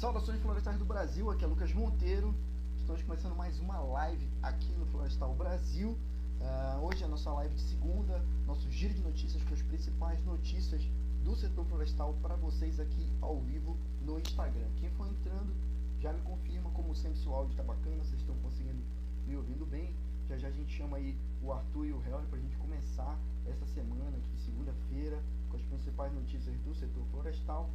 Saudações 0.00 0.40
florestais 0.40 0.78
do 0.78 0.84
Brasil, 0.86 1.30
aqui 1.30 1.44
é 1.44 1.46
Lucas 1.46 1.74
Monteiro. 1.74 2.34
Estamos 2.78 3.02
começando 3.02 3.36
mais 3.36 3.60
uma 3.60 3.78
live 3.80 4.26
aqui 4.42 4.72
no 4.78 4.86
Florestal 4.86 5.34
Brasil. 5.34 5.90
Uh, 5.90 6.86
hoje 6.86 7.02
é 7.02 7.04
a 7.04 7.08
nossa 7.08 7.30
live 7.32 7.54
de 7.54 7.60
segunda, 7.60 8.24
nosso 8.46 8.66
giro 8.70 8.94
de 8.94 9.02
notícias 9.02 9.42
com 9.44 9.52
as 9.52 9.60
principais 9.60 10.24
notícias 10.24 10.80
do 11.22 11.36
setor 11.36 11.66
florestal 11.66 12.14
para 12.22 12.34
vocês 12.36 12.80
aqui 12.80 13.12
ao 13.20 13.40
vivo 13.40 13.76
no 14.00 14.18
Instagram. 14.18 14.66
Quem 14.78 14.88
for 14.92 15.06
entrando 15.06 15.52
já 16.00 16.14
me 16.14 16.22
confirma, 16.22 16.70
como 16.70 16.96
sempre, 16.96 17.18
se 17.18 17.28
o 17.28 17.34
áudio 17.34 17.50
está 17.50 17.62
bacana, 17.62 18.02
vocês 18.02 18.22
estão 18.22 18.34
conseguindo 18.36 18.82
me 19.26 19.36
ouvindo 19.36 19.66
bem. 19.66 19.94
Já 20.30 20.38
já 20.38 20.48
a 20.48 20.50
gente 20.50 20.74
chama 20.74 20.96
aí 20.96 21.14
o 21.42 21.52
Arthur 21.52 21.84
e 21.84 21.92
o 21.92 22.02
Helder 22.06 22.26
para 22.26 22.38
a 22.38 22.40
gente 22.40 22.56
começar 22.56 23.18
essa 23.46 23.66
semana 23.66 24.16
aqui, 24.16 24.44
segunda-feira, 24.46 25.22
com 25.50 25.58
as 25.58 25.62
principais 25.64 26.10
notícias 26.14 26.56
do 26.60 26.74
setor 26.74 27.04
florestal. 27.10 27.68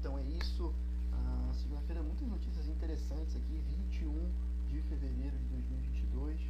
Então 0.00 0.18
é 0.18 0.22
isso. 0.22 0.74
Ah, 1.26 1.52
Segunda-feira, 1.52 2.02
muitas 2.02 2.28
notícias 2.28 2.68
interessantes 2.68 3.36
aqui. 3.36 3.62
21 3.66 4.12
de 4.68 4.80
fevereiro 4.82 5.36
de 5.38 5.44
2022. 5.48 6.40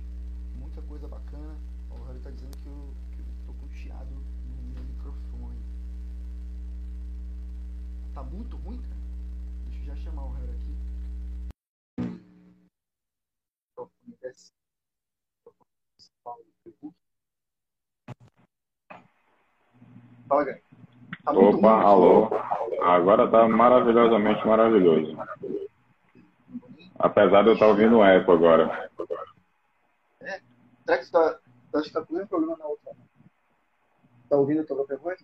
Muita 0.58 0.82
coisa 0.82 1.08
bacana. 1.08 1.56
O 1.90 2.04
Harry 2.04 2.18
está 2.18 2.30
dizendo 2.30 2.56
que 2.58 2.68
eu, 2.68 2.94
estou 3.40 3.54
com 3.54 3.68
chiado 3.70 4.10
no 4.10 4.62
meu 4.74 4.84
microfone. 4.84 5.60
Tá 8.12 8.22
muito 8.22 8.56
ruim, 8.56 8.80
cara? 8.82 8.96
Deixa 9.66 9.80
eu 9.80 9.84
já 9.86 9.96
chamar 9.96 10.24
o 10.24 10.32
Harry 10.32 10.52
aqui. 10.52 10.68
Fala, 20.28 20.44
Gary. 20.44 20.67
Tá 21.28 21.34
Opa, 21.34 21.82
alô. 21.82 22.30
Agora 22.80 23.28
tá 23.28 23.46
maravilhosamente 23.46 24.46
maravilhoso. 24.46 25.14
Apesar 26.98 27.42
de 27.42 27.48
eu 27.48 27.52
estar 27.52 27.66
tá 27.66 27.70
ouvindo 27.70 27.98
o 27.98 28.04
eco 28.04 28.32
agora. 28.32 28.90
É? 30.22 30.40
Será 30.86 30.98
que 30.98 31.04
você 31.04 31.12
tá, 31.12 31.38
tá, 31.70 31.82
tá 31.92 32.02
com 32.02 32.14
o 32.14 32.16
mesmo 32.16 32.28
problema 32.28 32.56
na 32.56 32.64
outra? 32.64 32.92
Tá 34.30 34.36
ouvindo 34.36 34.62
a 34.62 34.64
tua 34.64 34.76
própria 34.76 34.96
voz? 34.96 35.22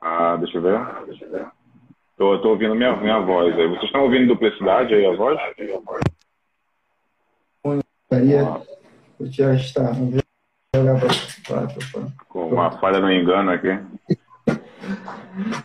Ah, 0.00 0.36
deixa 0.36 0.58
eu 0.58 0.62
ver. 0.62 1.04
Deixa 1.06 1.24
eu 1.24 1.30
ver. 1.32 1.50
Tô, 2.16 2.38
tô 2.40 2.50
ouvindo 2.50 2.76
minha, 2.76 2.96
minha 2.96 3.18
voz 3.18 3.58
aí. 3.58 3.66
Vocês 3.66 3.84
estão 3.84 4.02
ouvindo 4.02 4.28
duplicidade 4.28 4.94
aí 4.94 5.04
a 5.04 5.16
voz? 5.16 5.40
Gostaria 7.64 8.62
de 9.18 9.30
te 9.30 9.42
ajustar. 9.42 9.92
Com 12.28 12.48
uma 12.48 12.70
falha 12.78 13.00
no 13.00 13.10
engano 13.10 13.50
aqui. 13.50 13.68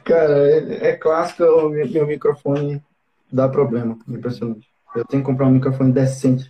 Cara, 0.03 0.49
é, 0.49 0.89
é 0.89 0.95
clássico 0.95 1.43
o 1.43 1.69
meu 1.69 2.07
microfone 2.07 2.81
dá 3.31 3.49
problema, 3.49 3.97
impressionante. 4.07 4.67
Eu 4.95 5.05
tenho 5.05 5.21
que 5.21 5.29
comprar 5.29 5.47
um 5.47 5.51
microfone 5.51 5.91
decente 5.91 6.49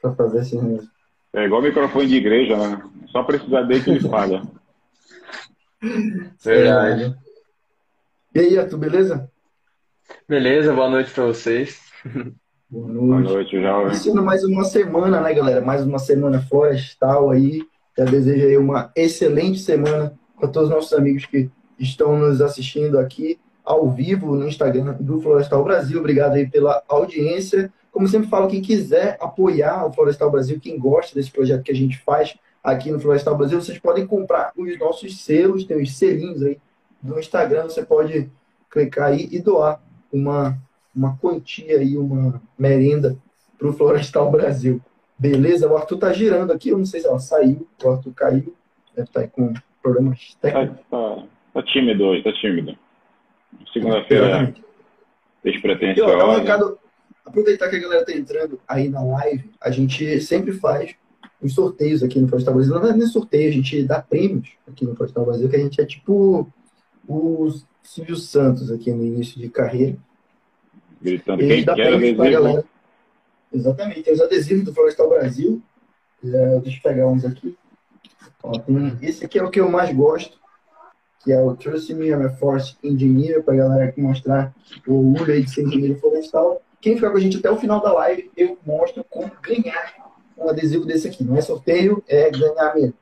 para 0.00 0.14
fazer 0.14 0.40
esse 0.40 0.56
negócio. 0.56 0.90
É 1.32 1.44
igual 1.44 1.62
microfone 1.62 2.06
de 2.06 2.16
igreja, 2.16 2.56
né? 2.56 2.82
Só 3.08 3.22
precisar 3.22 3.62
dele 3.62 3.82
que 3.82 3.90
ele 3.90 4.00
falha. 4.08 4.42
Verdade. 6.44 7.16
E 8.34 8.40
aí, 8.40 8.58
Arthur, 8.58 8.78
beleza? 8.78 9.30
Beleza, 10.28 10.72
boa 10.72 10.88
noite 10.88 11.10
para 11.10 11.26
vocês. 11.26 11.80
Boa 12.70 12.86
noite. 12.86 13.22
Boa 13.24 13.34
noite, 13.34 13.60
jovem. 13.60 13.86
Iniciando 13.86 14.22
mais 14.22 14.44
uma 14.44 14.64
semana, 14.64 15.20
né, 15.20 15.32
galera? 15.32 15.60
Mais 15.60 15.82
uma 15.82 15.98
semana 15.98 16.40
florestal 16.42 17.30
aí. 17.30 17.62
Já 17.96 18.04
desejo 18.04 18.46
aí 18.46 18.56
uma 18.56 18.92
excelente 18.94 19.58
semana 19.58 20.12
para 20.38 20.48
todos 20.48 20.68
os 20.68 20.74
nossos 20.74 20.92
amigos 20.92 21.26
que 21.26 21.50
estão 21.78 22.18
nos 22.18 22.40
assistindo 22.40 22.98
aqui 22.98 23.38
ao 23.64 23.90
vivo 23.90 24.34
no 24.34 24.48
Instagram 24.48 24.96
do 24.98 25.20
Florestal 25.20 25.62
Brasil. 25.62 26.00
Obrigado 26.00 26.34
aí 26.34 26.48
pela 26.48 26.82
audiência. 26.88 27.72
Como 27.92 28.08
sempre 28.08 28.28
falo, 28.28 28.48
quem 28.48 28.62
quiser 28.62 29.16
apoiar 29.20 29.86
o 29.86 29.92
Florestal 29.92 30.30
Brasil, 30.30 30.58
quem 30.60 30.78
gosta 30.78 31.14
desse 31.14 31.30
projeto 31.30 31.62
que 31.62 31.72
a 31.72 31.76
gente 31.76 31.98
faz 31.98 32.34
aqui 32.62 32.90
no 32.90 32.98
Florestal 33.00 33.36
Brasil, 33.36 33.60
vocês 33.60 33.78
podem 33.78 34.06
comprar 34.06 34.52
os 34.56 34.78
nossos 34.78 35.22
selos, 35.22 35.64
tem 35.64 35.82
os 35.82 35.96
selinhos 35.96 36.42
aí 36.42 36.58
do 37.02 37.18
Instagram, 37.18 37.64
você 37.64 37.84
pode 37.84 38.30
clicar 38.70 39.08
aí 39.08 39.28
e 39.30 39.40
doar 39.40 39.80
uma, 40.12 40.58
uma 40.94 41.16
quantia 41.18 41.78
aí, 41.78 41.96
uma 41.96 42.40
merenda 42.58 43.16
para 43.58 43.68
o 43.68 43.72
Florestal 43.72 44.30
Brasil. 44.30 44.80
Beleza? 45.18 45.68
O 45.68 45.76
Arthur 45.76 45.98
tá 45.98 46.12
girando 46.12 46.52
aqui, 46.52 46.70
eu 46.70 46.78
não 46.78 46.86
sei 46.86 47.00
se 47.00 47.06
ela 47.06 47.18
saiu, 47.18 47.66
o 47.82 47.90
Arthur 47.90 48.12
caiu, 48.14 48.54
deve 48.94 49.08
estar 49.08 49.12
tá 49.12 49.20
aí 49.20 49.28
com 49.28 49.52
problemas 49.82 50.36
técnicos. 50.40 50.84
Tá, 51.58 51.62
tímido 51.64 52.04
hoje, 52.04 52.22
tá 52.22 52.32
tímido. 52.32 52.78
Segunda-feira 53.72 54.54
despretensiosa. 55.42 56.78
Aproveitar 57.24 57.68
que 57.68 57.76
a 57.76 57.80
galera 57.80 58.06
tá 58.06 58.12
entrando 58.12 58.60
aí 58.68 58.88
na 58.88 59.02
live, 59.02 59.50
a 59.60 59.68
gente 59.68 60.20
sempre 60.20 60.52
faz 60.52 60.94
os 61.42 61.54
sorteios 61.54 62.02
aqui 62.04 62.20
no 62.20 62.28
Florestal 62.28 62.54
Brasil. 62.54 62.74
Não 62.74 62.88
é 62.88 62.92
nem 62.92 63.06
sorteio, 63.08 63.50
a 63.50 63.52
gente 63.52 63.82
dá 63.82 64.00
prêmios 64.00 64.50
aqui 64.68 64.84
no 64.84 64.94
Florestal 64.94 65.26
Brasil, 65.26 65.48
que 65.48 65.56
a 65.56 65.58
gente 65.58 65.80
é 65.80 65.84
tipo 65.84 66.48
o 67.08 67.52
Silvio 67.82 68.16
Santos 68.16 68.70
aqui 68.70 68.92
no 68.92 69.04
início 69.04 69.40
de 69.40 69.48
carreira. 69.48 69.96
Gritando 71.02 71.38
quem 71.40 71.64
quer 71.64 71.92
adesivo. 71.92 72.64
Exatamente, 73.52 74.02
tem 74.02 74.14
os 74.14 74.20
adesivos 74.20 74.64
do 74.64 74.72
Florestal 74.72 75.08
Brasil. 75.08 75.60
É, 76.24 76.60
deixa 76.60 76.78
eu 76.78 76.82
pegar 76.82 77.08
uns 77.08 77.24
aqui. 77.24 77.58
Ó, 78.44 78.52
tem, 78.60 78.96
esse 79.02 79.24
aqui 79.24 79.40
é 79.40 79.42
o 79.42 79.50
que 79.50 79.58
eu 79.58 79.68
mais 79.68 79.92
gosto 79.92 80.38
que 81.28 81.32
é 81.34 81.38
o 81.38 81.54
Trust 81.54 81.92
Me, 81.92 82.08
I'm 82.08 82.24
a 82.24 82.30
Force 82.30 82.74
Engineer, 82.82 83.42
para 83.42 83.52
a 83.52 83.56
galera 83.58 83.94
mostrar 83.98 84.50
o 84.86 84.94
orgulho 84.94 85.34
aí 85.34 85.42
de 85.42 85.50
ser 85.50 85.60
engenheiro 85.60 86.00
florestal. 86.00 86.62
Quem 86.80 86.94
ficar 86.94 87.10
com 87.10 87.18
a 87.18 87.20
gente 87.20 87.36
até 87.36 87.50
o 87.50 87.58
final 87.58 87.82
da 87.82 87.92
live, 87.92 88.30
eu 88.34 88.56
mostro 88.64 89.04
como 89.10 89.30
ganhar 89.42 89.92
um 90.38 90.48
adesivo 90.48 90.86
desse 90.86 91.06
aqui. 91.06 91.22
Não 91.22 91.36
é 91.36 91.42
sorteio, 91.42 92.02
é 92.08 92.30
ganhar 92.30 92.74
mesmo. 92.74 92.94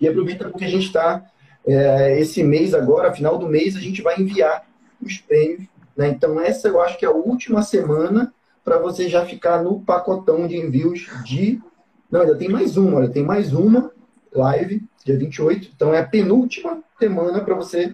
E 0.00 0.06
aproveita 0.06 0.48
porque 0.48 0.64
a 0.64 0.68
gente 0.68 0.86
está, 0.86 1.26
é, 1.66 2.20
esse 2.20 2.44
mês 2.44 2.74
agora, 2.74 3.12
final 3.12 3.36
do 3.36 3.48
mês, 3.48 3.74
a 3.74 3.80
gente 3.80 4.02
vai 4.02 4.20
enviar 4.20 4.64
os 5.04 5.18
prêmios. 5.18 5.66
Né? 5.96 6.10
Então, 6.10 6.38
essa 6.38 6.68
eu 6.68 6.80
acho 6.80 6.96
que 6.96 7.04
é 7.04 7.08
a 7.08 7.12
última 7.12 7.64
semana 7.64 8.32
para 8.62 8.78
você 8.78 9.08
já 9.08 9.26
ficar 9.26 9.64
no 9.64 9.80
pacotão 9.80 10.46
de 10.46 10.56
envios 10.56 11.10
de. 11.24 11.60
Não, 12.08 12.20
ainda 12.20 12.36
tem 12.36 12.48
mais 12.48 12.76
uma, 12.76 12.98
olha, 12.98 13.08
tem 13.08 13.24
mais 13.24 13.52
uma 13.52 13.90
live, 14.32 14.80
dia 15.04 15.18
28. 15.18 15.70
Então 15.74 15.94
é 15.94 16.00
a 16.00 16.06
penúltima 16.06 16.82
semana 16.98 17.40
para 17.40 17.54
você 17.54 17.92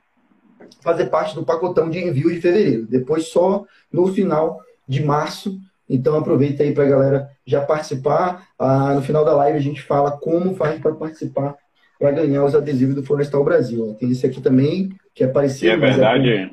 fazer 0.81 1.07
parte 1.07 1.35
do 1.35 1.45
pacotão 1.45 1.89
de 1.89 1.99
envio 1.99 2.33
de 2.33 2.41
fevereiro. 2.41 2.87
Depois 2.87 3.29
só 3.29 3.65
no 3.93 4.07
final 4.09 4.61
de 4.87 5.03
março. 5.03 5.59
Então 5.89 6.17
aproveita 6.17 6.63
aí 6.63 6.73
para 6.73 6.85
a 6.85 6.89
galera 6.89 7.29
já 7.47 7.61
participar. 7.61 8.47
Ah, 8.59 8.95
no 8.95 9.03
final 9.03 9.25
da 9.25 9.35
live 9.35 9.59
a 9.59 9.63
gente 9.63 9.83
fala 9.83 10.13
como 10.13 10.55
faz 10.55 10.81
para 10.81 10.95
participar 10.95 11.57
para 11.99 12.13
ganhar 12.13 12.45
os 12.45 12.55
adesivos 12.55 12.95
do 12.95 13.03
Florestal 13.03 13.45
Brasil. 13.45 13.97
Tem 13.99 14.11
esse 14.11 14.25
aqui 14.25 14.41
também, 14.41 14.91
que 15.15 15.25
é 15.25 15.27
parecido. 15.27 15.67
E 15.67 15.71
é 15.71 15.77
verdade. 15.77 16.31
É 16.31 16.47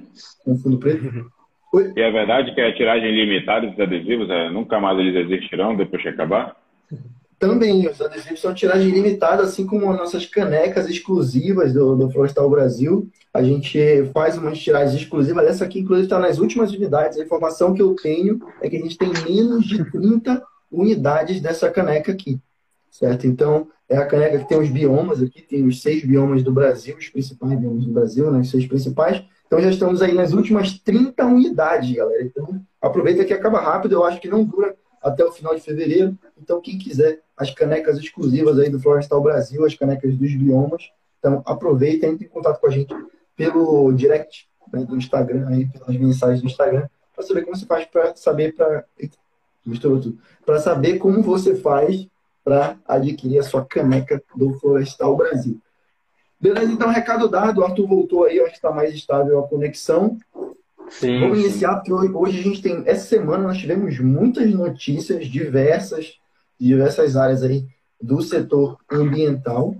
com, 0.43 0.53
com 0.53 0.57
fundo 0.57 0.79
preto. 0.79 1.31
Oi? 1.71 1.93
E 1.95 2.01
é 2.01 2.11
verdade 2.11 2.53
que 2.55 2.61
é 2.61 2.69
a 2.69 2.75
tiragem 2.75 3.11
limitada 3.11 3.67
dos 3.67 3.79
adesivos, 3.79 4.29
é, 4.29 4.49
nunca 4.49 4.79
mais 4.79 4.97
eles 4.97 5.15
existirão 5.15 5.75
depois 5.75 6.01
que 6.01 6.07
acabar? 6.07 6.55
Também, 7.47 7.87
os 7.87 8.01
adesivos 8.01 8.41
são 8.41 8.55
tiragem 8.55 8.89
limitada, 8.89 9.43
assim 9.43 9.67
como 9.67 9.91
as 9.91 9.97
nossas 9.97 10.25
canecas 10.25 10.89
exclusivas 10.89 11.71
do, 11.71 11.95
do 11.95 12.09
Florestal 12.09 12.49
Brasil. 12.49 13.07
A 13.31 13.43
gente 13.43 13.79
faz 14.11 14.35
umas 14.35 14.57
tiragens 14.57 14.99
exclusivas. 14.99 15.45
Essa 15.45 15.63
aqui, 15.63 15.79
inclusive, 15.79 16.07
está 16.07 16.17
nas 16.17 16.39
últimas 16.39 16.71
unidades. 16.71 17.19
A 17.19 17.23
informação 17.23 17.71
que 17.73 17.81
eu 17.83 17.95
tenho 17.95 18.39
é 18.61 18.67
que 18.67 18.77
a 18.77 18.79
gente 18.79 18.97
tem 18.97 19.11
menos 19.29 19.65
de 19.65 19.83
30 19.91 20.41
unidades 20.71 21.39
dessa 21.39 21.69
caneca 21.69 22.11
aqui. 22.11 22.39
Certo? 22.89 23.27
Então, 23.27 23.67
é 23.87 23.95
a 23.97 24.07
caneca 24.07 24.39
que 24.39 24.49
tem 24.49 24.59
os 24.59 24.69
biomas 24.69 25.21
aqui, 25.21 25.43
tem 25.43 25.67
os 25.67 25.83
seis 25.83 26.03
biomas 26.03 26.41
do 26.41 26.51
Brasil, 26.51 26.95
os 26.97 27.09
principais 27.09 27.59
biomas 27.59 27.85
do 27.85 27.91
Brasil, 27.91 28.31
né? 28.31 28.39
Os 28.39 28.49
seis 28.49 28.65
principais. 28.65 29.23
Então, 29.45 29.61
já 29.61 29.69
estamos 29.69 30.01
aí 30.01 30.13
nas 30.13 30.33
últimas 30.33 30.79
30 30.79 31.23
unidades, 31.25 31.95
galera. 31.95 32.23
Então, 32.23 32.59
aproveita 32.81 33.23
que 33.23 33.33
acaba 33.33 33.59
rápido. 33.59 33.93
Eu 33.93 34.03
acho 34.03 34.19
que 34.19 34.27
não 34.27 34.43
dura 34.43 34.75
até 35.05 35.23
o 35.23 35.31
final 35.31 35.53
de 35.53 35.61
fevereiro. 35.61 36.17
Então, 36.35 36.59
quem 36.59 36.79
quiser 36.79 37.21
as 37.37 37.51
canecas 37.51 37.99
exclusivas 37.99 38.57
aí 38.57 38.71
do 38.71 38.79
Florestal 38.79 39.21
Brasil, 39.21 39.63
as 39.63 39.75
canecas 39.75 40.17
dos 40.17 40.33
biomas, 40.33 40.89
então 41.19 41.43
aproveita, 41.45 42.07
entre 42.07 42.25
em 42.25 42.29
contato 42.29 42.59
com 42.59 42.65
a 42.65 42.71
gente 42.71 42.93
pelo 43.35 43.91
direct 43.93 44.49
né, 44.73 44.83
do 44.83 44.97
Instagram, 44.97 45.47
aí, 45.47 45.67
pelas 45.67 45.95
mensagens 45.95 46.41
do 46.41 46.47
Instagram, 46.47 46.87
para 47.13 47.23
saber 47.23 47.43
como 47.43 47.55
você 47.55 47.65
faz 47.67 47.85
para 47.85 48.15
saber 48.15 48.55
para 48.55 48.83
misturou 49.63 50.01
tudo, 50.01 50.17
para 50.43 50.59
saber 50.59 50.97
como 50.97 51.21
você 51.21 51.55
faz 51.55 52.07
para 52.43 52.77
adquirir 52.87 53.39
a 53.39 53.43
sua 53.43 53.65
caneca 53.65 54.21
do 54.35 54.53
Florestal 54.59 55.15
Brasil. 55.15 55.59
Beleza, 56.39 56.71
então 56.71 56.89
recado 56.89 57.27
dado, 57.27 57.61
o 57.61 57.63
Arthur 57.63 57.87
voltou 57.87 58.25
aí, 58.25 58.39
acho 58.39 58.51
que 58.51 58.55
está 58.57 58.71
mais 58.71 58.93
estável 58.93 59.39
a 59.39 59.47
conexão. 59.47 60.17
Sim, 60.89 61.19
Vamos 61.19 61.39
sim. 61.39 61.45
iniciar, 61.45 61.75
porque 61.75 61.91
hoje 61.91 62.39
a 62.39 62.43
gente 62.43 62.61
tem. 62.61 62.83
Essa 62.85 63.07
semana 63.07 63.43
nós 63.43 63.57
tivemos 63.57 63.99
muitas 63.99 64.49
notícias 64.51 65.27
diversas, 65.27 66.19
diversas 66.59 67.15
áreas 67.15 67.43
aí 67.43 67.65
do 68.01 68.21
setor 68.21 68.77
ambiental, 68.91 69.75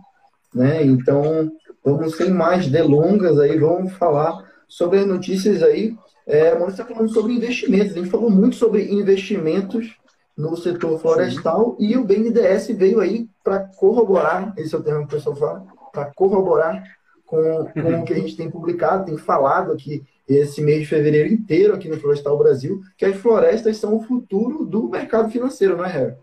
né? 0.54 0.84
Então, 0.84 1.52
vamos 1.84 2.16
sem 2.16 2.32
mais 2.32 2.68
delongas 2.68 3.40
aí, 3.40 3.58
vamos 3.58 3.94
falar 3.94 4.44
sobre 4.68 5.00
as 5.00 5.08
notícias 5.08 5.62
aí. 5.62 5.96
É, 6.28 6.50
a 6.50 6.56
Mônica 6.56 6.82
está 6.82 6.86
falando 6.86 7.14
sobre 7.14 7.34
investimentos. 7.34 7.92
A 7.92 8.00
gente 8.00 8.10
falou 8.10 8.30
muito 8.30 8.56
sobre 8.56 8.92
investimentos 8.92 9.96
no 10.36 10.58
setor 10.58 11.00
florestal 11.00 11.78
Sim. 11.80 11.86
e 11.86 11.98
o 11.98 12.04
BNDES 12.04 12.68
veio 12.70 13.00
aí 13.00 13.30
para 13.44 13.60
corroborar, 13.60 14.54
esse 14.58 14.76
é 14.76 14.78
o 14.78 14.84
termo 14.84 15.08
que 15.08 15.14
o 15.14 15.18
pessoal 15.18 15.36
fala, 15.36 15.66
para 15.94 16.12
corroborar 16.14 16.84
com, 17.26 17.66
com 17.74 18.02
o 18.02 18.04
que 18.04 18.14
a 18.14 18.18
gente 18.18 18.36
tem 18.36 18.50
publicado, 18.50 19.06
tem 19.06 19.18
falado 19.18 19.72
aqui 19.72 20.04
esse 20.28 20.62
mês 20.62 20.82
de 20.82 20.86
fevereiro 20.88 21.32
inteiro 21.32 21.74
aqui 21.74 21.88
no 21.88 21.98
Florestal 21.98 22.38
Brasil, 22.38 22.82
que 22.98 23.06
as 23.06 23.16
florestas 23.16 23.78
são 23.78 23.96
o 23.96 24.02
futuro 24.02 24.66
do 24.66 24.90
mercado 24.90 25.30
financeiro, 25.30 25.78
não 25.78 25.86
é, 25.86 25.90
Harry? 25.90 26.14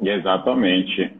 Exatamente. 0.00 1.12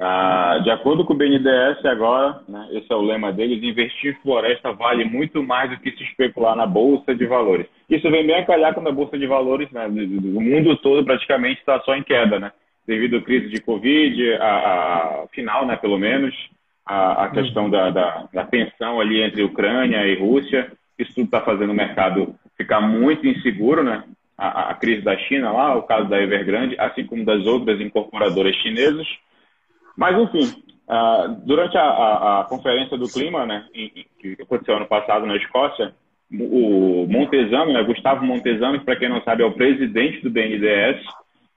Ah, 0.00 0.60
de 0.62 0.70
acordo 0.70 1.04
com 1.04 1.12
o 1.12 1.16
BNDES 1.16 1.84
agora, 1.84 2.40
né, 2.48 2.68
esse 2.70 2.86
é 2.88 2.94
o 2.94 3.02
lema 3.02 3.32
deles, 3.32 3.60
investir 3.64 4.12
em 4.12 4.22
floresta 4.22 4.72
vale 4.72 5.04
muito 5.04 5.42
mais 5.42 5.70
do 5.70 5.76
que 5.78 5.90
se 5.90 6.04
especular 6.04 6.54
na 6.54 6.66
Bolsa 6.66 7.16
de 7.16 7.26
Valores. 7.26 7.66
Isso 7.90 8.08
vem 8.08 8.24
bem 8.24 8.36
a 8.36 8.46
calhar 8.46 8.72
quando 8.74 8.88
a 8.88 8.92
Bolsa 8.92 9.18
de 9.18 9.26
Valores, 9.26 9.68
né, 9.72 9.88
do 9.88 10.40
mundo 10.40 10.76
todo 10.76 11.04
praticamente 11.04 11.58
está 11.58 11.80
só 11.80 11.96
em 11.96 12.04
queda, 12.04 12.38
né? 12.38 12.52
Devido 12.86 13.16
à 13.16 13.22
crise 13.22 13.48
de 13.48 13.60
Covid, 13.60 14.34
a, 14.34 14.46
a 14.46 15.26
final, 15.32 15.66
né, 15.66 15.74
pelo 15.74 15.98
menos, 15.98 16.32
a, 16.86 17.24
a 17.24 17.30
questão 17.30 17.68
da, 17.68 17.90
da, 17.90 18.28
da 18.32 18.44
tensão 18.44 19.00
ali 19.00 19.20
entre 19.20 19.42
Ucrânia 19.42 20.06
e 20.06 20.14
Rússia, 20.14 20.70
isso 20.98 21.14
tudo 21.14 21.26
está 21.26 21.40
fazendo 21.40 21.70
o 21.70 21.74
mercado 21.74 22.34
ficar 22.56 22.80
muito 22.80 23.26
inseguro, 23.26 23.84
né? 23.84 24.04
A, 24.36 24.70
a, 24.70 24.74
crise 24.74 25.02
da 25.02 25.16
China 25.16 25.50
lá, 25.50 25.76
o 25.76 25.82
caso 25.82 26.08
da 26.08 26.20
Evergrande, 26.20 26.76
assim 26.78 27.04
como 27.04 27.24
das 27.24 27.44
outras 27.44 27.80
incorporadoras 27.80 28.54
chinesas. 28.56 29.06
Mas, 29.96 30.16
enfim, 30.16 30.62
uh, 30.88 31.34
durante 31.44 31.76
a, 31.76 31.82
a, 31.82 32.40
a, 32.40 32.44
conferência 32.44 32.96
do 32.96 33.08
clima, 33.08 33.44
né, 33.44 33.66
em, 33.74 34.06
que 34.20 34.36
aconteceu 34.40 34.76
ano 34.76 34.86
passado 34.86 35.26
na 35.26 35.36
Escócia, 35.36 35.92
o 36.30 37.06
Montesano, 37.08 37.72
né, 37.72 37.82
Gustavo 37.82 38.24
que 38.42 38.84
para 38.84 38.96
quem 38.96 39.08
não 39.08 39.22
sabe 39.22 39.42
é 39.42 39.46
o 39.46 39.54
presidente 39.54 40.20
do 40.22 40.30
BNDES, 40.30 41.02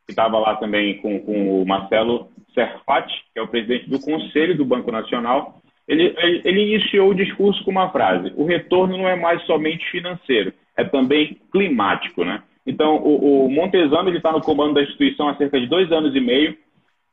que 0.07 0.11
estava 0.11 0.39
lá 0.39 0.55
também 0.55 0.97
com, 1.01 1.19
com 1.19 1.61
o 1.61 1.67
Marcelo 1.67 2.29
Serfati, 2.53 3.13
que 3.33 3.39
é 3.39 3.43
o 3.43 3.47
presidente 3.47 3.89
do 3.89 3.99
Conselho 3.99 4.57
do 4.57 4.65
Banco 4.65 4.91
Nacional, 4.91 5.61
ele, 5.91 6.41
ele, 6.45 6.73
iniciou 6.73 7.09
o 7.09 7.15
discurso 7.15 7.63
com 7.65 7.71
uma 7.71 7.91
frase: 7.91 8.31
o 8.37 8.45
retorno 8.45 8.97
não 8.97 9.07
é 9.07 9.15
mais 9.15 9.41
somente 9.45 9.85
financeiro, 9.91 10.53
é 10.77 10.85
também 10.85 11.37
climático, 11.51 12.23
né? 12.23 12.41
Então, 12.65 12.95
o, 12.95 13.45
o 13.45 13.51
Montesano 13.51 14.09
ele 14.09 14.17
está 14.17 14.31
no 14.31 14.41
comando 14.41 14.75
da 14.75 14.83
instituição 14.83 15.27
há 15.27 15.35
cerca 15.35 15.59
de 15.59 15.67
dois 15.67 15.91
anos 15.91 16.15
e 16.15 16.19
meio 16.21 16.55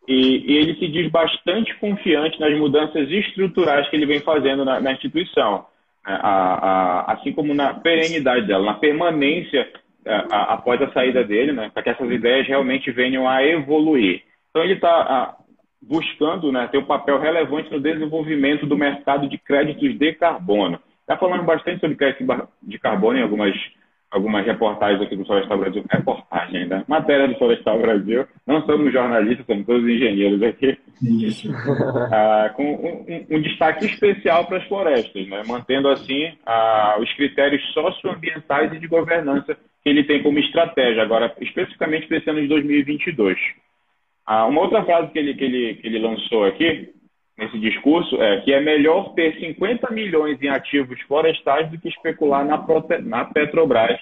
e, 0.06 0.52
e, 0.52 0.56
ele 0.56 0.74
se 0.76 0.86
diz 0.86 1.10
bastante 1.10 1.74
confiante 1.78 2.38
nas 2.38 2.56
mudanças 2.56 3.10
estruturais 3.10 3.88
que 3.88 3.96
ele 3.96 4.06
vem 4.06 4.20
fazendo 4.20 4.64
na, 4.64 4.80
na 4.80 4.92
instituição, 4.92 5.66
né? 6.06 6.18
a, 6.22 6.28
a, 6.28 7.12
assim 7.12 7.32
como 7.32 7.52
na 7.54 7.74
perenidade 7.74 8.46
dela, 8.46 8.64
na 8.64 8.74
permanência 8.74 9.68
a, 10.06 10.54
após 10.54 10.80
a 10.80 10.92
saída 10.92 11.24
dele, 11.24 11.52
né? 11.52 11.70
para 11.74 11.82
que 11.82 11.90
essas 11.90 12.10
ideias 12.10 12.46
realmente 12.46 12.92
venham 12.92 13.28
a 13.28 13.44
evoluir. 13.44 14.22
Então, 14.50 14.62
ele 14.62 14.74
está 14.74 15.36
buscando 15.80 16.50
né, 16.50 16.68
ter 16.70 16.78
um 16.78 16.84
papel 16.84 17.18
relevante 17.20 17.70
no 17.70 17.80
desenvolvimento 17.80 18.66
do 18.66 18.76
mercado 18.76 19.28
de 19.28 19.38
créditos 19.38 19.98
de 19.98 20.12
carbono. 20.14 20.78
Está 21.00 21.16
falando 21.16 21.44
bastante 21.44 21.80
sobre 21.80 21.96
crédito 21.96 22.24
de 22.62 22.78
carbono 22.78 23.18
em 23.18 23.22
algumas, 23.22 23.54
algumas 24.10 24.44
reportagens 24.44 25.00
aqui 25.00 25.16
do 25.16 25.24
Florestal 25.24 25.58
Brasil. 25.58 25.84
Reportagem 25.90 26.62
ainda. 26.62 26.84
Matéria 26.86 27.28
do 27.28 27.36
Florestal 27.36 27.80
Brasil. 27.80 28.26
Não 28.46 28.60
somos 28.66 28.92
jornalistas, 28.92 29.46
somos 29.46 29.64
todos 29.64 29.88
engenheiros 29.88 30.42
aqui. 30.42 30.78
Isso. 31.02 31.48
Ah, 32.10 32.50
com 32.54 32.64
um, 32.64 33.36
um, 33.36 33.40
destaque 33.40 33.84
especial 33.84 34.46
para 34.46 34.58
as 34.58 34.64
florestas, 34.64 35.28
né? 35.28 35.42
mantendo 35.46 35.88
assim 35.88 36.32
ah, 36.44 36.96
os 37.00 37.12
critérios 37.14 37.62
socioambientais 37.72 38.72
e 38.72 38.78
de 38.78 38.86
governança 38.86 39.56
que 39.82 39.88
ele 39.88 40.04
tem 40.04 40.22
como 40.22 40.38
estratégia, 40.38 41.02
agora 41.02 41.34
especificamente 41.40 42.06
para 42.06 42.16
esse 42.16 42.30
ano 42.30 42.40
de 42.40 42.48
2022. 42.48 43.38
Ah, 44.30 44.44
uma 44.44 44.60
outra 44.60 44.84
frase 44.84 45.10
que 45.10 45.18
ele, 45.18 45.32
que, 45.32 45.42
ele, 45.42 45.74
que 45.76 45.86
ele 45.86 45.98
lançou 46.00 46.44
aqui, 46.44 46.90
nesse 47.38 47.58
discurso, 47.58 48.20
é 48.20 48.42
que 48.42 48.52
é 48.52 48.60
melhor 48.60 49.14
ter 49.14 49.34
50 49.40 49.90
milhões 49.90 50.38
em 50.42 50.48
ativos 50.48 51.00
florestais 51.08 51.70
do 51.70 51.78
que 51.80 51.88
especular 51.88 52.44
na, 52.44 52.62
na 53.04 53.24
Petrobras, 53.24 53.98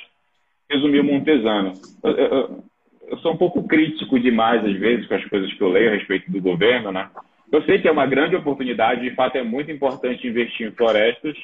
resumiu 0.69 1.05
Montesano. 1.05 1.75
Eu, 2.03 2.11
eu, 2.11 2.65
eu, 3.09 3.19
sou 3.19 3.35
um 3.35 3.37
pouco 3.37 3.69
crítico 3.69 4.19
demais, 4.19 4.65
às 4.65 4.77
vezes, 4.77 5.07
com 5.07 5.15
as 5.15 5.25
coisas 5.27 5.53
que 5.55 5.63
eu 5.63 5.69
leio 5.69 5.91
a 5.91 5.95
respeito 5.95 6.29
do 6.29 6.41
governo, 6.41 6.91
né? 6.91 7.09
Eu 7.53 7.63
sei 7.63 7.79
que 7.79 7.87
é 7.87 7.93
uma 7.93 8.07
grande 8.07 8.35
oportunidade, 8.35 9.09
de 9.09 9.15
fato 9.15 9.37
é 9.37 9.45
muito 9.45 9.71
importante 9.71 10.27
investir 10.27 10.67
em 10.67 10.73
florestas, 10.73 11.37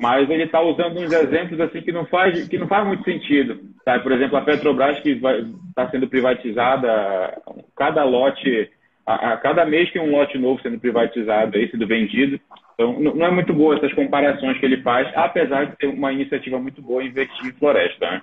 mas 0.00 0.28
ele 0.28 0.42
está 0.42 0.60
usando 0.60 0.98
uns 0.98 1.12
exemplos 1.12 1.60
assim 1.60 1.80
que 1.80 1.92
não 1.92 2.06
faz 2.06 2.48
que 2.48 2.58
não 2.58 2.66
faz 2.66 2.84
muito 2.84 3.04
sentido 3.04 3.60
sabe 3.84 4.02
por 4.02 4.10
exemplo 4.10 4.36
a 4.36 4.42
Petrobras 4.42 4.98
que 4.98 5.10
está 5.10 5.88
sendo 5.90 6.08
privatizada 6.08 7.40
cada 7.76 8.04
lote 8.04 8.70
a, 9.06 9.32
a, 9.32 9.36
cada 9.36 9.64
mês 9.64 9.90
tem 9.92 10.02
um 10.02 10.10
lote 10.10 10.38
novo 10.38 10.60
sendo 10.62 10.78
privatizado 10.78 11.56
aí 11.56 11.70
sendo 11.70 11.86
vendido 11.86 12.40
então 12.74 12.98
não, 13.00 13.14
não 13.14 13.26
é 13.26 13.30
muito 13.30 13.52
boa 13.52 13.76
essas 13.76 13.92
comparações 13.92 14.58
que 14.58 14.66
ele 14.66 14.82
faz 14.82 15.10
apesar 15.14 15.66
de 15.66 15.76
ter 15.76 15.86
uma 15.86 16.12
iniciativa 16.12 16.58
muito 16.58 16.82
boa 16.82 17.04
investir 17.04 17.46
em 17.46 17.52
floresta 17.52 18.10
né? 18.10 18.22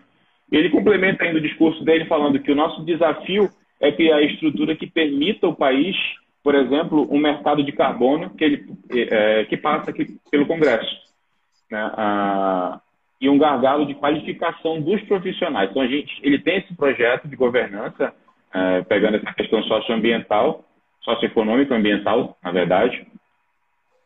ele 0.51 0.69
complementa 0.69 1.23
ainda 1.23 1.39
o 1.39 1.41
discurso 1.41 1.83
dele 1.83 2.05
falando 2.05 2.39
que 2.39 2.51
o 2.51 2.55
nosso 2.55 2.83
desafio 2.83 3.49
é 3.79 3.91
criar 3.91 4.17
a 4.17 4.23
estrutura 4.23 4.75
que 4.75 4.87
permita 4.87 5.47
o 5.47 5.55
país 5.55 5.95
por 6.43 6.55
exemplo 6.55 7.07
um 7.09 7.19
mercado 7.19 7.63
de 7.63 7.71
carbono 7.71 8.29
que 8.31 8.43
ele 8.43 8.65
é, 8.91 9.45
que 9.45 9.57
passa 9.57 9.91
aqui 9.91 10.17
pelo 10.29 10.45
Congresso 10.45 11.03
né, 11.71 11.91
a, 11.97 12.79
e 13.23 13.29
um 13.29 13.37
gargalo 13.37 13.85
de 13.85 13.95
qualificação 13.95 14.81
dos 14.81 15.01
profissionais. 15.03 15.69
Então, 15.69 15.81
a 15.81 15.87
gente, 15.87 16.13
ele 16.21 16.37
tem 16.39 16.57
esse 16.57 16.75
projeto 16.75 17.25
de 17.25 17.37
governança, 17.37 18.13
é, 18.53 18.81
pegando 18.83 19.17
essa 19.17 19.33
questão 19.33 19.63
socioambiental, 19.63 20.63
socioeconômico 21.01 21.73
ambiental, 21.73 22.37
na 22.43 22.51
verdade, 22.51 23.05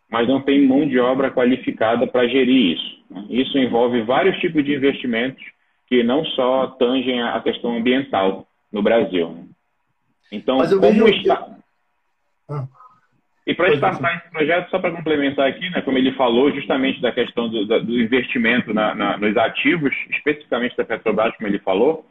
mas 0.10 0.28
não 0.28 0.42
tem 0.42 0.66
mão 0.66 0.88
de 0.88 1.00
obra 1.00 1.32
qualificada 1.32 2.08
para 2.08 2.28
gerir 2.28 2.78
isso. 2.78 3.04
Né? 3.10 3.26
Isso 3.30 3.58
envolve 3.58 4.02
vários 4.04 4.38
tipos 4.38 4.64
de 4.64 4.74
investimentos 4.74 5.44
que 5.88 6.04
não 6.04 6.24
só 6.26 6.68
tangem 6.80 7.22
a 7.22 7.40
questão 7.42 7.78
ambiental 7.78 8.48
no 8.72 8.82
Brasil. 8.82 9.30
Né? 9.30 9.44
Então, 10.32 10.58
como 10.80 11.08
está... 11.08 11.58
Ah. 12.50 12.66
E 13.46 13.54
para 13.54 13.74
startar 13.76 14.18
esse 14.18 14.30
projeto, 14.30 14.70
só 14.70 14.78
para 14.78 14.92
complementar 14.92 15.48
aqui, 15.48 15.70
né, 15.70 15.82
como 15.82 15.98
ele 15.98 16.12
falou 16.14 16.52
justamente 16.52 17.02
da 17.02 17.14
questão 17.14 17.48
do, 17.48 17.66
do 17.66 17.98
investimento 17.98 18.74
na, 18.74 18.94
na, 18.94 19.18
nos 19.18 19.38
ativos, 19.38 19.96
especificamente 20.10 20.76
da 20.76 20.84
Petrobras, 20.84 21.34
como 21.38 21.48
ele 21.48 21.60
falou, 21.60 22.06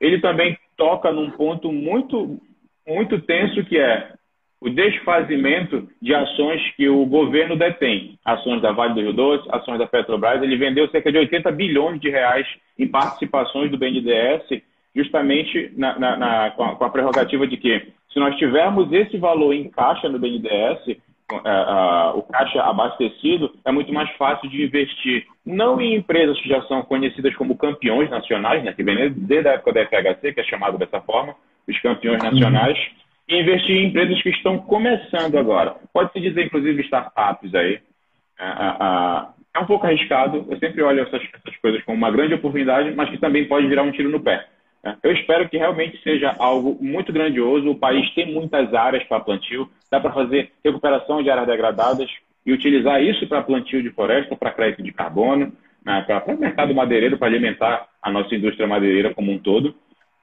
ele 0.00 0.20
também 0.20 0.56
toca 0.76 1.10
num 1.12 1.30
ponto 1.30 1.72
muito, 1.72 2.40
muito 2.86 3.20
tenso 3.20 3.64
que 3.64 3.78
é 3.78 4.12
o 4.60 4.70
desfazimento 4.70 5.88
de 6.00 6.14
ações 6.14 6.62
que 6.76 6.88
o 6.88 7.04
governo 7.06 7.56
detém. 7.56 8.18
Ações 8.24 8.62
da 8.62 8.72
Vale 8.72 8.94
do 8.94 9.00
Rio 9.00 9.12
Doce, 9.12 9.48
ações 9.50 9.78
da 9.78 9.86
Petrobras. 9.86 10.42
Ele 10.42 10.56
vendeu 10.56 10.88
cerca 10.88 11.12
de 11.12 11.18
80 11.18 11.52
bilhões 11.52 12.00
de 12.00 12.08
reais 12.08 12.46
em 12.78 12.88
participações 12.88 13.70
do 13.70 13.78
BNDES, 13.78 14.62
justamente 14.94 15.72
na, 15.76 15.98
na, 15.98 16.50
com, 16.52 16.64
a, 16.64 16.74
com 16.74 16.84
a 16.84 16.90
prerrogativa 16.90 17.46
de 17.46 17.56
que 17.56 17.92
se 18.12 18.18
nós 18.18 18.34
tivermos 18.36 18.90
esse 18.92 19.18
valor 19.18 19.52
em 19.52 19.68
caixa 19.68 20.08
no 20.08 20.18
BNDES, 20.18 20.96
é, 21.32 22.10
o 22.14 22.22
caixa 22.22 22.62
abastecido, 22.62 23.52
é 23.64 23.72
muito 23.72 23.92
mais 23.92 24.08
fácil 24.12 24.48
de 24.48 24.62
investir 24.62 25.26
não 25.44 25.80
em 25.80 25.94
empresas 25.94 26.40
que 26.40 26.48
já 26.48 26.62
são 26.62 26.82
conhecidas 26.82 27.34
como 27.36 27.56
campeões 27.56 28.08
nacionais, 28.08 28.62
né, 28.62 28.72
que 28.72 28.82
vem 28.82 29.10
desde 29.12 29.48
a 29.48 29.52
época 29.52 29.72
da 29.72 29.86
FHC, 29.86 30.32
que 30.32 30.40
é 30.40 30.44
chamado 30.44 30.78
dessa 30.78 31.00
forma, 31.00 31.34
os 31.68 31.78
campeões 31.80 32.22
nacionais, 32.22 32.78
e 33.28 33.40
investir 33.40 33.76
em 33.76 33.86
empresas 33.88 34.22
que 34.22 34.30
estão 34.30 34.58
começando 34.58 35.36
agora. 35.36 35.74
Pode-se 35.92 36.20
dizer, 36.20 36.46
inclusive, 36.46 36.82
startups 36.82 37.54
aí. 37.54 37.80
É, 38.38 39.60
um 39.60 39.66
pouco 39.66 39.86
arriscado, 39.86 40.46
eu 40.48 40.58
sempre 40.58 40.82
olho 40.82 41.00
essas, 41.00 41.22
essas 41.22 41.56
coisas 41.60 41.82
como 41.84 41.96
uma 41.96 42.10
grande 42.10 42.34
oportunidade, 42.34 42.92
mas 42.94 43.08
que 43.10 43.18
também 43.18 43.48
pode 43.48 43.66
virar 43.66 43.82
um 43.82 43.90
tiro 43.90 44.10
no 44.10 44.20
pé. 44.20 44.46
Eu 45.02 45.12
espero 45.12 45.48
que 45.48 45.56
realmente 45.56 46.00
seja 46.02 46.34
algo 46.38 46.76
muito 46.80 47.12
grandioso. 47.12 47.70
O 47.70 47.78
país 47.78 48.08
tem 48.14 48.32
muitas 48.32 48.72
áreas 48.74 49.02
para 49.04 49.20
plantio, 49.20 49.68
dá 49.90 49.98
para 49.98 50.12
fazer 50.12 50.52
recuperação 50.64 51.22
de 51.22 51.30
áreas 51.30 51.46
degradadas 51.46 52.08
e 52.44 52.52
utilizar 52.52 53.02
isso 53.02 53.26
para 53.26 53.42
plantio 53.42 53.82
de 53.82 53.90
floresta, 53.90 54.36
para 54.36 54.52
crédito 54.52 54.82
de 54.82 54.92
carbono, 54.92 55.52
né? 55.84 56.04
para 56.06 56.34
o 56.34 56.38
mercado 56.38 56.74
madeireiro, 56.74 57.18
para 57.18 57.26
alimentar 57.26 57.88
a 58.00 58.10
nossa 58.10 58.34
indústria 58.34 58.68
madeireira 58.68 59.12
como 59.12 59.32
um 59.32 59.38
todo. 59.38 59.74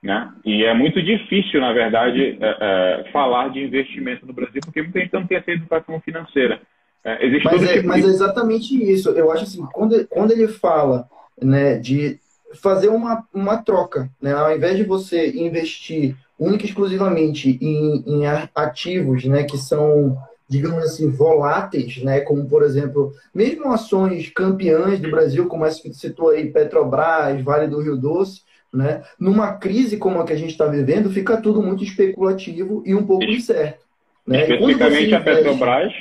Né? 0.01 0.31
E 0.45 0.63
é 0.63 0.73
muito 0.73 1.01
difícil, 1.01 1.61
na 1.61 1.71
verdade, 1.71 2.37
é, 2.39 2.57
é, 2.59 3.11
falar 3.11 3.49
de 3.49 3.63
investimento 3.63 4.25
no 4.25 4.33
Brasil, 4.33 4.61
porque 4.63 4.81
muita 4.81 4.99
gente 4.99 5.13
não 5.13 5.25
tem 5.25 5.37
essa 5.37 5.51
educação 5.51 5.99
financeira. 6.01 6.61
É, 7.05 7.27
mas, 7.43 7.63
é, 7.63 7.73
tipo 7.73 7.87
mas 7.87 8.05
é 8.05 8.07
exatamente 8.07 8.91
isso. 8.91 9.09
Eu 9.09 9.31
acho 9.31 9.43
assim, 9.43 9.65
quando, 9.73 10.07
quando 10.07 10.31
ele 10.31 10.47
fala 10.47 11.07
né, 11.41 11.77
de 11.77 12.19
fazer 12.53 12.89
uma, 12.89 13.25
uma 13.33 13.57
troca. 13.57 14.09
Né? 14.21 14.33
Ao 14.33 14.55
invés 14.55 14.77
de 14.77 14.83
você 14.83 15.31
investir 15.31 16.15
única 16.37 16.65
e 16.65 16.67
exclusivamente 16.67 17.57
em, 17.61 18.03
em 18.05 18.25
ativos 18.55 19.25
né, 19.25 19.43
que 19.43 19.57
são 19.57 20.17
digamos 20.49 20.83
assim, 20.83 21.09
voláteis, 21.09 22.03
né? 22.03 22.19
Como, 22.19 22.47
por 22.47 22.63
exemplo, 22.63 23.11
mesmo 23.33 23.71
ações 23.71 24.29
campeãs 24.29 24.99
do 24.99 25.09
Brasil, 25.09 25.47
como 25.47 25.65
essa 25.65 25.81
que 25.81 25.91
citou 25.93 26.29
aí, 26.29 26.51
Petrobras, 26.51 27.41
Vale 27.41 27.67
do 27.67 27.81
Rio 27.81 27.97
Doce, 27.97 28.41
né? 28.71 29.01
Numa 29.19 29.53
crise 29.53 29.97
como 29.97 30.19
a 30.19 30.25
que 30.25 30.33
a 30.33 30.35
gente 30.35 30.51
está 30.51 30.67
vivendo, 30.67 31.09
fica 31.09 31.37
tudo 31.37 31.61
muito 31.61 31.83
especulativo 31.83 32.83
e 32.85 32.93
um 32.93 33.05
pouco 33.05 33.23
incerto. 33.23 33.83
Né? 34.27 34.43
Especificamente 34.43 35.15
a 35.15 35.21
Petrobras, 35.21 35.93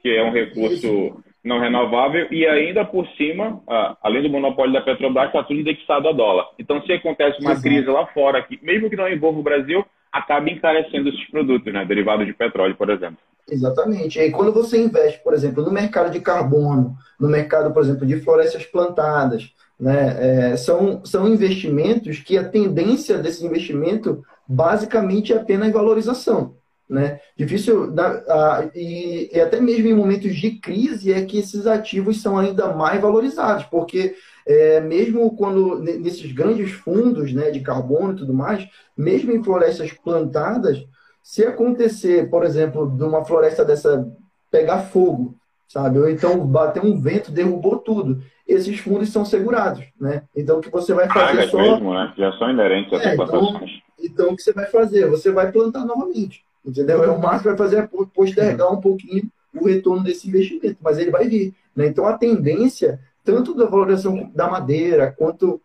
que 0.00 0.08
é 0.10 0.22
um 0.22 0.32
recurso. 0.32 1.16
Não 1.44 1.60
renovável, 1.60 2.26
e 2.30 2.46
ainda 2.46 2.84
por 2.84 3.06
cima, 3.16 3.60
além 4.02 4.22
do 4.22 4.28
monopólio 4.28 4.72
da 4.72 4.80
Petrobras, 4.80 5.26
está 5.26 5.42
tudo 5.42 5.60
indexado 5.60 6.08
a 6.08 6.12
dólar. 6.12 6.46
Então, 6.58 6.82
se 6.82 6.92
acontece 6.92 7.40
uma 7.40 7.52
Exato. 7.52 7.68
crise 7.68 7.86
lá 7.86 8.06
fora, 8.08 8.42
que, 8.42 8.58
mesmo 8.62 8.90
que 8.90 8.96
não 8.96 9.08
envolva 9.08 9.38
o 9.38 9.42
Brasil, 9.42 9.84
acaba 10.12 10.50
encarecendo 10.50 11.08
esses 11.08 11.30
produtos, 11.30 11.72
né? 11.72 11.84
derivados 11.84 12.26
de 12.26 12.32
petróleo, 12.32 12.74
por 12.76 12.90
exemplo. 12.90 13.18
Exatamente. 13.50 14.18
E 14.18 14.22
aí, 14.22 14.30
quando 14.30 14.52
você 14.52 14.82
investe, 14.82 15.22
por 15.22 15.32
exemplo, 15.32 15.62
no 15.64 15.70
mercado 15.70 16.10
de 16.10 16.20
carbono, 16.20 16.96
no 17.18 17.28
mercado, 17.28 17.72
por 17.72 17.82
exemplo, 17.82 18.06
de 18.06 18.20
florestas 18.20 18.66
plantadas, 18.66 19.52
né? 19.78 20.50
É, 20.52 20.56
são, 20.56 21.04
são 21.04 21.28
investimentos 21.28 22.18
que 22.18 22.36
a 22.36 22.48
tendência 22.48 23.18
desse 23.18 23.46
investimento 23.46 24.24
basicamente 24.46 25.32
é 25.32 25.36
apenas 25.36 25.72
valorização. 25.72 26.56
Né? 26.88 27.20
Difícil 27.36 27.90
da, 27.90 28.08
a, 28.28 28.70
e, 28.74 29.30
e, 29.30 29.40
até 29.40 29.60
mesmo 29.60 29.88
em 29.88 29.94
momentos 29.94 30.34
de 30.34 30.52
crise 30.52 31.12
é 31.12 31.22
que 31.22 31.38
esses 31.38 31.66
ativos 31.66 32.22
são 32.22 32.38
ainda 32.38 32.72
mais 32.72 32.98
valorizados, 32.98 33.64
porque 33.64 34.14
é, 34.46 34.80
mesmo 34.80 35.36
quando 35.36 35.78
nesses 35.78 36.32
grandes 36.32 36.70
fundos 36.70 37.30
né, 37.34 37.50
de 37.50 37.60
carbono 37.60 38.14
e 38.14 38.16
tudo 38.16 38.32
mais, 38.32 38.66
mesmo 38.96 39.32
em 39.32 39.44
florestas 39.44 39.92
plantadas, 39.92 40.82
se 41.22 41.44
acontecer, 41.44 42.30
por 42.30 42.42
exemplo, 42.42 42.90
de 42.90 43.04
uma 43.04 43.22
floresta 43.22 43.62
dessa 43.62 44.10
pegar 44.50 44.78
fogo, 44.78 45.36
sabe? 45.68 45.98
Ou 45.98 46.08
então 46.08 46.38
bater 46.46 46.82
um 46.82 46.98
vento, 46.98 47.30
derrubou 47.30 47.78
tudo. 47.78 48.22
Esses 48.46 48.80
fundos 48.80 49.10
são 49.10 49.26
segurados, 49.26 49.84
né? 50.00 50.22
Então 50.34 50.58
o 50.58 50.60
que 50.62 50.70
você 50.70 50.94
vai 50.94 51.06
fazer 51.06 51.42
ah, 51.42 51.48
só... 51.48 51.58
mesmo, 51.58 51.92
né? 51.92 52.14
Já 52.16 52.32
são 52.38 52.50
inerentes 52.50 52.90
às 52.94 53.04
é. 53.04 53.14
Então, 53.14 53.60
então 54.02 54.30
o 54.30 54.36
que 54.36 54.42
você 54.42 54.54
vai 54.54 54.64
fazer? 54.66 55.06
Você 55.10 55.30
vai 55.30 55.52
plantar 55.52 55.84
novamente, 55.84 56.42
entendeu? 56.64 57.02
É 57.04 57.08
o 57.08 57.18
máximo 57.18 57.42
que 57.42 57.48
vai 57.48 57.56
fazer 57.56 57.78
é 57.78 57.88
postergar 58.14 58.72
um 58.72 58.80
pouquinho 58.80 59.30
o 59.54 59.66
retorno 59.66 60.04
desse 60.04 60.28
investimento, 60.28 60.76
mas 60.80 60.98
ele 60.98 61.10
vai 61.10 61.26
vir, 61.26 61.54
né? 61.74 61.86
Então 61.86 62.06
a 62.06 62.16
tendência 62.16 63.00
tanto 63.24 63.54
da 63.54 63.66
valorização 63.66 64.30
da 64.34 64.48
madeira 64.48 65.14
quanto 65.16 65.60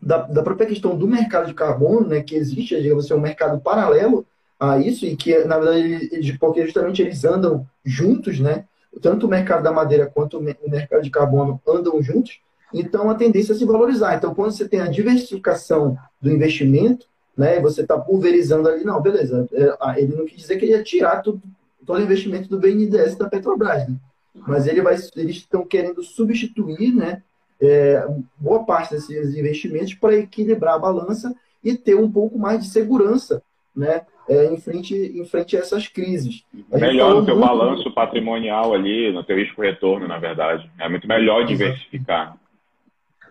da, 0.00 0.18
da 0.18 0.42
própria 0.42 0.66
questão 0.66 0.96
do 0.96 1.06
mercado 1.06 1.46
de 1.46 1.54
carbono, 1.54 2.06
né, 2.06 2.22
que 2.22 2.34
existe, 2.34 2.80
digamos 2.80 3.04
assim, 3.04 3.14
um 3.14 3.20
mercado 3.20 3.60
paralelo 3.60 4.26
a 4.58 4.78
isso 4.78 5.04
e 5.04 5.16
que 5.16 5.36
na 5.44 5.58
verdade 5.58 6.08
eles, 6.12 6.36
porque 6.38 6.64
justamente 6.64 7.02
eles 7.02 7.24
andam 7.24 7.66
juntos, 7.84 8.38
né? 8.38 8.64
tanto 9.00 9.26
o 9.26 9.28
mercado 9.28 9.62
da 9.62 9.72
madeira 9.72 10.06
quanto 10.06 10.38
o 10.38 10.42
mercado 10.42 11.02
de 11.02 11.10
carbono 11.10 11.60
andam 11.66 12.02
juntos, 12.02 12.40
então 12.74 13.10
a 13.10 13.14
tendência 13.14 13.52
é 13.52 13.56
se 13.56 13.64
valorizar. 13.64 14.14
Então, 14.16 14.34
quando 14.34 14.52
você 14.52 14.68
tem 14.68 14.80
a 14.80 14.86
diversificação 14.86 15.96
do 16.20 16.30
investimento, 16.30 17.06
né, 17.36 17.60
você 17.60 17.82
está 17.82 17.98
pulverizando 17.98 18.68
ali, 18.68 18.84
não, 18.84 19.00
beleza, 19.00 19.48
é, 19.52 20.02
ele 20.02 20.14
não 20.14 20.26
quis 20.26 20.38
dizer 20.38 20.56
que 20.56 20.64
ele 20.64 20.72
ia 20.72 20.82
tirar 20.82 21.22
tudo, 21.22 21.40
todo 21.86 21.98
o 21.98 22.02
investimento 22.02 22.48
do 22.48 22.58
BNDES 22.58 23.16
da 23.16 23.28
Petrobras, 23.28 23.88
né? 23.88 23.96
mas 24.34 24.66
ele 24.66 24.82
vai, 24.82 24.96
eles 25.16 25.36
estão 25.36 25.64
querendo 25.64 26.02
substituir 26.02 26.94
né, 26.94 27.22
é, 27.60 28.06
boa 28.38 28.64
parte 28.64 28.94
desses 28.94 29.34
investimentos 29.36 29.94
para 29.94 30.16
equilibrar 30.16 30.74
a 30.74 30.78
balança 30.78 31.34
e 31.62 31.76
ter 31.76 31.94
um 31.94 32.10
pouco 32.10 32.38
mais 32.38 32.60
de 32.60 32.68
segurança 32.68 33.42
né, 33.74 34.02
é, 34.28 34.46
em, 34.46 34.58
frente, 34.58 34.94
em 34.94 35.24
frente 35.24 35.56
a 35.56 35.60
essas 35.60 35.88
crises. 35.88 36.44
A 36.72 36.78
melhor 36.78 37.14
no 37.14 37.24
teu 37.24 37.36
muito... 37.36 37.48
balanço 37.48 37.94
patrimonial 37.94 38.74
ali, 38.74 39.12
no 39.12 39.24
teu 39.24 39.36
risco-retorno, 39.36 40.06
na 40.06 40.18
verdade. 40.18 40.70
É 40.78 40.88
muito 40.88 41.06
melhor 41.06 41.44
diversificar. 41.46 42.36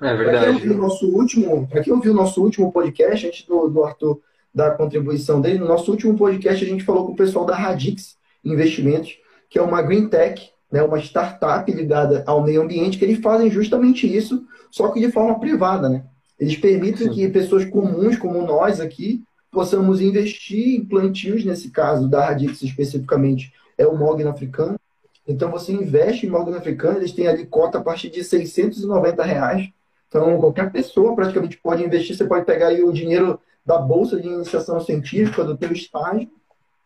É 0.01 0.15
verdade. 0.15 0.45
Aqui 0.45 0.55
eu 0.55 0.59
vi 0.59 0.69
o 0.71 0.77
nosso 0.77 1.07
último, 1.07 1.69
aqui 1.71 1.89
eu 1.89 1.99
vi 1.99 2.09
o 2.09 2.13
nosso 2.13 2.41
último 2.41 2.71
podcast, 2.71 3.27
antes 3.27 3.45
do, 3.45 3.67
do 3.67 3.83
Arthur 3.83 4.19
da 4.53 4.71
contribuição 4.71 5.39
dele. 5.39 5.59
No 5.59 5.67
nosso 5.67 5.91
último 5.91 6.17
podcast, 6.17 6.65
a 6.65 6.67
gente 6.67 6.83
falou 6.83 7.05
com 7.05 7.13
o 7.13 7.15
pessoal 7.15 7.45
da 7.45 7.55
Radix 7.55 8.17
Investimentos, 8.43 9.17
que 9.49 9.59
é 9.59 9.61
uma 9.61 9.81
green 9.81 10.09
tech, 10.09 10.49
né, 10.71 10.81
uma 10.81 10.97
startup 10.99 11.71
ligada 11.71 12.23
ao 12.25 12.43
meio 12.43 12.61
ambiente, 12.63 12.97
que 12.97 13.05
eles 13.05 13.19
fazem 13.19 13.51
justamente 13.51 14.11
isso, 14.11 14.43
só 14.71 14.89
que 14.89 14.99
de 14.99 15.11
forma 15.11 15.39
privada. 15.39 15.87
Né? 15.87 16.03
Eles 16.39 16.57
permitem 16.57 17.07
Sim. 17.07 17.13
que 17.13 17.29
pessoas 17.29 17.65
comuns, 17.65 18.17
como 18.17 18.41
nós 18.41 18.81
aqui, 18.81 19.23
possamos 19.51 20.01
investir 20.01 20.79
em 20.79 20.85
plantios, 20.85 21.45
nesse 21.45 21.69
caso 21.69 22.09
da 22.09 22.25
Radix 22.25 22.63
especificamente, 22.63 23.53
é 23.77 23.85
o 23.85 23.95
mogno 23.95 24.29
africano. 24.29 24.79
Então 25.27 25.51
você 25.51 25.71
investe 25.71 26.25
em 26.25 26.29
mogno 26.29 26.57
africano, 26.57 26.97
eles 26.97 27.11
têm 27.11 27.27
ali 27.27 27.45
cota 27.45 27.77
a 27.77 27.81
partir 27.81 28.09
de 28.09 28.23
690 28.23 29.23
reais. 29.23 29.69
Então 30.11 30.37
qualquer 30.41 30.69
pessoa 30.73 31.15
praticamente 31.15 31.57
pode 31.57 31.85
investir, 31.85 32.17
você 32.17 32.25
pode 32.25 32.45
pegar 32.45 32.67
aí 32.67 32.83
o 32.83 32.91
dinheiro 32.91 33.39
da 33.65 33.77
bolsa 33.77 34.19
de 34.19 34.27
iniciação 34.27 34.77
científica 34.81 35.41
do 35.41 35.55
teu 35.55 35.71
estágio 35.71 36.29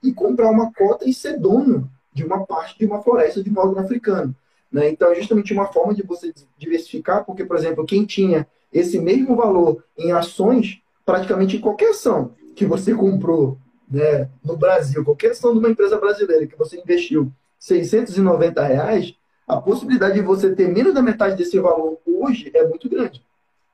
e 0.04 0.14
comprar 0.14 0.52
uma 0.52 0.72
cota 0.72 1.10
e 1.10 1.14
ser 1.14 1.40
dono 1.40 1.90
de 2.14 2.24
uma 2.24 2.46
parte 2.46 2.78
de 2.78 2.86
uma 2.86 3.02
floresta 3.02 3.42
de 3.42 3.50
mogno 3.50 3.80
africano. 3.80 4.36
Né? 4.72 4.90
Então 4.90 5.12
é 5.12 5.16
justamente 5.16 5.54
uma 5.54 5.66
forma 5.66 5.96
de 5.96 6.04
você 6.04 6.32
diversificar, 6.56 7.26
porque, 7.26 7.44
por 7.44 7.58
exemplo, 7.58 7.84
quem 7.84 8.06
tinha 8.06 8.48
esse 8.72 9.00
mesmo 9.00 9.36
valor 9.36 9.84
em 9.98 10.12
ações, 10.12 10.82
praticamente 11.04 11.58
em 11.58 11.62
qualquer 11.62 11.90
ação, 11.90 12.36
que 12.56 12.66
você 12.66 12.94
comprou 12.94 13.58
né, 13.90 14.30
no 14.44 14.56
Brasil, 14.56 15.04
qualquer 15.04 15.32
ação 15.32 15.52
de 15.52 15.60
uma 15.60 15.70
empresa 15.70 15.98
brasileira 15.98 16.46
que 16.46 16.56
você 16.56 16.80
investiu 16.80 17.32
690 17.58 18.64
reais, 18.64 19.16
a 19.48 19.58
possibilidade 19.58 20.16
de 20.16 20.22
você 20.22 20.54
ter 20.56 20.68
menos 20.68 20.94
da 20.94 21.02
metade 21.02 21.36
desse 21.36 21.60
valor 21.60 22.00
hoje 22.06 22.52
é 22.54 22.68
muito 22.68 22.90
grande. 22.90 23.24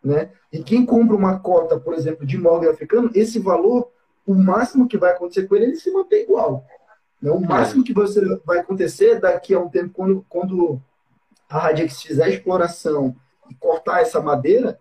Né? 0.03 0.31
E 0.51 0.63
quem 0.63 0.85
compra 0.85 1.15
uma 1.15 1.39
cota, 1.39 1.79
por 1.79 1.93
exemplo, 1.93 2.25
de 2.25 2.35
imóvel 2.35 2.71
africano, 2.71 3.09
esse 3.13 3.39
valor, 3.39 3.89
o 4.25 4.33
máximo 4.33 4.87
que 4.87 4.97
vai 4.97 5.11
acontecer 5.11 5.47
com 5.47 5.55
ele, 5.55 5.65
ele 5.65 5.75
se 5.75 5.91
mantém 5.91 6.23
igual. 6.23 6.65
Né? 7.21 7.31
O 7.31 7.39
máximo 7.39 7.83
que 7.83 7.93
você 7.93 8.21
vai 8.45 8.59
acontecer 8.59 9.19
daqui 9.19 9.53
a 9.53 9.59
um 9.59 9.69
tempo, 9.69 9.93
quando, 9.93 10.25
quando 10.27 10.81
a 11.49 11.59
Radix 11.59 12.01
fizer 12.01 12.23
a 12.23 12.29
exploração 12.29 13.15
e 13.49 13.55
cortar 13.55 14.01
essa 14.01 14.19
madeira, 14.19 14.79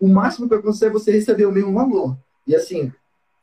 o 0.00 0.08
máximo 0.08 0.46
que 0.46 0.50
vai 0.50 0.58
acontecer 0.58 0.86
é 0.86 0.90
você 0.90 1.12
receber 1.12 1.46
o 1.46 1.52
mesmo 1.52 1.72
valor. 1.72 2.16
E 2.46 2.54
assim, 2.54 2.92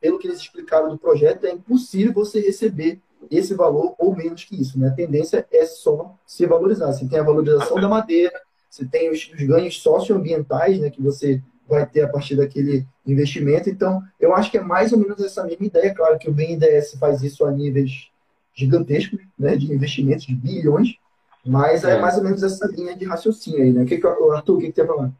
pelo 0.00 0.18
que 0.18 0.26
eles 0.26 0.38
explicaram 0.38 0.90
do 0.90 0.98
projeto, 0.98 1.44
é 1.46 1.50
impossível 1.50 2.12
você 2.12 2.40
receber 2.40 3.00
esse 3.30 3.54
valor 3.54 3.94
ou 3.98 4.14
menos 4.14 4.44
que 4.44 4.60
isso. 4.60 4.78
Né? 4.78 4.88
A 4.88 4.92
tendência 4.92 5.46
é 5.52 5.64
só 5.66 6.16
se 6.26 6.46
valorizar. 6.46 6.92
Você 6.92 7.06
tem 7.06 7.18
a 7.18 7.22
valorização 7.22 7.80
da 7.80 7.88
madeira, 7.88 8.40
você 8.68 8.84
tem 8.84 9.10
os, 9.10 9.30
os 9.32 9.42
ganhos 9.42 9.80
socioambientais 9.80 10.78
né, 10.78 10.90
que 10.90 11.02
você 11.02 11.42
vai 11.68 11.84
ter 11.86 12.02
a 12.02 12.08
partir 12.08 12.36
daquele 12.36 12.86
investimento. 13.06 13.68
Então, 13.68 14.02
eu 14.20 14.34
acho 14.34 14.50
que 14.50 14.58
é 14.58 14.62
mais 14.62 14.92
ou 14.92 14.98
menos 14.98 15.20
essa 15.20 15.44
mesma 15.44 15.66
ideia. 15.66 15.94
Claro 15.94 16.18
que 16.18 16.28
o 16.28 16.32
BNDES 16.32 16.94
faz 16.98 17.22
isso 17.22 17.44
a 17.44 17.50
níveis 17.50 18.08
gigantescos, 18.54 19.20
né, 19.38 19.56
de 19.56 19.72
investimentos 19.72 20.24
de 20.24 20.34
bilhões, 20.34 20.96
mas 21.44 21.84
é, 21.84 21.96
é 21.96 22.00
mais 22.00 22.16
ou 22.16 22.24
menos 22.24 22.42
essa 22.42 22.66
linha 22.66 22.96
de 22.96 23.04
raciocínio 23.04 23.62
aí. 23.62 23.72
Né? 23.72 23.82
O 23.82 23.86
que, 23.86 23.98
que, 23.98 24.06
Arthur, 24.06 24.56
o 24.56 24.58
que, 24.58 24.68
que 24.68 24.74
você 24.74 24.80
ia 24.80 24.86
falar? 24.86 25.12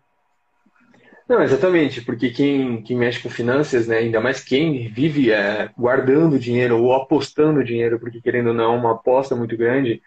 Não, 1.29 1.43
exatamente, 1.43 2.03
porque 2.03 2.31
quem, 2.31 2.83
quem 2.83 2.97
mexe 2.97 3.21
com 3.21 3.29
finanças, 3.29 3.89
né, 3.89 3.99
ainda 3.99 4.21
mais 4.21 4.45
quem 4.45 4.89
vive 4.89 5.33
é, 5.33 5.69
guardando 5.77 6.39
dinheiro 6.39 6.81
ou 6.81 6.95
apostando 6.95 7.65
dinheiro, 7.65 7.99
porque 7.99 8.21
querendo 8.21 8.49
ou 8.49 8.55
não, 8.55 8.75
é 8.75 8.77
uma 8.77 8.93
aposta 8.93 9.35
muito 9.35 9.57
grande, 9.57 10.01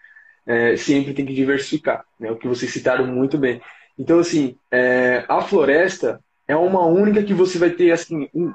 é, 0.46 0.76
sempre 0.76 1.12
tem 1.12 1.26
que 1.26 1.34
diversificar, 1.34 2.04
né, 2.18 2.30
o 2.30 2.36
que 2.36 2.48
vocês 2.48 2.72
citaram 2.72 3.06
muito 3.06 3.36
bem. 3.36 3.60
Então, 3.98 4.18
assim, 4.18 4.56
é, 4.70 5.24
a 5.28 5.42
floresta 5.42 6.20
é 6.48 6.56
uma 6.56 6.86
única 6.86 7.22
que 7.22 7.34
você 7.34 7.58
vai 7.58 7.70
ter 7.70 7.92
assim, 7.92 8.26
um, 8.34 8.52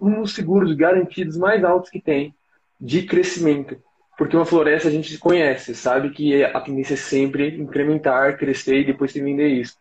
um 0.00 0.22
dos 0.22 0.34
seguros 0.34 0.72
garantidos 0.74 1.36
mais 1.36 1.62
altos 1.62 1.90
que 1.90 2.00
tem 2.00 2.34
de 2.80 3.02
crescimento. 3.02 3.76
Porque 4.16 4.34
uma 4.34 4.46
floresta 4.46 4.88
a 4.88 4.90
gente 4.90 5.18
conhece, 5.18 5.74
sabe 5.74 6.10
que 6.10 6.42
a 6.42 6.60
tendência 6.60 6.94
é 6.94 6.96
sempre 6.96 7.56
incrementar, 7.60 8.38
crescer 8.38 8.80
e 8.80 8.86
depois 8.86 9.12
se 9.12 9.20
vender 9.20 9.48
isso. 9.48 9.74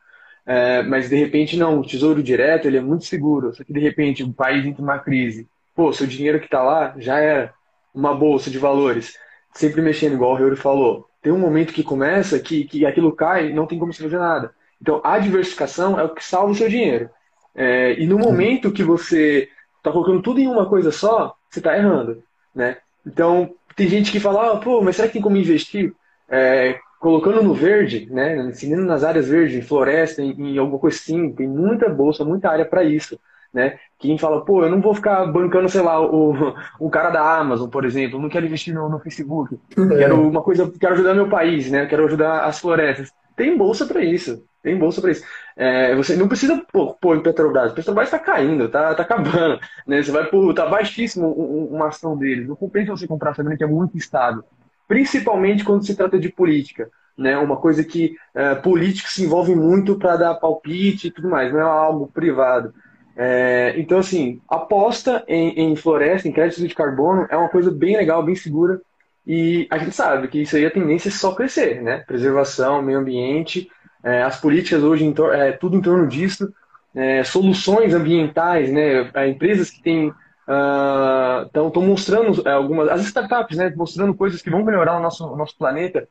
É, 0.46 0.84
mas 0.84 1.10
de 1.10 1.16
repente 1.16 1.58
não, 1.58 1.80
o 1.80 1.86
tesouro 1.86 2.22
direto 2.22 2.68
ele 2.68 2.78
é 2.78 2.82
muito 2.82 3.06
seguro. 3.06 3.54
Só 3.56 3.64
que 3.64 3.74
de 3.74 3.80
repente 3.80 4.24
o 4.24 4.34
país 4.34 4.66
entra 4.66 4.82
uma 4.82 5.00
crise. 5.00 5.48
Pô, 5.76 5.92
seu 5.92 6.06
dinheiro 6.08 6.40
que 6.40 6.46
está 6.46 6.62
lá 6.62 6.94
já 6.98 7.20
era 7.20 7.54
uma 7.94 8.14
bolsa 8.14 8.50
de 8.50 8.58
valores. 8.58 9.18
Sempre 9.54 9.82
mexendo, 9.82 10.14
igual 10.14 10.32
o 10.32 10.36
Reuro 10.36 10.58
falou. 10.58 11.08
Tem 11.22 11.32
um 11.32 11.40
momento 11.40 11.74
que 11.74 11.84
começa 11.84 12.40
que, 12.40 12.66
que 12.66 12.86
aquilo 12.86 13.12
cai 13.12 13.50
e 13.50 13.54
não 13.54 13.66
tem 13.66 13.80
como 13.80 13.92
se 13.92 14.04
fazer 14.04 14.20
nada. 14.20 14.54
Então 14.82 15.02
a 15.04 15.18
diversificação 15.18 16.00
é 16.00 16.04
o 16.04 16.14
que 16.14 16.24
salva 16.24 16.52
o 16.52 16.56
seu 16.56 16.70
dinheiro. 16.70 17.10
É, 17.56 17.94
e 18.00 18.06
no 18.06 18.20
momento 18.20 18.72
que 18.72 18.84
você 18.84 19.50
está 19.78 19.92
colocando 19.92 20.22
tudo 20.22 20.40
em 20.40 20.48
uma 20.48 20.68
coisa 20.68 20.92
só, 20.92 21.36
você 21.50 21.60
está 21.60 21.76
errando. 21.76 22.22
Né? 22.54 22.78
Então 23.06 23.54
tem 23.76 23.88
gente 23.88 24.12
que 24.12 24.20
fala, 24.20 24.54
ah, 24.54 24.58
pô, 24.58 24.82
mas 24.82 24.96
será 24.96 25.08
que 25.08 25.14
tem 25.14 25.22
como 25.22 25.38
investir? 25.38 25.94
É, 26.30 26.80
colocando 27.00 27.42
no 27.44 27.54
verde, 27.54 28.08
né, 28.12 28.38
ensinando 28.48 28.86
nas 28.86 29.04
áreas 29.04 29.28
verdes, 29.28 29.56
em 29.56 29.62
floresta, 29.62 30.22
em, 30.22 30.56
em 30.56 30.58
alguma 30.58 30.80
coisa 30.80 30.98
assim, 30.98 31.32
tem 31.34 31.48
muita 31.48 31.90
bolsa, 31.90 32.26
muita 32.26 32.50
área 32.50 32.66
para 32.66 32.84
isso. 32.84 33.20
né? 33.54 33.78
Quem 33.98 34.18
fala, 34.18 34.44
pô, 34.44 34.64
eu 34.64 34.70
não 34.70 34.82
vou 34.82 34.94
ficar 34.94 35.26
bancando, 35.28 35.70
sei 35.70 35.82
lá, 35.82 36.00
o, 36.02 36.54
o 36.80 36.90
cara 36.92 37.10
da 37.10 37.38
Amazon, 37.40 37.70
por 37.70 37.86
exemplo, 37.86 38.20
não 38.20 38.30
quero 38.30 38.46
investir 38.46 38.74
no, 38.74 38.90
no 38.90 39.00
Facebook, 39.00 39.58
é. 39.72 39.98
quero 39.98 40.28
uma 40.28 40.42
coisa, 40.42 40.72
quero 40.78 40.94
ajudar 40.94 41.14
meu 41.14 41.30
país, 41.30 41.72
né? 41.72 41.86
Quero 41.86 42.06
ajudar 42.06 42.44
as 42.44 42.60
florestas. 42.60 43.12
Tem 43.36 43.58
bolsa 43.58 43.86
para 43.86 44.04
isso, 44.04 44.44
tem 44.62 44.78
bolsa 44.78 45.02
para 45.02 45.12
isso. 45.12 45.24
É, 45.56 45.96
você 45.96 46.16
não 46.18 46.28
precisa 46.28 46.62
pôr, 46.72 46.96
pôr 46.96 47.18
em 47.18 47.22
Petrobras, 47.24 47.72
Petrobras 47.74 48.08
está 48.08 48.20
caindo, 48.20 48.68
tá, 48.70 48.94
tá 48.94 49.04
acabando, 49.04 49.60
né? 49.88 50.04
Você 50.04 50.12
vai 50.12 50.26
por, 50.26 50.54
tá 50.54 50.66
baixíssimo 50.66 51.32
uma 51.32 51.88
ação 51.88 52.18
deles. 52.18 52.48
Não 52.48 52.56
compensa 52.56 52.92
você 52.92 53.08
comprar 53.08 53.34
sabendo 53.34 53.58
que 53.58 53.64
é 53.64 53.68
muito 53.68 53.96
instável, 53.96 54.44
principalmente 54.88 55.64
quando 55.64 55.86
se 55.86 55.96
trata 55.96 56.20
de 56.20 56.30
política 56.30 56.90
né? 57.18 57.38
Uma 57.38 57.58
coisa 57.58 57.84
que 57.84 58.16
é, 58.34 58.56
políticos 58.56 59.14
se 59.14 59.24
envolvem 59.24 59.56
muito 59.56 59.98
para 59.98 60.18
dar 60.18 60.36
palpite 60.36 61.08
e 61.08 61.12
tudo 61.12 61.30
mais, 61.30 61.52
não 61.52 61.60
é 61.60 61.64
algo 61.64 62.08
privado. 62.08 62.74
É, 63.18 63.74
então, 63.78 64.00
assim, 64.00 64.42
aposta 64.50 65.24
em, 65.28 65.72
em 65.72 65.76
floresta, 65.76 66.28
em 66.28 66.34
crédito 66.34 66.68
de 66.68 66.76
carbono, 66.76 67.26
é 67.30 67.38
uma 67.38 67.50
coisa 67.50 67.72
bem 67.72 67.96
legal, 67.96 68.24
bem 68.24 68.36
segura. 68.36 68.82
E 69.26 69.68
a 69.72 69.78
gente 69.78 69.96
sabe 69.96 70.28
que 70.28 70.42
isso 70.42 70.56
aí 70.56 70.66
a 70.66 70.72
tendência 70.72 71.10
é 71.10 71.12
só 71.12 71.34
crescer, 71.34 71.82
né? 71.82 72.04
Preservação, 72.06 72.82
meio 72.82 73.00
ambiente, 73.00 73.70
é, 74.04 74.22
as 74.22 74.40
políticas 74.40 74.84
hoje, 74.84 75.06
em 75.06 75.16
é, 75.32 75.54
tudo 75.54 75.78
em 75.78 75.82
torno 75.82 76.08
disso, 76.08 76.54
é, 76.94 77.24
soluções 77.24 77.94
ambientais, 77.94 78.72
né? 78.72 79.10
É, 79.14 79.28
empresas 79.28 79.70
que 79.70 79.82
têm 79.82 80.14
estão 80.48 81.68
uh, 81.68 81.82
mostrando 81.82 82.48
é, 82.48 82.52
algumas, 82.52 82.90
as 82.90 83.02
startups, 83.02 83.58
né? 83.58 83.74
Mostrando 83.76 84.14
coisas 84.14 84.42
que 84.42 84.50
vão 84.50 84.64
melhorar 84.64 84.98
o 84.98 85.02
nosso, 85.02 85.26
o 85.26 85.36
nosso 85.36 85.58
planeta 85.58 86.08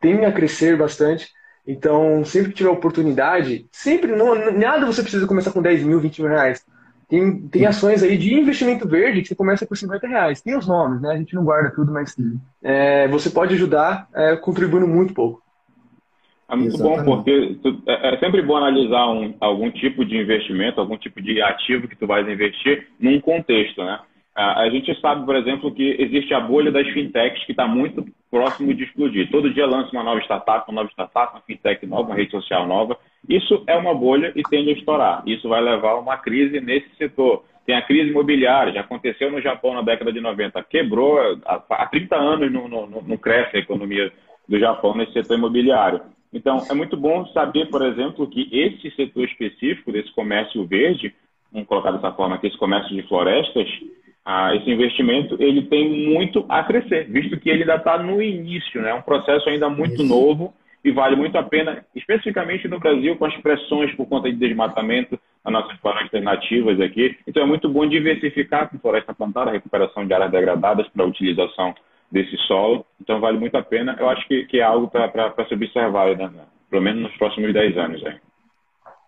tendem 0.00 0.24
a 0.24 0.32
crescer 0.32 0.76
bastante. 0.76 1.28
Então, 1.66 2.24
sempre 2.24 2.50
que 2.50 2.56
tiver 2.56 2.70
oportunidade, 2.70 3.66
sempre, 3.70 4.10
não, 4.16 4.34
nada 4.52 4.84
você 4.84 5.00
precisa 5.00 5.26
começar 5.26 5.52
com 5.52 5.62
10 5.62 5.84
mil, 5.84 6.00
20 6.00 6.22
mil 6.22 6.30
reais. 6.30 6.64
Tem, 7.08 7.46
tem 7.48 7.66
ações 7.66 8.02
aí 8.02 8.16
de 8.16 8.34
investimento 8.34 8.88
verde 8.88 9.20
que 9.20 9.28
você 9.28 9.34
começa 9.34 9.66
por 9.66 9.76
50 9.76 10.06
reais. 10.08 10.40
Tem 10.40 10.56
os 10.56 10.66
nomes, 10.66 11.00
né? 11.02 11.12
A 11.12 11.16
gente 11.16 11.34
não 11.34 11.44
guarda 11.44 11.70
tudo, 11.70 11.92
mas 11.92 12.16
é, 12.62 13.06
você 13.08 13.28
pode 13.28 13.54
ajudar 13.54 14.08
é, 14.14 14.34
contribuindo 14.36 14.88
muito 14.88 15.12
pouco. 15.12 15.41
É 16.52 16.56
muito 16.56 16.74
Exatamente. 16.74 17.04
bom, 17.06 17.16
porque 17.16 17.56
é, 17.86 18.14
é, 18.14 18.18
sempre 18.18 18.42
bom 18.42 18.56
analisar 18.58 19.08
um, 19.08 19.34
algum 19.40 19.70
tipo 19.70 20.04
de 20.04 20.18
investimento, 20.18 20.78
algum 20.78 20.98
tipo 20.98 21.22
de 21.22 21.40
ativo 21.40 21.88
que 21.88 21.96
tu 21.96 22.06
vais 22.06 22.28
investir 22.28 22.88
num 23.00 23.18
contexto, 23.20 23.82
né? 23.82 23.98
A 24.34 24.66
gente 24.70 24.98
sabe, 24.98 25.26
por 25.26 25.36
exemplo, 25.36 25.74
que 25.74 25.94
existe 25.98 26.32
a 26.32 26.40
bolha 26.40 26.72
das 26.72 26.88
fintechs 26.88 27.44
que 27.44 27.52
está 27.52 27.66
muito 27.66 28.02
próximo 28.30 28.72
de 28.72 28.84
explodir. 28.84 29.30
Todo 29.30 29.52
dia 29.52 29.66
lança 29.66 29.90
uma 29.92 30.02
nova 30.02 30.22
startup, 30.22 30.64
uma 30.70 30.80
nova 30.80 30.90
startup, 30.90 31.34
uma 31.34 31.42
fintech 31.42 31.84
nova, 31.86 32.08
uma 32.08 32.14
rede 32.14 32.30
social 32.30 32.66
nova. 32.66 32.96
Isso 33.28 33.62
é 33.66 33.76
uma 33.76 33.94
bolha 33.94 34.32
e 34.34 34.42
tende 34.42 34.70
a 34.70 34.72
estourar. 34.72 35.22
Isso 35.26 35.50
vai 35.50 35.60
levar 35.60 35.90
a 35.90 35.98
uma 35.98 36.16
crise 36.16 36.62
nesse 36.62 36.88
setor. 36.96 37.44
Tem 37.66 37.76
a 37.76 37.82
crise 37.82 38.08
imobiliária, 38.08 38.72
já 38.72 38.80
aconteceu 38.80 39.30
no 39.30 39.40
Japão 39.42 39.74
na 39.74 39.82
década 39.82 40.10
de 40.10 40.20
90. 40.20 40.62
Quebrou, 40.62 41.18
há 41.44 41.86
30 41.88 42.16
anos 42.16 42.50
não, 42.50 42.66
não, 42.68 42.86
não 42.86 43.16
cresce 43.18 43.58
a 43.58 43.60
economia 43.60 44.10
do 44.48 44.58
Japão 44.58 44.96
nesse 44.96 45.12
setor 45.12 45.36
imobiliário. 45.36 46.00
Então, 46.32 46.64
é 46.70 46.74
muito 46.74 46.96
bom 46.96 47.26
saber, 47.28 47.68
por 47.68 47.82
exemplo, 47.82 48.26
que 48.26 48.48
esse 48.50 48.90
setor 48.96 49.24
específico 49.24 49.92
desse 49.92 50.10
comércio 50.12 50.64
verde, 50.66 51.14
vamos 51.52 51.68
colocar 51.68 51.90
dessa 51.90 52.12
forma 52.12 52.36
aqui, 52.36 52.46
esse 52.46 52.56
comércio 52.56 52.94
de 52.94 53.02
florestas, 53.02 53.68
ah, 54.24 54.54
esse 54.54 54.70
investimento 54.70 55.36
ele 55.40 55.62
tem 55.62 56.06
muito 56.08 56.44
a 56.48 56.62
crescer, 56.62 57.10
visto 57.10 57.38
que 57.38 57.50
ele 57.50 57.62
ainda 57.62 57.74
está 57.74 57.98
no 57.98 58.22
início, 58.22 58.80
né? 58.80 58.90
é 58.90 58.94
um 58.94 59.02
processo 59.02 59.48
ainda 59.48 59.68
muito 59.68 60.02
Isso. 60.02 60.04
novo 60.04 60.54
e 60.84 60.90
vale 60.90 61.16
muito 61.16 61.36
a 61.36 61.42
pena, 61.42 61.84
especificamente 61.94 62.66
no 62.68 62.78
Brasil, 62.78 63.16
com 63.16 63.24
as 63.24 63.36
pressões 63.38 63.94
por 63.94 64.06
conta 64.06 64.30
de 64.30 64.36
desmatamento 64.36 65.18
nas 65.44 65.52
nossas 65.52 65.78
florestas 65.80 66.22
nativas 66.22 66.80
aqui. 66.80 67.16
Então 67.26 67.42
é 67.42 67.46
muito 67.46 67.68
bom 67.68 67.86
diversificar 67.86 68.68
com 68.70 68.78
floresta 68.78 69.12
plantada, 69.12 69.50
recuperação 69.50 70.06
de 70.06 70.14
áreas 70.14 70.30
degradadas 70.30 70.88
para 70.88 71.04
utilização 71.04 71.74
desse 72.12 72.36
solo. 72.46 72.84
Então 73.00 73.18
vale 73.18 73.38
muito 73.38 73.56
a 73.56 73.62
pena. 73.62 73.96
Eu 73.98 74.08
acho 74.08 74.28
que, 74.28 74.44
que 74.44 74.60
é 74.60 74.62
algo 74.62 74.88
para 74.88 75.46
se 75.48 75.54
observar, 75.54 76.14
né? 76.16 76.30
pelo 76.70 76.82
menos 76.82 77.02
nos 77.02 77.16
próximos 77.16 77.52
10 77.52 77.76
anos. 77.78 78.04
Aí. 78.04 78.20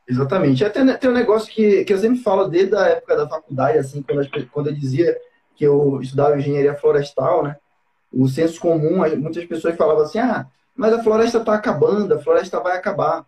Exatamente. 0.09 0.65
Até 0.65 0.97
tem 0.97 1.11
um 1.11 1.15
negócio 1.15 1.53
que, 1.53 1.85
que 1.85 1.93
eu 1.93 1.99
sempre 1.99 2.19
falo 2.19 2.49
desde 2.49 2.75
a 2.75 2.89
época 2.89 3.17
da 3.17 3.29
faculdade, 3.29 3.79
assim, 3.79 4.03
quando, 4.03 4.23
eu, 4.23 4.47
quando 4.51 4.67
eu 4.69 4.75
dizia 4.75 5.17
que 5.55 5.65
eu 5.65 6.01
estudava 6.01 6.37
engenharia 6.37 6.75
florestal, 6.75 7.45
né? 7.45 7.57
O 8.13 8.29
senso 8.29 8.61
comum, 8.61 8.99
muitas 9.19 9.45
pessoas 9.45 9.77
falavam 9.77 10.05
assim, 10.05 10.19
ah, 10.19 10.47
mas 10.75 10.93
a 10.93 11.03
floresta 11.03 11.39
está 11.39 11.55
acabando, 11.55 12.15
a 12.15 12.19
floresta 12.19 12.61
vai 12.61 12.77
acabar. 12.77 13.25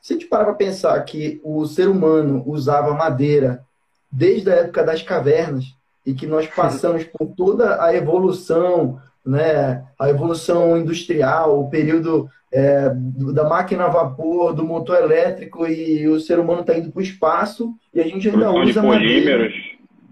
Se 0.00 0.12
a 0.12 0.16
gente 0.16 0.28
parar 0.28 0.44
para 0.44 0.54
pensar 0.54 1.00
que 1.04 1.40
o 1.42 1.66
ser 1.66 1.88
humano 1.88 2.42
usava 2.46 2.94
madeira 2.94 3.64
desde 4.10 4.50
a 4.50 4.56
época 4.56 4.84
das 4.84 5.02
cavernas 5.02 5.64
e 6.04 6.14
que 6.14 6.26
nós 6.26 6.46
passamos 6.46 7.04
por 7.04 7.28
toda 7.36 7.82
a 7.82 7.94
evolução, 7.94 9.00
né, 9.24 9.84
a 9.98 10.08
evolução 10.08 10.76
industrial, 10.76 11.60
o 11.60 11.68
período 11.70 12.28
é, 12.52 12.90
da 13.32 13.44
máquina 13.44 13.84
a 13.84 13.88
vapor, 13.88 14.52
do 14.52 14.64
motor 14.64 14.96
elétrico 14.96 15.66
e 15.66 16.06
o 16.08 16.18
ser 16.18 16.38
humano 16.38 16.62
está 16.62 16.76
indo 16.76 16.90
para 16.90 16.98
o 16.98 17.02
espaço 17.02 17.74
e 17.94 18.00
a 18.00 18.04
gente 18.04 18.28
ainda 18.28 18.50
produção 18.50 18.88
usa 18.88 18.98
de 18.98 18.98
polímeros, 18.98 19.54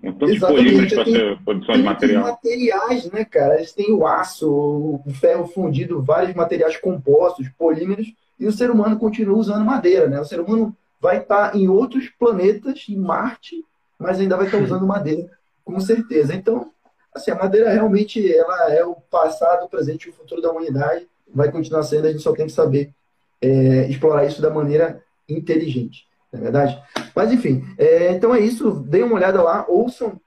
um 0.02 0.12
tanto 0.12 0.32
de 0.32 0.40
polímeros 0.40 0.92
para 0.92 1.04
ser 1.04 1.38
produção 1.44 1.74
de 1.74 1.82
material. 1.82 2.22
materiais, 2.22 3.10
né, 3.10 3.24
cara? 3.24 3.56
Eles 3.56 3.72
têm 3.72 3.92
o 3.92 4.06
aço, 4.06 4.48
o 4.48 5.10
ferro 5.14 5.46
fundido, 5.48 6.02
vários 6.02 6.34
materiais 6.34 6.76
compostos, 6.76 7.48
polímeros, 7.58 8.12
e 8.38 8.46
o 8.46 8.52
ser 8.52 8.70
humano 8.70 8.98
continua 8.98 9.36
usando 9.36 9.64
madeira, 9.64 10.06
né? 10.06 10.20
O 10.20 10.24
ser 10.24 10.40
humano 10.40 10.76
vai 11.00 11.18
estar 11.18 11.50
tá 11.50 11.58
em 11.58 11.68
outros 11.68 12.08
planetas, 12.08 12.86
em 12.88 12.96
Marte, 12.96 13.64
mas 13.98 14.20
ainda 14.20 14.36
vai 14.36 14.46
estar 14.46 14.58
tá 14.58 14.64
usando 14.64 14.86
madeira, 14.86 15.28
com 15.64 15.80
certeza. 15.80 16.34
Então, 16.34 16.70
assim, 17.18 17.30
a 17.30 17.34
madeira 17.34 17.70
realmente 17.70 18.34
ela 18.34 18.72
é 18.72 18.84
o 18.84 18.94
passado, 18.94 19.64
o 19.64 19.68
presente 19.68 20.06
e 20.06 20.10
o 20.10 20.14
futuro 20.14 20.40
da 20.40 20.50
humanidade. 20.50 21.06
Vai 21.32 21.52
continuar 21.52 21.82
sendo, 21.82 22.06
a 22.06 22.10
gente 22.10 22.22
só 22.22 22.32
tem 22.32 22.46
que 22.46 22.52
saber 22.52 22.92
é, 23.40 23.88
explorar 23.88 24.24
isso 24.24 24.40
da 24.40 24.50
maneira 24.50 25.02
inteligente, 25.28 26.06
não 26.32 26.40
é 26.40 26.42
verdade? 26.44 26.82
Mas 27.14 27.32
enfim, 27.32 27.64
é, 27.76 28.12
então 28.12 28.34
é 28.34 28.40
isso, 28.40 28.70
deem 28.70 29.04
uma 29.04 29.16
olhada 29.16 29.42
lá, 29.42 29.66
ouçam 29.68 30.18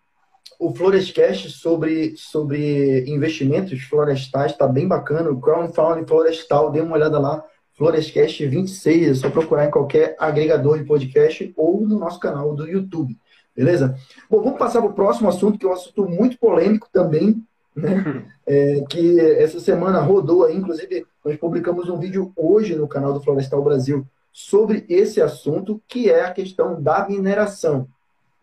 o 0.60 0.74
Florescast 0.74 1.50
sobre, 1.50 2.16
sobre 2.16 3.04
investimentos 3.10 3.82
florestais, 3.82 4.52
está 4.52 4.68
bem 4.68 4.88
bacana, 4.88 5.32
o 5.32 5.42
Crowdfunding 5.42 6.06
Florestal, 6.06 6.72
dê 6.72 6.82
uma 6.82 6.96
olhada 6.96 7.18
lá, 7.18 7.44
Florescast 7.74 8.46
26, 8.46 9.08
é 9.08 9.14
só 9.16 9.30
procurar 9.32 9.66
em 9.66 9.72
qualquer 9.72 10.16
agregador 10.20 10.78
de 10.78 10.84
podcast 10.86 11.52
ou 11.58 11.82
no 11.82 11.98
nosso 11.98 12.20
canal 12.20 12.54
do 12.54 12.68
YouTube, 12.68 13.18
beleza? 13.62 13.96
Bom, 14.28 14.42
vamos 14.42 14.58
passar 14.58 14.82
para 14.82 14.90
o 14.90 14.94
próximo 14.94 15.30
assunto, 15.30 15.60
que 15.60 15.66
é 15.66 15.70
um 15.70 15.74
assunto 15.74 16.10
muito 16.10 16.38
polêmico 16.40 16.90
também, 16.92 17.46
né? 17.76 18.26
É, 18.44 18.84
que 18.90 19.18
essa 19.20 19.62
semana 19.62 20.02
rodou 20.02 20.44
aí, 20.44 20.58
inclusive 20.58 21.06
nós 21.24 21.38
publicamos 21.38 21.88
um 21.88 21.98
vídeo 21.98 22.34
hoje 22.36 22.76
no 22.76 22.88
canal 22.88 23.14
do 23.14 23.22
Florestal 23.22 23.64
Brasil 23.64 24.06
sobre 24.34 24.84
esse 24.90 25.22
assunto, 25.22 25.82
que 25.88 26.10
é 26.10 26.26
a 26.26 26.34
questão 26.34 26.82
da 26.82 27.08
mineração. 27.08 27.88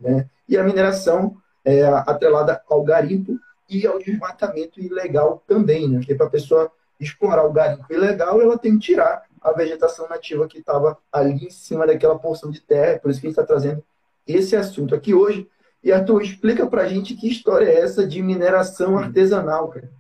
Né? 0.00 0.26
E 0.48 0.57
a 0.57 0.62
mineração 0.62 1.37
é 1.62 1.85
atrelada 1.85 2.62
ao 2.70 2.83
garimpo 2.85 3.38
e 3.68 3.87
ao 3.87 3.98
desmatamento 3.98 4.81
ilegal 4.81 5.42
também, 5.46 5.88
né? 5.88 5.98
Porque 5.98 6.14
para 6.14 6.26
a 6.26 6.31
pessoa 6.31 6.70
explorar 6.98 7.44
o 7.44 7.52
garimpo 7.52 7.92
ilegal, 7.92 8.40
ela 8.40 8.57
tem 8.57 8.78
que 8.78 8.87
tirar 8.87 9.24
a 9.42 9.52
vegetação 9.52 10.09
nativa 10.09 10.48
que 10.48 10.59
estava 10.59 10.96
ali 11.12 11.44
em 11.44 11.50
cima 11.50 11.87
daquela 11.87 12.18
porção 12.18 12.50
de 12.50 12.61
terra, 12.61 12.98
por 13.00 13.11
isso 13.11 13.20
que 13.20 13.26
a 13.26 13.31
gente 13.31 13.38
está 13.38 13.46
trazendo 13.46 13.83
esse 14.28 14.54
assunto 14.54 14.94
aqui 14.94 15.14
hoje. 15.14 15.48
E 15.82 15.90
Arthur, 15.90 16.22
explica 16.22 16.66
para 16.66 16.82
a 16.82 16.88
gente 16.88 17.14
que 17.14 17.28
história 17.28 17.66
é 17.66 17.80
essa 17.80 18.06
de 18.06 18.22
mineração 18.22 18.98
artesanal, 18.98 19.68
cara. 19.68 19.90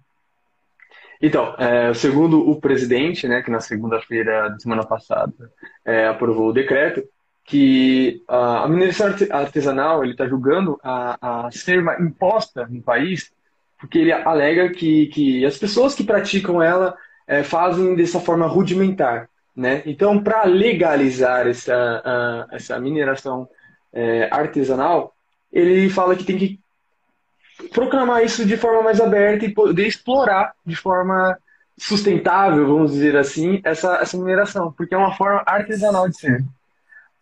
Então, 1.20 1.54
é, 1.58 1.92
segundo 1.94 2.48
o 2.48 2.60
presidente, 2.60 3.26
né, 3.26 3.42
que 3.42 3.50
na 3.50 3.60
segunda-feira 3.60 4.50
da 4.50 4.58
semana 4.58 4.84
passada 4.84 5.32
é, 5.84 6.06
aprovou 6.06 6.50
o 6.50 6.52
decreto, 6.52 7.02
que 7.44 8.22
a, 8.28 8.64
a 8.64 8.68
mineração 8.68 9.08
artesanal 9.30 10.04
ele 10.04 10.12
está 10.12 10.28
julgando 10.28 10.78
a, 10.82 11.46
a 11.46 11.50
ser 11.50 11.82
imposta 11.98 12.66
no 12.68 12.82
país 12.82 13.32
porque 13.78 13.98
ele 13.98 14.12
alega 14.12 14.70
que, 14.70 15.06
que 15.06 15.46
as 15.46 15.56
pessoas 15.56 15.94
que 15.94 16.04
praticam 16.04 16.60
ela 16.60 16.96
é, 17.26 17.42
fazem 17.42 17.94
dessa 17.94 18.18
forma 18.18 18.46
rudimentar. 18.46 19.28
Né? 19.54 19.82
Então, 19.86 20.22
para 20.22 20.44
legalizar 20.44 21.46
essa, 21.46 21.74
a, 22.04 22.56
essa 22.56 22.78
mineração 22.80 23.48
é, 23.92 24.28
artesanal, 24.32 25.14
ele 25.52 25.88
fala 25.90 26.16
que 26.16 26.24
tem 26.24 26.38
que 26.38 26.60
proclamar 27.72 28.24
isso 28.24 28.44
de 28.44 28.56
forma 28.56 28.82
mais 28.82 29.00
aberta 29.00 29.44
e 29.44 29.52
poder 29.52 29.86
explorar 29.86 30.52
de 30.64 30.76
forma 30.76 31.36
sustentável, 31.76 32.66
vamos 32.66 32.92
dizer 32.92 33.16
assim, 33.16 33.60
essa, 33.64 33.96
essa 33.96 34.16
mineração, 34.16 34.72
porque 34.72 34.94
é 34.94 34.98
uma 34.98 35.14
forma 35.14 35.42
artesanal 35.46 36.08
de 36.08 36.18
ser. 36.18 36.44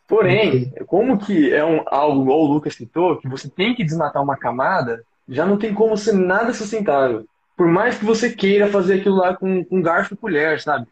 Porém, 0.08 0.72
como 0.86 1.18
que 1.18 1.52
é 1.52 1.64
um, 1.64 1.82
algo, 1.86 2.22
igual 2.22 2.40
o 2.40 2.46
Lucas 2.46 2.74
citou, 2.74 3.16
que 3.16 3.28
você 3.28 3.48
tem 3.48 3.74
que 3.74 3.84
desmatar 3.84 4.22
uma 4.22 4.36
camada, 4.36 5.02
já 5.28 5.44
não 5.44 5.58
tem 5.58 5.74
como 5.74 5.96
ser 5.96 6.12
nada 6.12 6.54
sustentável. 6.54 7.26
Por 7.56 7.66
mais 7.66 7.98
que 7.98 8.04
você 8.04 8.30
queira 8.30 8.68
fazer 8.68 9.00
aquilo 9.00 9.16
lá 9.16 9.34
com, 9.34 9.64
com 9.64 9.82
garfo 9.82 10.14
e 10.14 10.16
colher, 10.16 10.60
sabe? 10.60 10.86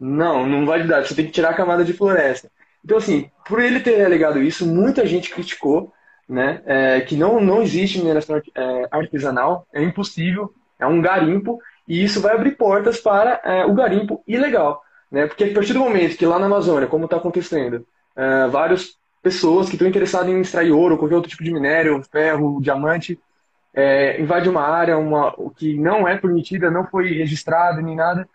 Não, 0.00 0.46
não 0.46 0.64
vai 0.64 0.86
dar. 0.86 1.04
Você 1.04 1.14
tem 1.14 1.26
que 1.26 1.32
tirar 1.32 1.50
a 1.50 1.54
camada 1.54 1.84
de 1.84 1.92
floresta. 1.92 2.50
Então, 2.84 2.98
assim, 2.98 3.30
por 3.46 3.60
ele 3.60 3.80
ter 3.80 4.04
alegado 4.04 4.42
isso, 4.42 4.66
muita 4.66 5.06
gente 5.06 5.30
criticou 5.30 5.92
né, 6.28 6.62
é, 6.66 7.00
que 7.00 7.16
não, 7.16 7.40
não 7.40 7.62
existe 7.62 7.98
mineração 7.98 8.40
é, 8.54 8.88
artesanal, 8.90 9.66
é 9.72 9.82
impossível, 9.82 10.52
é 10.78 10.86
um 10.86 11.00
garimpo, 11.00 11.58
e 11.88 12.02
isso 12.02 12.20
vai 12.20 12.34
abrir 12.34 12.56
portas 12.56 12.98
para 13.00 13.40
é, 13.44 13.64
o 13.64 13.74
garimpo 13.74 14.22
ilegal. 14.26 14.82
Né? 15.10 15.26
Porque 15.26 15.44
a 15.44 15.54
partir 15.54 15.72
do 15.72 15.78
momento 15.78 16.16
que 16.16 16.26
lá 16.26 16.38
na 16.38 16.46
Amazônia, 16.46 16.88
como 16.88 17.04
está 17.04 17.16
acontecendo, 17.16 17.86
é, 18.16 18.46
várias 18.48 18.98
pessoas 19.22 19.68
que 19.68 19.74
estão 19.74 19.88
interessadas 19.88 20.28
em 20.28 20.40
extrair 20.40 20.70
ouro, 20.70 20.98
qualquer 20.98 21.16
outro 21.16 21.30
tipo 21.30 21.42
de 21.42 21.52
minério, 21.52 22.02
ferro, 22.10 22.60
diamante, 22.60 23.18
é, 23.72 24.20
invade 24.20 24.48
uma 24.48 24.62
área 24.62 24.98
uma, 24.98 25.34
que 25.56 25.78
não 25.78 26.06
é 26.06 26.16
permitida, 26.16 26.70
não 26.70 26.86
foi 26.86 27.12
registrada 27.12 27.80
nem 27.80 27.96
nada. 27.96 28.28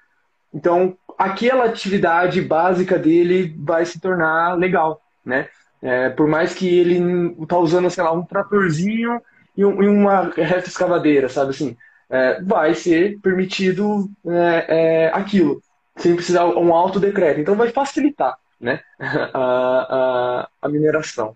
Então, 0.54 0.98
aquela 1.20 1.66
atividade 1.66 2.42
básica 2.42 2.98
dele 2.98 3.54
vai 3.60 3.86
se 3.86 4.00
tornar 4.00 4.58
legal, 4.58 5.02
né? 5.26 5.50
É, 5.82 6.10
por 6.10 6.28
mais 6.28 6.54
que 6.54 6.66
ele 6.68 7.36
está 7.42 7.58
usando, 7.58 7.90
sei 7.90 8.04
lá, 8.04 8.14
um 8.14 8.24
tratorzinho 8.24 9.22
e, 9.56 9.66
um, 9.66 9.84
e 9.84 9.88
uma 9.88 10.30
reta 10.30 10.70
escavadeira, 10.70 11.28
sabe 11.28 11.52
assim, 11.52 11.76
é, 12.10 12.42
vai 12.42 12.74
ser 12.74 13.20
permitido 13.20 14.10
é, 14.26 15.08
é 15.08 15.12
aquilo, 15.14 15.62
sem 15.98 16.16
precisar 16.16 16.46
um 16.46 16.74
alto 16.74 17.00
decreto. 17.00 17.42
Então, 17.42 17.56
vai 17.56 17.70
facilitar, 17.70 18.38
né, 18.60 18.80
a, 19.34 19.88
a, 19.90 20.50
a 20.62 20.70
mineração. 20.70 21.36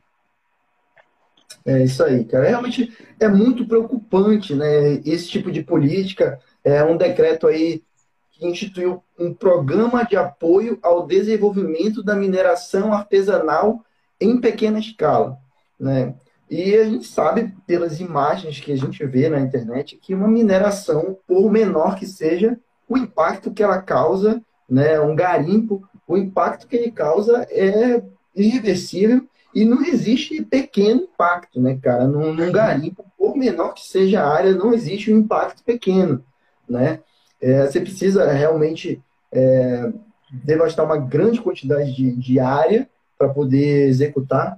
É 1.66 1.84
isso 1.84 2.04
aí, 2.04 2.26
cara. 2.26 2.48
Realmente 2.48 2.94
é 3.20 3.28
muito 3.28 3.66
preocupante, 3.66 4.54
né? 4.54 4.96
Esse 5.06 5.30
tipo 5.30 5.50
de 5.50 5.64
política. 5.64 6.40
É 6.62 6.84
um 6.84 6.98
decreto 6.98 7.48
aí 7.48 7.82
que 8.34 8.46
instituiu 8.46 9.02
um 9.18 9.34
programa 9.34 10.04
de 10.04 10.18
apoio 10.18 10.78
ao 10.82 11.08
desenvolvimento 11.08 12.04
da 12.04 12.16
mineração 12.16 12.92
artesanal 12.92 13.84
em 14.20 14.40
pequena 14.40 14.80
escala, 14.80 15.38
né? 15.80 16.16
E 16.50 16.76
a 16.76 16.84
gente 16.84 17.08
sabe 17.08 17.54
pelas 17.66 18.00
imagens 18.00 18.60
que 18.60 18.72
a 18.72 18.76
gente 18.76 19.04
vê 19.06 19.30
na 19.30 19.40
internet 19.40 19.98
que 19.98 20.14
uma 20.14 20.28
mineração, 20.28 21.18
por 21.26 21.52
menor 21.52 21.96
que 21.96 22.06
seja, 22.06 22.60
o 22.88 22.98
impacto 22.98 23.52
que 23.52 23.64
ela 23.64 23.82
causa, 23.82 24.42
né, 24.70 25.00
um 25.00 25.16
garimpo, 25.16 25.82
o 26.08 26.18
impacto 26.18 26.68
que 26.68 26.76
ele 26.76 26.92
causa 26.92 27.48
é 27.50 28.04
irreversível 28.36 29.28
e 29.54 29.66
não 29.66 29.84
existe 29.84 30.44
pequeno 30.44 31.02
impacto, 31.02 31.62
né, 31.62 31.78
cara? 31.82 32.08
Num, 32.08 32.34
num 32.34 32.52
garimpo, 32.52 33.06
por 33.18 33.36
menor 33.36 33.74
que 33.74 33.86
seja 33.86 34.22
a 34.22 34.32
área, 34.32 34.54
não 34.54 34.74
existe 34.74 35.14
um 35.14 35.20
impacto 35.20 35.64
pequeno, 35.64 36.24
né? 36.68 37.00
É, 37.44 37.66
você 37.66 37.82
precisa 37.82 38.32
realmente 38.32 39.04
é, 39.30 39.92
devastar 40.32 40.86
uma 40.86 40.96
grande 40.96 41.42
quantidade 41.42 41.94
de, 41.94 42.16
de 42.16 42.40
área 42.40 42.90
para 43.18 43.28
poder 43.28 43.90
executar 43.90 44.58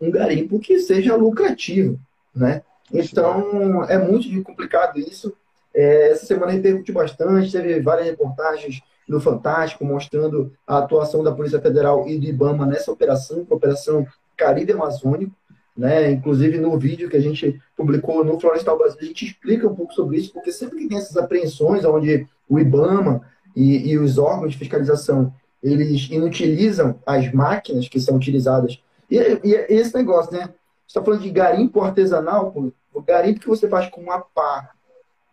um 0.00 0.10
garimpo 0.10 0.58
que 0.58 0.80
seja 0.80 1.14
lucrativo, 1.14 2.00
né? 2.34 2.62
Então, 2.92 3.84
é 3.84 3.96
muito 3.96 4.42
complicado 4.42 4.98
isso. 4.98 5.32
É, 5.72 6.10
essa 6.10 6.26
semana 6.26 6.50
repercutiu 6.50 6.94
bastante, 6.94 7.52
teve 7.52 7.80
várias 7.80 8.08
reportagens 8.08 8.82
no 9.08 9.20
Fantástico, 9.20 9.84
mostrando 9.84 10.52
a 10.66 10.78
atuação 10.78 11.22
da 11.22 11.30
Polícia 11.30 11.60
Federal 11.60 12.08
e 12.08 12.18
do 12.18 12.26
IBAMA 12.26 12.66
nessa 12.66 12.90
operação, 12.90 13.46
a 13.48 13.54
Operação 13.54 14.04
Caribe 14.36 14.72
Amazônico. 14.72 15.32
Né? 15.80 16.10
Inclusive, 16.10 16.58
no 16.58 16.78
vídeo 16.78 17.08
que 17.08 17.16
a 17.16 17.22
gente 17.22 17.58
publicou 17.74 18.22
no 18.22 18.38
Florestal 18.38 18.76
Brasil, 18.76 18.98
a 19.00 19.04
gente 19.04 19.24
explica 19.24 19.66
um 19.66 19.74
pouco 19.74 19.94
sobre 19.94 20.18
isso, 20.18 20.30
porque 20.30 20.52
sempre 20.52 20.78
que 20.78 20.86
tem 20.86 20.98
essas 20.98 21.16
apreensões, 21.16 21.86
onde 21.86 22.26
o 22.46 22.58
IBAMA 22.58 23.22
e, 23.56 23.90
e 23.90 23.98
os 23.98 24.18
órgãos 24.18 24.52
de 24.52 24.58
fiscalização 24.58 25.32
eles 25.62 26.06
inutilizam 26.10 27.00
as 27.06 27.32
máquinas 27.32 27.88
que 27.88 27.98
são 27.98 28.16
utilizadas. 28.16 28.78
E, 29.10 29.16
e 29.42 29.54
esse 29.70 29.94
negócio, 29.94 30.30
né? 30.32 30.50
Está 30.86 31.02
falando 31.02 31.22
de 31.22 31.30
garimpo 31.30 31.80
artesanal, 31.80 32.52
pô, 32.52 32.70
o 32.92 33.00
garimpo 33.00 33.40
que 33.40 33.48
você 33.48 33.66
faz 33.66 33.88
com 33.88 34.02
uma 34.02 34.20
pá, 34.20 34.72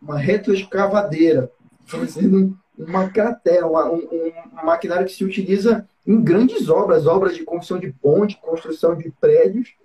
uma 0.00 0.16
retroescavadeira, 0.16 1.52
fazendo 1.84 2.56
uma 2.78 3.10
cratera, 3.10 3.66
uma, 3.66 3.84
um, 3.90 3.98
um, 3.98 4.64
maquinário 4.64 5.04
que 5.04 5.12
se 5.12 5.24
utiliza 5.24 5.86
em 6.06 6.22
grandes 6.22 6.70
obras, 6.70 7.06
obras 7.06 7.36
de 7.36 7.44
construção 7.44 7.78
de 7.78 7.92
ponte, 7.92 8.40
construção 8.40 8.96
de 8.96 9.10
prédios, 9.20 9.76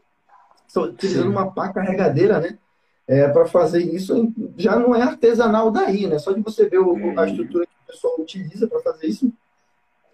utilizando 0.82 1.26
Sim. 1.26 1.30
uma 1.30 1.52
pá 1.52 1.70
carregadeira, 1.70 2.40
né? 2.40 2.58
É, 3.06 3.28
para 3.28 3.46
fazer 3.46 3.82
isso 3.82 4.32
já 4.58 4.78
não 4.78 4.96
é 4.96 5.02
artesanal 5.02 5.70
daí, 5.70 6.08
né? 6.08 6.18
Só 6.20 6.32
de 6.32 6.42
você 6.42 6.68
ver 6.70 6.80
o, 6.80 7.20
a 7.20 7.28
estrutura 7.28 7.66
que 7.66 7.72
o 7.84 7.92
pessoal 7.92 8.16
utiliza 8.18 8.68
para 8.68 8.80
fazer 8.82 9.08
isso, 9.08 9.32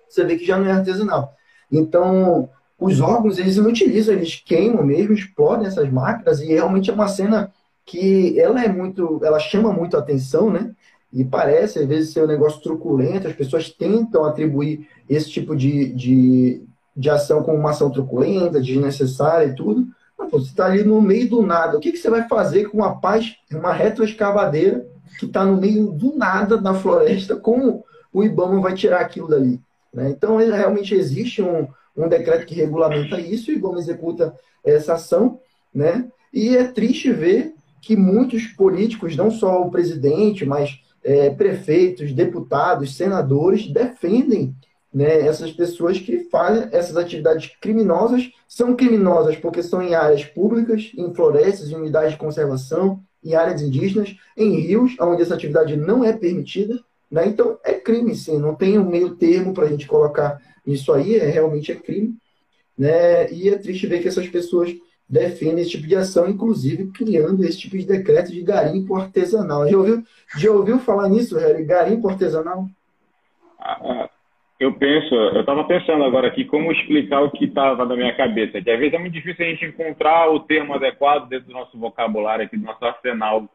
você 0.07 0.25
vê 0.25 0.37
que 0.37 0.45
já 0.45 0.57
não 0.57 0.65
é 0.65 0.71
artesanal. 0.71 1.33
Então, 1.71 2.49
os 2.79 2.99
órgãos, 2.99 3.37
eles 3.37 3.57
não 3.57 3.69
utilizam, 3.69 4.15
eles 4.15 4.41
queimam 4.43 4.83
mesmo, 4.83 5.13
explodem 5.13 5.67
essas 5.67 5.89
máquinas, 5.91 6.39
e 6.41 6.47
realmente 6.47 6.89
é 6.89 6.93
uma 6.93 7.07
cena 7.07 7.53
que 7.85 8.39
ela 8.39 8.63
é 8.63 8.67
muito, 8.67 9.19
ela 9.23 9.39
chama 9.39 9.71
muito 9.71 9.97
a 9.97 9.99
atenção, 9.99 10.49
né? 10.49 10.71
E 11.11 11.25
parece, 11.25 11.79
às 11.79 11.87
vezes, 11.87 12.13
ser 12.13 12.23
um 12.23 12.27
negócio 12.27 12.61
truculento, 12.61 13.27
as 13.27 13.35
pessoas 13.35 13.69
tentam 13.69 14.23
atribuir 14.23 14.87
esse 15.09 15.29
tipo 15.29 15.55
de, 15.55 15.91
de, 15.93 16.63
de 16.95 17.09
ação 17.09 17.43
como 17.43 17.57
uma 17.57 17.71
ação 17.71 17.89
truculenta, 17.89 18.61
desnecessária 18.61 19.47
e 19.47 19.55
tudo. 19.55 19.87
Pô, 20.29 20.39
você 20.39 20.49
está 20.49 20.65
ali 20.65 20.83
no 20.83 21.01
meio 21.01 21.29
do 21.29 21.41
nada. 21.41 21.77
O 21.77 21.79
que, 21.79 21.91
que 21.91 21.97
você 21.97 22.09
vai 22.09 22.27
fazer 22.27 22.65
com 22.65 22.77
uma 22.77 22.99
paz, 22.99 23.35
uma 23.51 23.73
retroescavadeira 23.73 24.85
que 25.17 25.25
está 25.25 25.43
no 25.43 25.59
meio 25.59 25.91
do 25.91 26.15
nada 26.15 26.59
na 26.61 26.73
floresta? 26.73 27.35
Como 27.35 27.83
o 28.13 28.23
Ibama 28.23 28.61
vai 28.61 28.73
tirar 28.73 29.01
aquilo 29.01 29.27
dali? 29.27 29.59
Né? 29.93 30.09
Então, 30.09 30.37
realmente 30.37 30.93
existe 30.93 31.41
um, 31.41 31.67
um 31.95 32.07
decreto 32.07 32.45
que 32.45 32.55
regulamenta 32.55 33.19
isso 33.19 33.51
e 33.51 33.55
o 33.55 33.57
Ibama 33.57 33.79
executa 33.79 34.33
essa 34.63 34.93
ação. 34.93 35.39
Né? 35.73 36.07
E 36.33 36.55
é 36.55 36.65
triste 36.65 37.11
ver 37.11 37.53
que 37.81 37.95
muitos 37.95 38.45
políticos, 38.47 39.15
não 39.15 39.31
só 39.31 39.61
o 39.61 39.71
presidente, 39.71 40.45
mas 40.45 40.79
é, 41.03 41.29
prefeitos, 41.29 42.13
deputados, 42.13 42.95
senadores 42.95 43.71
defendem 43.71 44.55
né, 44.93 45.21
essas 45.21 45.51
pessoas 45.51 45.99
que 45.99 46.25
fazem 46.29 46.67
essas 46.71 46.97
atividades 46.97 47.51
criminosas. 47.61 48.31
São 48.47 48.75
criminosas 48.75 49.35
porque 49.37 49.61
são 49.61 49.81
em 49.81 49.93
áreas 49.93 50.25
públicas, 50.25 50.91
em 50.97 51.13
florestas, 51.13 51.69
em 51.69 51.75
unidades 51.75 52.13
de 52.13 52.17
conservação, 52.17 52.99
em 53.23 53.35
áreas 53.35 53.61
indígenas, 53.61 54.15
em 54.35 54.59
rios, 54.59 54.95
onde 54.99 55.21
essa 55.21 55.35
atividade 55.35 55.75
não 55.75 56.03
é 56.03 56.13
permitida. 56.13 56.79
Né? 57.11 57.27
Então, 57.27 57.57
é 57.63 57.73
crime, 57.73 58.15
sim. 58.15 58.37
Não 58.39 58.55
tem 58.55 58.77
um 58.77 58.89
meio 58.89 59.15
termo 59.15 59.53
para 59.53 59.65
a 59.65 59.69
gente 59.69 59.87
colocar 59.87 60.41
isso 60.65 60.91
aí, 60.91 61.15
é, 61.15 61.27
realmente 61.27 61.71
é 61.71 61.75
crime. 61.75 62.15
Né? 62.77 63.31
E 63.31 63.49
é 63.49 63.57
triste 63.57 63.87
ver 63.87 64.01
que 64.01 64.07
essas 64.07 64.27
pessoas 64.27 64.73
defende 65.07 65.61
esse 65.61 65.71
tipo 65.71 65.87
de 65.87 65.95
ação, 65.95 66.29
inclusive 66.29 66.91
criando 66.91 67.43
esse 67.43 67.57
tipo 67.57 67.77
de 67.77 67.85
decreto 67.85 68.31
de 68.31 68.41
garimpo 68.41 68.95
artesanal. 68.95 69.67
Já 69.67 69.77
ouviu, 69.77 70.03
já 70.37 70.51
ouviu 70.51 70.79
falar 70.79 71.09
nisso, 71.09 71.37
Harry? 71.37 71.65
Garimpo 71.65 72.07
artesanal? 72.07 72.67
Ah, 73.59 73.79
ah, 73.81 74.09
eu 74.59 74.73
penso, 74.73 75.15
eu 75.15 75.39
estava 75.39 75.63
pensando 75.63 76.03
agora 76.03 76.27
aqui 76.27 76.43
como 76.43 76.71
explicar 76.71 77.21
o 77.21 77.31
que 77.31 77.45
estava 77.45 77.85
na 77.85 77.95
minha 77.95 78.13
cabeça, 78.13 78.61
que 78.61 78.69
às 78.69 78.77
vezes 78.77 78.93
é 78.93 78.97
muito 78.97 79.13
difícil 79.13 79.45
a 79.45 79.49
gente 79.49 79.65
encontrar 79.65 80.29
o 80.29 80.41
termo 80.41 80.73
adequado 80.73 81.29
dentro 81.29 81.47
do 81.47 81.53
nosso 81.53 81.77
vocabulário 81.77 82.45
aqui, 82.45 82.57
do 82.57 82.65
nosso 82.65 82.83
arsenal 82.83 83.49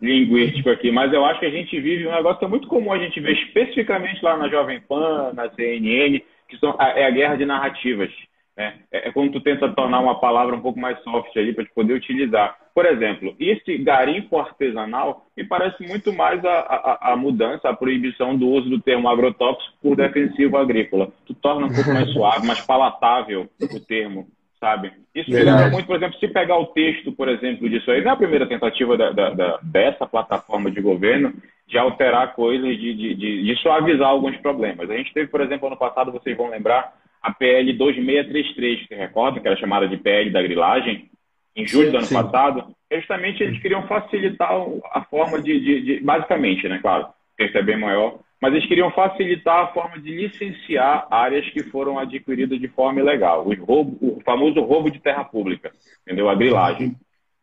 linguístico 0.00 0.68
aqui, 0.68 0.90
mas 0.90 1.12
eu 1.12 1.24
acho 1.24 1.40
que 1.40 1.46
a 1.46 1.50
gente 1.50 1.80
vive 1.80 2.06
um 2.06 2.12
negócio 2.12 2.38
que 2.38 2.44
é 2.44 2.48
muito 2.48 2.68
comum 2.68 2.92
a 2.92 2.98
gente 2.98 3.18
ver 3.20 3.32
especificamente 3.32 4.22
lá 4.22 4.36
na 4.36 4.48
Jovem 4.48 4.80
Pan, 4.80 5.32
na 5.32 5.48
CNN, 5.50 6.20
que 6.48 6.58
são, 6.58 6.76
é 6.78 7.06
a 7.06 7.10
guerra 7.10 7.36
de 7.36 7.46
narrativas. 7.46 8.10
É, 8.56 8.74
é, 8.92 9.08
é 9.08 9.12
quando 9.12 9.32
tu 9.32 9.40
tenta 9.40 9.68
tornar 9.72 10.00
uma 10.00 10.20
palavra 10.20 10.54
um 10.54 10.60
pouco 10.60 10.78
mais 10.78 11.02
soft 11.02 11.34
ali 11.36 11.54
para 11.54 11.64
te 11.64 11.72
poder 11.72 11.94
utilizar. 11.94 12.56
Por 12.74 12.86
exemplo, 12.86 13.34
esse 13.38 13.78
garimpo 13.78 14.38
artesanal 14.38 15.26
me 15.36 15.44
parece 15.44 15.86
muito 15.86 16.12
mais 16.12 16.44
a, 16.44 16.50
a, 16.50 17.12
a, 17.12 17.16
mudança, 17.16 17.68
a 17.68 17.76
proibição 17.76 18.36
do 18.36 18.48
uso 18.48 18.68
do 18.68 18.80
termo 18.80 19.08
agrotóxico 19.08 19.74
por 19.82 19.96
defensivo 19.96 20.56
agrícola. 20.56 21.10
Tu 21.26 21.34
torna 21.34 21.66
um 21.66 21.72
pouco 21.72 21.92
mais 21.92 22.08
suave, 22.12 22.46
mais 22.46 22.60
palatável 22.66 23.48
o 23.60 23.80
termo, 23.80 24.26
sabe? 24.60 24.92
Isso 25.14 25.30
lembra 25.30 25.70
muito, 25.70 25.86
por 25.86 25.96
exemplo, 25.96 26.18
se 26.18 26.28
pegar 26.28 26.58
o 26.58 26.66
texto, 26.66 27.12
por 27.12 27.28
exemplo, 27.28 27.68
disso 27.68 27.90
aí, 27.90 28.02
não 28.02 28.10
é 28.10 28.14
a 28.14 28.16
primeira 28.16 28.46
tentativa 28.46 28.96
da, 28.96 29.10
da, 29.10 29.30
da, 29.30 29.58
dessa 29.62 30.06
plataforma 30.06 30.70
de 30.70 30.80
governo 30.80 31.32
de 31.66 31.78
alterar 31.78 32.34
coisas, 32.34 32.68
de, 32.78 32.94
de, 32.94 33.14
de, 33.14 33.42
de 33.44 33.56
suavizar 33.62 34.08
alguns 34.08 34.36
problemas. 34.38 34.90
A 34.90 34.96
gente 34.96 35.12
teve, 35.12 35.28
por 35.28 35.40
exemplo, 35.40 35.66
ano 35.66 35.76
passado, 35.76 36.12
vocês 36.12 36.36
vão 36.36 36.50
lembrar, 36.50 36.92
a 37.22 37.32
PL 37.32 37.72
2633, 37.72 38.86
você 38.86 38.94
recorda, 38.94 39.40
que 39.40 39.46
era 39.46 39.56
chamada 39.56 39.86
de 39.86 39.96
PL 39.96 40.30
da 40.30 40.42
grilagem, 40.42 41.10
em 41.54 41.66
julho 41.66 41.90
do 41.90 41.98
ano 41.98 42.06
sim. 42.06 42.14
passado, 42.14 42.74
justamente 42.90 43.42
eles 43.42 43.60
queriam 43.60 43.86
facilitar 43.86 44.50
a 44.92 45.04
forma 45.04 45.40
de, 45.40 45.60
de, 45.60 45.80
de 45.82 46.00
basicamente, 46.00 46.68
né, 46.68 46.78
claro, 46.80 47.04
o 47.04 47.36
texto 47.36 47.56
é 47.56 47.62
bem 47.62 47.78
maior, 47.78 48.18
mas 48.40 48.52
eles 48.54 48.66
queriam 48.66 48.90
facilitar 48.90 49.60
a 49.60 49.66
forma 49.68 50.00
de 50.00 50.10
licenciar 50.10 51.06
áreas 51.10 51.48
que 51.50 51.62
foram 51.64 51.98
adquiridas 51.98 52.58
de 52.58 52.68
forma 52.68 53.00
ilegal, 53.00 53.46
o, 53.46 53.54
roubo, 53.64 53.96
o 54.00 54.20
famoso 54.22 54.60
roubo 54.60 54.90
de 54.90 54.98
terra 54.98 55.24
pública, 55.24 55.70
entendeu? 56.04 56.28
A 56.28 56.34
grilagem, 56.34 56.96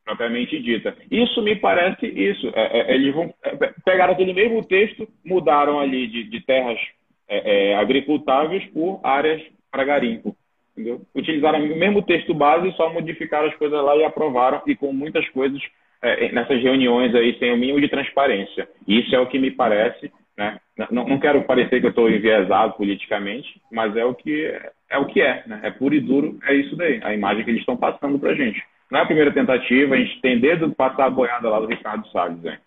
propriamente 0.03 0.59
dita. 0.59 0.95
Isso 1.09 1.41
me 1.41 1.55
parece 1.55 2.07
isso. 2.07 2.51
É, 2.55 2.79
é, 2.79 2.95
eles 2.95 3.13
vão 3.13 3.33
é, 3.43 3.73
pegar 3.85 4.09
aquele 4.09 4.33
mesmo 4.33 4.65
texto, 4.65 5.07
mudaram 5.23 5.79
ali 5.79 6.07
de, 6.07 6.23
de 6.23 6.41
terras 6.41 6.79
é, 7.27 7.71
é, 7.71 7.75
agricultáveis 7.75 8.65
por 8.73 8.99
áreas 9.03 9.41
para 9.71 9.83
garimpo. 9.83 10.35
entendeu? 10.73 11.01
Utilizaram 11.15 11.59
o 11.59 11.77
mesmo 11.77 12.01
texto 12.01 12.33
base, 12.33 12.71
só 12.73 12.91
modificaram 12.91 13.47
as 13.47 13.55
coisas 13.55 13.83
lá 13.83 13.95
e 13.95 14.03
aprovaram, 14.03 14.61
e 14.65 14.75
com 14.75 14.93
muitas 14.93 15.27
coisas 15.29 15.61
é, 16.01 16.31
nessas 16.31 16.61
reuniões 16.61 17.13
aí 17.13 17.37
sem 17.37 17.53
o 17.53 17.57
mínimo 17.57 17.81
de 17.81 17.89
transparência. 17.89 18.67
Isso 18.87 19.15
é 19.15 19.19
o 19.19 19.27
que 19.27 19.37
me 19.37 19.51
parece, 19.51 20.11
né? 20.37 20.59
Não, 20.89 21.05
não 21.05 21.19
quero 21.19 21.43
parecer 21.43 21.81
que 21.81 21.85
eu 21.87 21.89
estou 21.89 22.09
enviesado 22.09 22.73
politicamente, 22.73 23.61
mas 23.71 23.95
é 23.97 24.05
o 24.05 24.13
que 24.13 24.45
é, 24.45 24.71
é 24.91 24.97
o 24.97 25.05
que 25.05 25.21
é, 25.21 25.43
né? 25.45 25.59
É 25.63 25.71
puro 25.71 25.93
e 25.93 25.99
duro, 25.99 26.39
é 26.43 26.53
isso 26.53 26.75
daí, 26.75 26.99
a 27.03 27.13
imagem 27.13 27.43
que 27.43 27.49
eles 27.51 27.61
estão 27.61 27.75
passando 27.75 28.17
para 28.17 28.33
gente. 28.33 28.63
Não 28.89 28.99
é 28.99 29.03
a 29.03 29.05
primeira 29.05 29.31
tentativa, 29.31 29.95
a 29.95 29.97
gente 29.97 30.19
tem 30.21 30.39
dedo 30.39 30.73
passar 30.73 31.05
a 31.05 31.09
boiada 31.09 31.49
lá 31.49 31.59
do 31.59 31.67
Ricardo 31.67 32.07
Salles, 32.07 32.43
hein? 32.43 32.57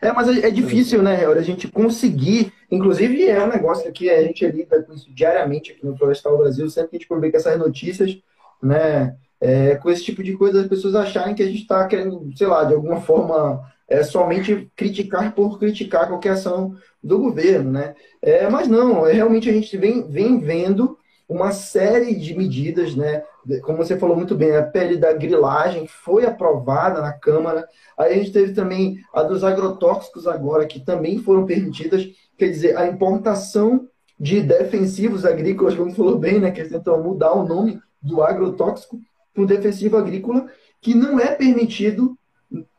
É, 0.00 0.12
mas 0.12 0.28
é, 0.28 0.48
é 0.48 0.50
difícil, 0.50 1.02
né, 1.02 1.24
a 1.24 1.42
gente 1.42 1.68
conseguir. 1.68 2.52
Inclusive, 2.70 3.26
é 3.26 3.42
um 3.42 3.48
negócio 3.48 3.90
que 3.92 4.10
a 4.10 4.22
gente 4.22 4.46
lida 4.46 4.82
com 4.82 4.92
isso 4.92 5.12
diariamente 5.12 5.72
aqui 5.72 5.84
no 5.84 5.96
Florestal 5.96 6.38
Brasil, 6.38 6.68
sempre 6.70 6.90
que 6.90 6.96
a 6.96 6.98
gente 7.00 7.08
publica 7.08 7.36
essas 7.36 7.58
notícias, 7.58 8.18
né, 8.62 9.16
é, 9.40 9.76
com 9.76 9.90
esse 9.90 10.04
tipo 10.04 10.22
de 10.22 10.36
coisa, 10.36 10.60
as 10.60 10.66
pessoas 10.66 10.94
acharem 10.94 11.34
que 11.34 11.42
a 11.42 11.46
gente 11.46 11.62
está 11.62 11.86
querendo, 11.86 12.30
sei 12.36 12.46
lá, 12.46 12.64
de 12.64 12.74
alguma 12.74 13.00
forma, 13.00 13.60
é, 13.88 14.02
somente 14.02 14.70
criticar 14.76 15.34
por 15.34 15.58
criticar 15.58 16.08
qualquer 16.08 16.30
ação 16.30 16.76
do 17.02 17.18
governo, 17.18 17.70
né? 17.70 17.94
É, 18.20 18.48
mas 18.48 18.68
não, 18.68 19.06
é, 19.06 19.12
realmente 19.12 19.48
a 19.48 19.52
gente 19.52 19.76
vem, 19.76 20.08
vem 20.08 20.40
vendo 20.40 20.98
uma 21.28 21.52
série 21.52 22.14
de 22.14 22.34
medidas, 22.34 22.94
né? 22.96 23.22
Como 23.62 23.76
você 23.76 23.98
falou 23.98 24.16
muito 24.16 24.34
bem, 24.34 24.56
a 24.56 24.62
pele 24.62 24.96
da 24.96 25.12
grilagem 25.12 25.86
foi 25.86 26.24
aprovada 26.24 27.02
na 27.02 27.12
Câmara. 27.12 27.68
Aí 27.98 28.14
a 28.14 28.16
gente 28.16 28.32
teve 28.32 28.54
também 28.54 28.98
a 29.12 29.22
dos 29.22 29.44
agrotóxicos 29.44 30.26
agora, 30.26 30.66
que 30.66 30.80
também 30.80 31.18
foram 31.18 31.44
permitidas. 31.44 32.08
Quer 32.36 32.48
dizer, 32.48 32.76
a 32.78 32.86
importação 32.86 33.86
de 34.18 34.40
defensivos 34.40 35.26
agrícolas, 35.26 35.74
como 35.74 35.90
você 35.90 35.96
falou 35.96 36.18
bem, 36.18 36.40
né? 36.40 36.50
Que 36.50 36.60
eles 36.60 36.72
tentam 36.72 37.02
mudar 37.02 37.34
o 37.34 37.46
nome 37.46 37.78
do 38.00 38.22
agrotóxico 38.22 38.98
para 39.34 39.42
o 39.42 39.46
defensivo 39.46 39.98
agrícola, 39.98 40.46
que 40.80 40.94
não 40.94 41.20
é 41.20 41.34
permitido 41.34 42.16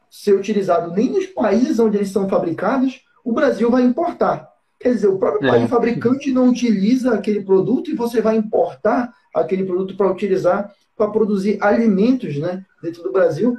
ser 0.10 0.34
utilizado 0.34 0.92
nem 0.92 1.12
nos 1.12 1.28
países 1.28 1.80
onde 1.80 1.98
eles 1.98 2.10
são 2.10 2.28
fabricados, 2.28 3.02
o 3.24 3.32
Brasil 3.32 3.70
vai 3.70 3.84
importar. 3.84 4.50
Quer 4.80 4.94
dizer, 4.94 5.08
o 5.08 5.18
próprio 5.18 5.50
é. 5.54 5.68
fabricante 5.68 6.32
não 6.32 6.50
utiliza 6.50 7.13
aquele 7.13 7.42
produto 7.42 7.92
e 7.92 7.96
você 7.96 8.22
vai 8.22 8.38
importar 8.38 9.13
aquele 9.34 9.65
produto 9.65 9.96
para 9.96 10.12
utilizar 10.12 10.74
para 10.96 11.12
produzir 11.12 11.58
alimentos 11.62 12.38
né, 12.38 12.65
dentro 12.84 13.02
do 13.02 13.12
Brasil. 13.12 13.58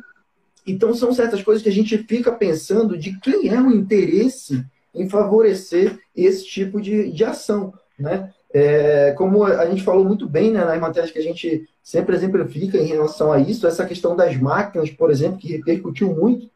Então, 0.66 0.94
são 0.94 1.12
certas 1.12 1.42
coisas 1.42 1.62
que 1.62 1.70
a 1.70 1.72
gente 1.72 1.96
fica 1.96 2.30
pensando 2.30 2.98
de 2.98 3.18
quem 3.18 3.48
é 3.48 3.58
o 3.58 3.70
interesse 3.70 4.62
em 4.94 5.08
favorecer 5.08 5.98
esse 6.14 6.44
tipo 6.44 6.80
de, 6.80 7.10
de 7.10 7.24
ação. 7.24 7.72
Né? 7.98 8.30
É, 8.52 9.12
como 9.12 9.42
a 9.42 9.64
gente 9.66 9.82
falou 9.82 10.04
muito 10.04 10.28
bem 10.28 10.52
né, 10.52 10.64
nas 10.64 10.78
matérias 10.78 11.10
que 11.10 11.18
a 11.18 11.22
gente 11.22 11.66
sempre 11.82 12.14
exemplifica 12.14 12.76
em 12.76 12.86
relação 12.86 13.32
a 13.32 13.40
isso, 13.40 13.66
essa 13.66 13.86
questão 13.86 14.14
das 14.14 14.36
máquinas, 14.36 14.90
por 14.90 15.10
exemplo, 15.10 15.38
que 15.38 15.56
repercutiu 15.56 16.14
muito, 16.14 16.50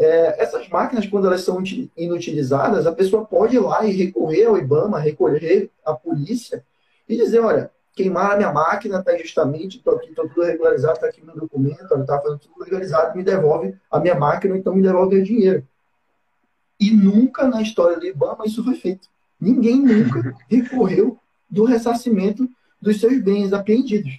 é, 0.00 0.42
essas 0.42 0.66
máquinas, 0.66 1.06
quando 1.06 1.26
elas 1.26 1.42
são 1.42 1.62
inutilizadas, 1.94 2.86
a 2.86 2.92
pessoa 2.92 3.26
pode 3.26 3.56
ir 3.56 3.60
lá 3.60 3.84
e 3.84 3.92
recorrer 3.92 4.46
ao 4.46 4.56
IBAMA, 4.56 4.98
recorrer 4.98 5.70
à 5.84 5.92
polícia 5.92 6.64
e 7.06 7.14
dizer, 7.16 7.40
olha, 7.40 7.70
queimaram 7.94 8.32
a 8.32 8.36
minha 8.38 8.52
máquina, 8.52 9.00
está 9.00 9.14
injustamente, 9.14 9.76
estou 9.76 9.96
aqui, 9.96 10.08
estou 10.08 10.26
tudo 10.26 10.42
regularizado, 10.42 10.94
está 10.94 11.06
aqui 11.06 11.22
meu 11.22 11.36
documento, 11.36 11.82
está 11.82 12.18
fazendo 12.18 12.38
tudo 12.38 12.64
legalizado, 12.64 13.14
me 13.14 13.22
devolve 13.22 13.76
a 13.90 14.00
minha 14.00 14.14
máquina, 14.14 14.56
então 14.56 14.74
me 14.74 14.82
devolve 14.82 15.20
o 15.20 15.22
dinheiro. 15.22 15.66
E 16.80 16.90
nunca 16.92 17.46
na 17.46 17.60
história 17.60 17.98
do 17.98 18.06
IBAMA 18.06 18.46
isso 18.46 18.64
foi 18.64 18.76
feito. 18.76 19.06
Ninguém 19.38 19.82
nunca 19.82 20.34
recorreu 20.48 21.18
do 21.48 21.64
ressarcimento 21.64 22.48
dos 22.80 22.98
seus 22.98 23.20
bens 23.20 23.52
apreendidos. 23.52 24.18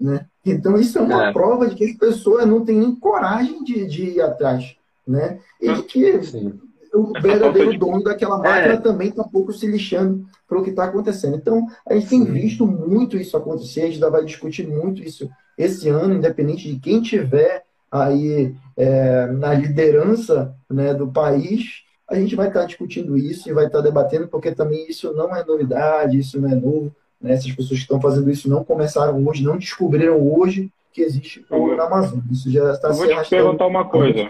Né? 0.00 0.26
Então, 0.44 0.76
isso 0.76 0.98
é 0.98 1.00
uma 1.00 1.28
é. 1.28 1.32
prova 1.32 1.68
de 1.68 1.76
que 1.76 1.84
as 1.84 1.96
pessoas 1.96 2.44
não 2.44 2.64
têm 2.64 2.76
nem 2.76 2.96
coragem 2.96 3.62
de, 3.62 3.86
de 3.86 4.02
ir 4.10 4.20
atrás 4.20 4.76
né? 5.06 5.38
E 5.60 5.72
de 5.72 5.82
que 5.82 6.22
Sim. 6.22 6.58
o 6.92 7.12
verdadeiro 7.20 7.78
dono 7.78 8.02
daquela 8.02 8.38
máquina 8.38 8.74
é. 8.74 8.80
também 8.80 9.08
está 9.08 9.22
um 9.22 9.28
pouco 9.28 9.52
se 9.52 9.66
lixando 9.66 10.26
para 10.48 10.58
o 10.58 10.62
que 10.62 10.70
está 10.70 10.84
acontecendo. 10.84 11.36
Então, 11.36 11.66
a 11.88 11.94
gente 11.94 12.08
tem 12.08 12.24
Sim. 12.24 12.32
visto 12.32 12.66
muito 12.66 13.16
isso 13.16 13.36
acontecer, 13.36 13.82
a 13.82 13.86
gente 13.86 14.00
vai 14.00 14.24
discutir 14.24 14.66
muito 14.66 15.02
isso 15.02 15.28
esse 15.56 15.88
ano, 15.88 16.14
independente 16.14 16.72
de 16.72 16.78
quem 16.78 17.00
tiver 17.00 17.64
aí 17.90 18.54
é, 18.76 19.26
na 19.26 19.54
liderança 19.54 20.54
né, 20.68 20.92
do 20.92 21.08
país, 21.08 21.84
a 22.08 22.14
gente 22.14 22.36
vai 22.36 22.48
estar 22.48 22.60
tá 22.60 22.66
discutindo 22.66 23.16
isso 23.16 23.48
e 23.48 23.52
vai 23.52 23.66
estar 23.66 23.78
tá 23.78 23.84
debatendo, 23.84 24.28
porque 24.28 24.52
também 24.52 24.86
isso 24.88 25.12
não 25.12 25.34
é 25.34 25.44
novidade, 25.44 26.18
isso 26.18 26.40
não 26.40 26.50
é 26.50 26.54
novo. 26.54 26.94
Né? 27.20 27.32
Essas 27.32 27.50
pessoas 27.52 27.78
que 27.78 27.84
estão 27.84 28.00
fazendo 28.00 28.30
isso 28.30 28.48
não 28.48 28.62
começaram 28.62 29.26
hoje, 29.26 29.42
não 29.42 29.56
descobriram 29.56 30.20
hoje 30.20 30.70
que 30.92 31.02
existe 31.02 31.44
ouro 31.50 31.76
na 31.76 31.84
Amazônia. 31.84 32.24
Isso 32.30 32.50
já 32.50 32.72
está 32.72 32.92
se 32.92 32.98
Vou 32.98 33.22
te 33.22 33.30
perguntar 33.30 33.66
uma 33.66 33.84
coisa 33.84 34.28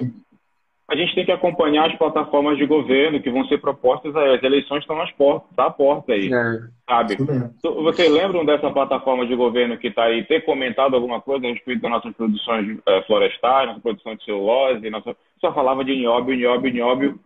a 0.89 0.95
gente 0.95 1.15
tem 1.17 1.25
que 1.25 1.33
acompanhar 1.33 1.91
as 1.91 1.99
plataformas 1.99 2.57
de 2.57 2.65
governo 2.65 3.21
que 3.21 3.31
vão 3.31 3.45
ser 3.47 3.59
propostas. 3.59 4.15
As 4.15 4.43
eleições 4.43 4.81
estão 4.81 4.97
nas 4.97 5.11
portas, 5.13 5.51
tá 5.57 5.67
à 5.67 5.71
porta 5.71 6.13
aí, 6.13 6.33
é. 6.33 6.59
sabe? 6.89 7.17
Vocês 7.61 8.11
lembram 8.11 8.45
dessa 8.45 8.71
plataforma 8.71 9.27
de 9.27 9.35
governo 9.35 9.77
que 9.79 9.89
está 9.89 10.05
aí 10.05 10.25
ter 10.25 10.45
comentado 10.45 10.95
alguma 10.95 11.21
coisa 11.21 11.45
a 11.45 11.51
respeito 11.51 11.83
das 11.83 11.91
nossas 11.91 12.15
produções 12.15 12.79
é, 12.87 13.03
florestais, 13.03 13.69
nossa 13.69 13.81
produção 13.81 14.15
de 14.15 14.25
celulose? 14.25 14.89
Nossa... 14.89 15.17
Só 15.41 15.53
falava 15.53 15.85
de 15.85 15.95
nióbio, 15.95 16.37
nióbio, 16.37 16.73
nióbio. 16.73 17.21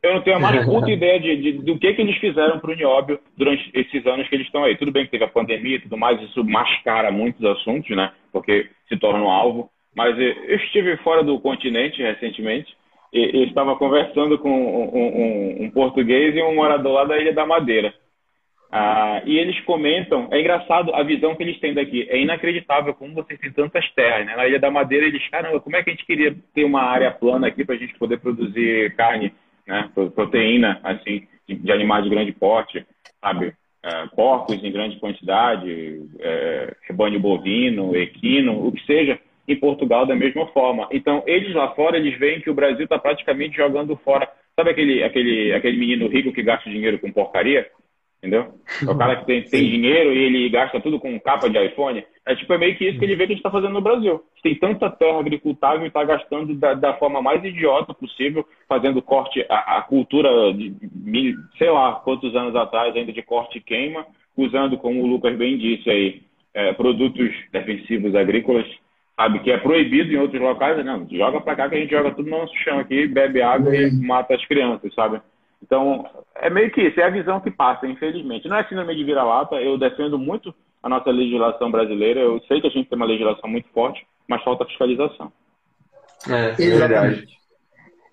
Eu 0.00 0.14
não 0.14 0.22
tenho 0.22 0.36
a 0.36 0.40
mais 0.40 0.64
puta 0.64 0.90
ideia 0.92 1.18
de, 1.18 1.36
de, 1.36 1.52
do 1.54 1.76
que, 1.76 1.92
que 1.92 2.02
eles 2.02 2.16
fizeram 2.18 2.60
para 2.60 2.70
o 2.70 2.76
nióbio 2.76 3.18
durante 3.36 3.68
esses 3.74 4.06
anos 4.06 4.28
que 4.28 4.36
eles 4.36 4.46
estão 4.46 4.62
aí. 4.62 4.76
Tudo 4.76 4.92
bem 4.92 5.04
que 5.04 5.10
teve 5.10 5.24
a 5.24 5.28
pandemia 5.28 5.76
e 5.76 5.80
tudo 5.80 5.96
mais, 5.96 6.22
isso 6.22 6.44
mascara 6.44 7.10
muitos 7.10 7.44
assuntos, 7.44 7.94
né? 7.96 8.12
Porque 8.32 8.70
se 8.88 8.96
torna 8.96 9.20
um 9.24 9.28
alvo. 9.28 9.68
Mas 9.98 10.16
eu 10.16 10.54
estive 10.54 10.96
fora 10.98 11.24
do 11.24 11.40
continente 11.40 12.00
recentemente 12.00 12.72
e, 13.12 13.42
estava 13.48 13.74
conversando 13.74 14.38
com 14.38 14.48
um, 14.48 14.96
um, 14.96 15.64
um, 15.64 15.70
português 15.72 16.36
e 16.36 16.40
um 16.40 16.54
morador 16.54 16.92
lá 16.92 17.04
da 17.04 17.18
Ilha 17.18 17.32
da 17.32 17.44
Madeira. 17.44 17.92
Ah, 18.70 19.20
e 19.26 19.36
eles 19.36 19.58
comentam, 19.62 20.28
é 20.30 20.38
engraçado 20.38 20.94
a 20.94 21.02
visão 21.02 21.34
que 21.34 21.42
eles 21.42 21.58
têm 21.58 21.74
daqui, 21.74 22.06
é 22.08 22.16
inacreditável 22.16 22.94
como 22.94 23.12
vocês 23.12 23.40
têm 23.40 23.50
tantas 23.50 23.90
terras. 23.90 24.24
Né? 24.24 24.36
Na 24.36 24.46
Ilha 24.46 24.60
da 24.60 24.70
Madeira 24.70 25.04
eles, 25.04 25.26
caramba, 25.30 25.58
como 25.58 25.74
é 25.74 25.82
que 25.82 25.90
a 25.90 25.92
gente 25.92 26.06
queria 26.06 26.32
ter 26.54 26.62
uma 26.62 26.82
área 26.82 27.10
plana 27.10 27.48
aqui 27.48 27.64
para 27.64 27.74
a 27.74 27.78
gente 27.78 27.98
poder 27.98 28.20
produzir 28.20 28.94
carne, 28.94 29.32
né? 29.66 29.90
proteína, 30.14 30.78
assim, 30.84 31.26
de, 31.48 31.56
de 31.56 31.72
animais 31.72 32.04
de 32.04 32.10
grande 32.10 32.30
porte, 32.30 32.86
sabe? 33.20 33.52
É, 33.82 34.06
porcos 34.14 34.62
em 34.62 34.70
grande 34.70 34.96
quantidade, 35.00 36.04
é, 36.20 36.76
rebanho 36.88 37.18
bovino, 37.18 37.96
equino, 37.96 38.64
o 38.64 38.70
que 38.70 38.86
seja 38.86 39.18
em 39.48 39.56
Portugal 39.56 40.04
da 40.04 40.14
mesma 40.14 40.46
forma. 40.48 40.86
Então, 40.92 41.22
eles 41.26 41.54
lá 41.54 41.74
fora, 41.74 41.96
eles 41.96 42.18
veem 42.18 42.40
que 42.40 42.50
o 42.50 42.54
Brasil 42.54 42.84
está 42.84 42.98
praticamente 42.98 43.56
jogando 43.56 43.96
fora. 43.96 44.28
Sabe 44.54 44.70
aquele, 44.70 45.02
aquele, 45.02 45.54
aquele 45.54 45.78
menino 45.78 46.06
rico 46.08 46.32
que 46.32 46.42
gasta 46.42 46.68
dinheiro 46.68 46.98
com 46.98 47.10
porcaria? 47.10 47.66
Entendeu? 48.18 48.52
É 48.82 48.90
o 48.90 48.98
cara 48.98 49.14
que 49.16 49.26
tem, 49.26 49.42
tem 49.44 49.70
dinheiro 49.70 50.12
e 50.12 50.18
ele 50.18 50.48
gasta 50.48 50.80
tudo 50.80 50.98
com 50.98 51.20
capa 51.20 51.48
de 51.48 51.56
iPhone. 51.64 52.04
É 52.26 52.34
tipo, 52.34 52.52
é 52.52 52.58
meio 52.58 52.76
que 52.76 52.84
isso 52.84 52.98
que 52.98 53.04
ele 53.04 53.14
vê 53.14 53.26
que 53.26 53.32
a 53.32 53.36
gente 53.36 53.38
está 53.38 53.50
fazendo 53.50 53.74
no 53.74 53.80
Brasil. 53.80 54.20
Tem 54.42 54.56
tanta 54.56 54.90
terra 54.90 55.20
agricultável 55.20 55.84
e 55.84 55.86
está 55.86 56.02
gastando 56.02 56.52
da, 56.54 56.74
da, 56.74 56.94
forma 56.94 57.22
mais 57.22 57.42
idiota 57.44 57.94
possível, 57.94 58.44
fazendo 58.68 59.00
corte, 59.00 59.46
a, 59.48 59.78
a, 59.78 59.82
cultura 59.82 60.28
de, 60.52 61.36
sei 61.56 61.70
lá, 61.70 61.92
quantos 62.04 62.34
anos 62.34 62.56
atrás 62.56 62.94
ainda 62.94 63.12
de 63.12 63.22
corte 63.22 63.58
e 63.58 63.62
queima, 63.62 64.04
usando, 64.36 64.76
como 64.76 65.00
o 65.00 65.06
Lucas 65.06 65.36
bem 65.36 65.56
disse 65.56 65.88
aí, 65.88 66.22
é, 66.52 66.72
produtos 66.72 67.30
defensivos 67.52 68.16
agrícolas 68.16 68.66
sabe? 69.18 69.40
Que 69.40 69.50
é 69.50 69.58
proibido 69.58 70.12
em 70.12 70.16
outros 70.16 70.40
locais, 70.40 70.84
não, 70.84 71.06
joga 71.10 71.40
pra 71.40 71.56
cá 71.56 71.68
que 71.68 71.74
a 71.74 71.78
gente 71.80 71.90
joga 71.90 72.12
tudo 72.12 72.30
no 72.30 72.38
nosso 72.38 72.54
chão 72.58 72.78
aqui, 72.78 73.08
bebe 73.08 73.42
água 73.42 73.74
e 73.74 73.90
mata 73.90 74.34
as 74.34 74.46
crianças, 74.46 74.94
sabe? 74.94 75.20
Então, 75.60 76.06
é 76.36 76.48
meio 76.48 76.70
que 76.70 76.80
isso, 76.80 77.00
é 77.00 77.04
a 77.04 77.10
visão 77.10 77.40
que 77.40 77.50
passa, 77.50 77.84
infelizmente. 77.88 78.46
Não 78.46 78.56
é 78.56 78.64
síndrome 78.64 78.94
de 78.94 79.02
vira-lata, 79.02 79.56
eu 79.56 79.76
defendo 79.76 80.16
muito 80.16 80.54
a 80.80 80.88
nossa 80.88 81.10
legislação 81.10 81.68
brasileira, 81.68 82.20
eu 82.20 82.40
sei 82.46 82.60
que 82.60 82.68
a 82.68 82.70
gente 82.70 82.88
tem 82.88 82.96
uma 82.96 83.06
legislação 83.06 83.50
muito 83.50 83.68
forte, 83.70 84.06
mas 84.28 84.42
falta 84.44 84.64
fiscalização. 84.64 85.32
É, 86.28 86.50
é 86.50 86.76
verdade. 86.76 87.26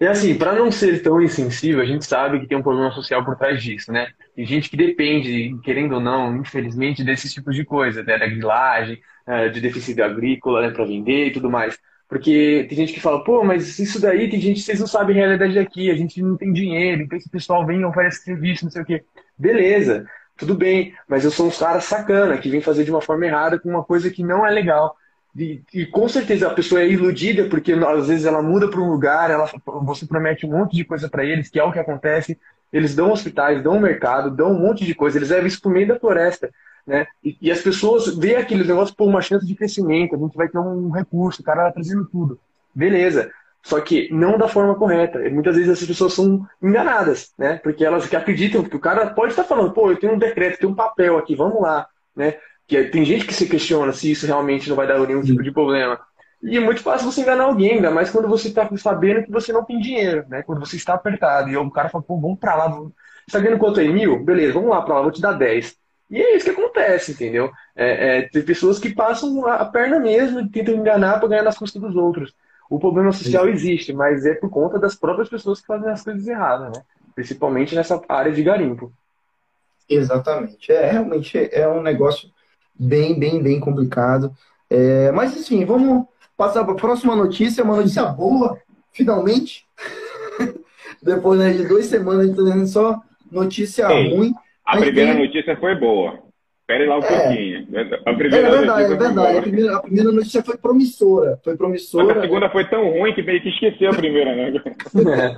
E 0.02 0.08
assim, 0.08 0.36
para 0.38 0.54
não 0.54 0.72
ser 0.72 1.02
tão 1.04 1.22
insensível, 1.22 1.82
a 1.82 1.86
gente 1.86 2.04
sabe 2.04 2.40
que 2.40 2.48
tem 2.48 2.58
um 2.58 2.64
problema 2.64 2.92
social 2.92 3.24
por 3.24 3.38
trás 3.38 3.62
disso, 3.64 3.92
né? 3.92 4.08
Tem 4.36 4.46
gente 4.46 4.70
que 4.70 4.76
depende, 4.76 5.56
querendo 5.64 5.94
ou 5.94 6.02
não, 6.02 6.36
infelizmente, 6.36 7.04
desses 7.04 7.34
tipos 7.34 7.56
de 7.56 7.64
coisa, 7.64 8.04
né? 8.04 8.18
da 8.18 8.28
grilagem, 8.28 9.00
é, 9.28 9.50
de 9.50 9.62
defensivo 9.62 10.04
agrícola, 10.04 10.62
né, 10.62 10.72
para 10.72 10.86
vender 10.86 11.28
e 11.28 11.32
tudo 11.32 11.50
mais. 11.50 11.78
Porque 12.08 12.66
tem 12.70 12.78
gente 12.78 12.94
que 12.94 13.00
fala, 13.00 13.24
pô, 13.24 13.44
mas 13.44 13.80
isso 13.80 14.00
daí 14.00 14.30
tem 14.30 14.40
gente, 14.40 14.62
vocês 14.62 14.80
não 14.80 14.88
sabem 14.88 15.16
a 15.16 15.26
realidade 15.26 15.58
aqui, 15.58 15.90
a 15.90 15.96
gente 15.96 16.22
não 16.22 16.38
tem 16.38 16.54
dinheiro, 16.54 17.02
então 17.02 17.18
esse 17.18 17.30
pessoal 17.30 17.66
vem 17.66 17.82
e 17.82 17.86
oferece 17.86 18.24
serviço, 18.24 18.64
não 18.64 18.72
sei 18.72 18.84
o 18.84 18.86
quê. 18.86 19.04
Beleza, 19.38 20.06
tudo 20.38 20.54
bem, 20.54 20.94
mas 21.08 21.26
eu 21.26 21.32
sou 21.32 21.48
um 21.48 21.52
cara 21.52 21.82
sacana 21.82 22.38
que 22.38 22.50
vem 22.50 22.62
fazer 22.62 22.84
de 22.84 22.92
uma 22.92 23.02
forma 23.02 23.26
errada 23.26 23.60
com 23.60 23.70
uma 23.70 23.84
coisa 23.84 24.12
que 24.12 24.24
não 24.24 24.46
é 24.46 24.52
legal. 24.52 24.96
E, 25.36 25.62
e, 25.74 25.86
com 25.86 26.08
certeza 26.08 26.48
a 26.48 26.54
pessoa 26.54 26.82
é 26.82 26.88
iludida 26.88 27.50
porque 27.50 27.74
às 27.74 28.08
vezes 28.08 28.26
ela 28.26 28.42
muda 28.42 28.70
para 28.70 28.80
um 28.80 28.90
lugar, 28.90 29.30
ela, 29.30 29.50
você 29.84 30.06
promete 30.06 30.46
um 30.46 30.52
monte 30.52 30.76
de 30.76 30.86
coisa 30.86 31.10
para 31.10 31.26
eles, 31.26 31.50
que 31.50 31.60
é 31.60 31.64
o 31.64 31.72
que 31.72 31.80
acontece. 31.80 32.40
Eles 32.72 32.96
dão 32.96 33.12
hospitais, 33.12 33.62
dão 33.64 33.80
mercado, 33.80 34.30
dão 34.30 34.52
um 34.52 34.60
monte 34.60 34.86
de 34.86 34.96
coisa, 34.96 35.18
eles 35.18 35.30
levam 35.30 35.48
isso 35.48 35.60
o 35.66 35.70
meio 35.70 35.88
da 35.88 36.00
floresta. 36.00 36.50
Né? 36.86 37.06
E, 37.24 37.38
e 37.42 37.52
as 37.52 37.62
pessoas 37.62 38.16
veem 38.16 38.36
aquele 38.36 38.64
negócio 38.64 38.96
por 38.96 39.08
uma 39.08 39.22
chance 39.22 39.46
de 39.46 39.56
crescimento, 39.56 40.16
a 40.16 40.18
gente 40.18 40.36
vai 40.36 40.48
ter 40.48 40.60
um 40.60 40.90
recurso, 40.90 41.42
o 41.42 41.46
cara 41.46 41.64
vai 41.64 41.74
trazendo 41.74 42.06
tudo. 42.06 42.40
Beleza. 42.74 43.32
Só 43.64 43.82
que 43.82 44.08
não 44.14 44.38
da 44.38 44.48
forma 44.48 44.76
correta. 44.76 45.26
E 45.26 45.30
muitas 45.32 45.56
vezes 45.56 45.72
essas 45.72 45.88
pessoas 45.88 46.14
são 46.14 46.46
enganadas, 46.62 47.34
né? 47.36 47.60
Porque 47.64 47.84
elas 47.84 48.14
acreditam 48.14 48.64
que 48.64 48.76
o 48.76 48.80
cara 48.80 49.08
pode 49.08 49.32
estar 49.32 49.44
falando, 49.44 49.72
pô, 49.72 49.90
eu 49.90 49.98
tenho 49.98 50.14
um 50.14 50.20
decreto, 50.20 50.60
tenho 50.60 50.72
um 50.72 50.76
papel 50.76 51.18
aqui, 51.18 51.36
vamos 51.36 51.60
lá, 51.60 51.88
né? 52.16 52.36
Que 52.68 52.84
tem 52.86 53.04
gente 53.04 53.26
que 53.26 53.34
se 53.34 53.48
questiona 53.48 53.92
se 53.92 54.12
isso 54.12 54.28
realmente 54.28 54.70
não 54.70 54.76
vai 54.76 54.86
dar 54.86 55.00
nenhum 55.00 55.24
tipo 55.24 55.42
de 55.42 55.52
problema. 55.52 56.00
E 56.44 56.58
é 56.58 56.60
muito 56.60 56.84
fácil 56.84 57.12
você 57.12 57.22
enganar 57.22 57.46
alguém, 57.46 57.74
ainda 57.74 57.90
mais 57.90 58.12
quando 58.12 58.28
você 58.28 58.50
está 58.50 58.70
sabendo 58.78 59.24
que 59.24 59.32
você 59.32 59.52
não 59.52 59.64
tem 59.66 59.80
dinheiro, 59.80 60.26
né? 60.30 60.44
Quando 60.44 60.60
você 60.60 60.76
está 60.76 60.94
apertado. 60.94 61.50
E 61.50 61.58
o 61.58 61.72
cara 61.72 61.90
fala, 61.90 62.04
pô, 62.04 62.20
vamos 62.20 62.38
para 62.38 62.56
lá. 62.56 62.70
Você 62.70 62.92
está 63.28 63.40
ganhando 63.40 63.60
quanto 63.60 63.80
aí? 63.80 63.92
Mil? 63.92 64.24
Beleza, 64.24 64.54
vamos 64.54 64.70
lá 64.70 64.82
para 64.84 64.96
lá, 64.96 65.02
vou 65.02 65.12
te 65.12 65.22
dar 65.22 65.34
10. 65.34 65.76
E 66.10 66.22
é 66.22 66.36
isso 66.36 66.46
que 66.46 66.52
acontece, 66.52 67.14
entendeu? 67.14 67.52
É, 67.76 68.20
é, 68.20 68.22
tem 68.30 68.44
pessoas 68.44 68.78
que 68.78 68.94
passam 68.94 69.46
a 69.48 69.66
perna 69.66 70.00
mesmo 70.00 70.40
e 70.40 70.50
tentam 70.50 70.76
enganar 70.76 71.20
para 71.20 71.30
ganhar 71.30 71.44
nas 71.44 71.58
custas 71.58 71.82
dos 71.82 71.96
outros. 71.96 72.34
O 72.70 72.80
problema 72.80 73.12
social 73.12 73.48
existe, 73.48 73.94
mas 73.94 74.26
é 74.26 74.34
por 74.34 74.50
conta 74.50 74.80
das 74.80 74.96
próprias 74.96 75.30
pessoas 75.30 75.62
que 75.62 75.68
fazem 75.68 75.90
as 75.90 76.04
coisas 76.04 76.28
erradas, 76.28 76.76
né? 76.76 76.84
Principalmente 77.14 77.76
nessa 77.76 78.02
área 78.10 78.32
de 78.32 78.44
garimpo. 78.44 78.92
Exatamente. 79.90 80.72
É 80.72 80.92
realmente 80.92 81.50
é 81.52 81.68
um 81.68 81.82
negócio 81.82 82.30
bem, 82.74 83.18
bem, 83.18 83.42
bem 83.42 83.60
complicado. 83.60 84.36
É, 84.70 85.12
mas 85.12 85.36
enfim, 85.36 85.64
vamos 85.66 86.06
passar 86.36 86.64
para 86.64 86.74
a 86.74 86.78
próxima 86.78 87.16
notícia, 87.16 87.64
uma 87.64 87.78
notícia 87.78 88.04
boa, 88.06 88.60
finalmente. 88.92 89.66
Depois 91.02 91.40
né, 91.40 91.52
de 91.52 91.68
duas 91.68 91.86
semanas 91.86 92.28
entendendo 92.28 92.66
só 92.68 93.00
notícia 93.32 93.92
Ei, 93.92 94.16
ruim. 94.16 94.34
A 94.66 94.78
primeira 94.78 95.14
tem... 95.14 95.22
notícia 95.26 95.58
foi 95.58 95.76
boa. 95.76 96.24
Espere 96.62 96.88
lá 96.88 96.98
um 96.98 97.04
é, 97.04 97.08
pouquinho. 97.08 97.68
A 98.06 98.14
primeira 98.16 98.48
é 98.48 98.52
verdade, 98.52 98.94
é 98.94 98.98
verdade. 98.98 99.38
A 99.38 99.42
primeira, 99.42 99.78
a 99.78 99.82
primeira, 99.82 100.12
notícia 100.12 100.44
foi 100.44 100.58
promissora. 100.58 101.40
Foi 101.44 101.56
promissora. 101.56 102.06
Mas 102.06 102.18
a 102.18 102.22
segunda 102.22 102.50
foi 102.50 102.68
tão 102.68 102.90
ruim 102.90 103.14
que 103.14 103.22
meio 103.22 103.40
que 103.42 103.50
esqueceu 103.50 103.92
a 103.92 103.94
primeira, 103.94 104.36
né? 104.36 104.64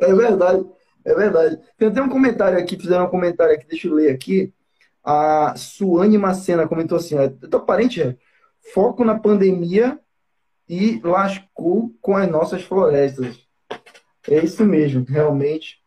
é 0.00 0.14
verdade. 0.14 0.66
É 1.02 1.14
verdade. 1.14 1.58
Tem 1.78 1.88
até 1.88 2.02
um 2.02 2.10
comentário 2.10 2.58
aqui, 2.58 2.76
fizeram 2.76 3.06
um 3.06 3.10
comentário 3.10 3.54
aqui, 3.54 3.66
deixa 3.66 3.88
eu 3.88 3.94
ler 3.94 4.12
aqui. 4.12 4.52
A 5.02 5.54
Suane 5.56 6.18
Macena 6.18 6.68
comentou 6.68 6.98
assim: 6.98 7.14
então, 7.42 7.64
parente, 7.64 8.18
foco 8.74 9.02
na 9.02 9.18
pandemia 9.18 9.98
e 10.68 11.00
lascou 11.02 11.92
com 12.02 12.16
as 12.16 12.28
nossas 12.28 12.62
florestas. 12.62 13.38
É 14.28 14.44
isso 14.44 14.64
mesmo, 14.64 15.06
realmente. 15.08 15.78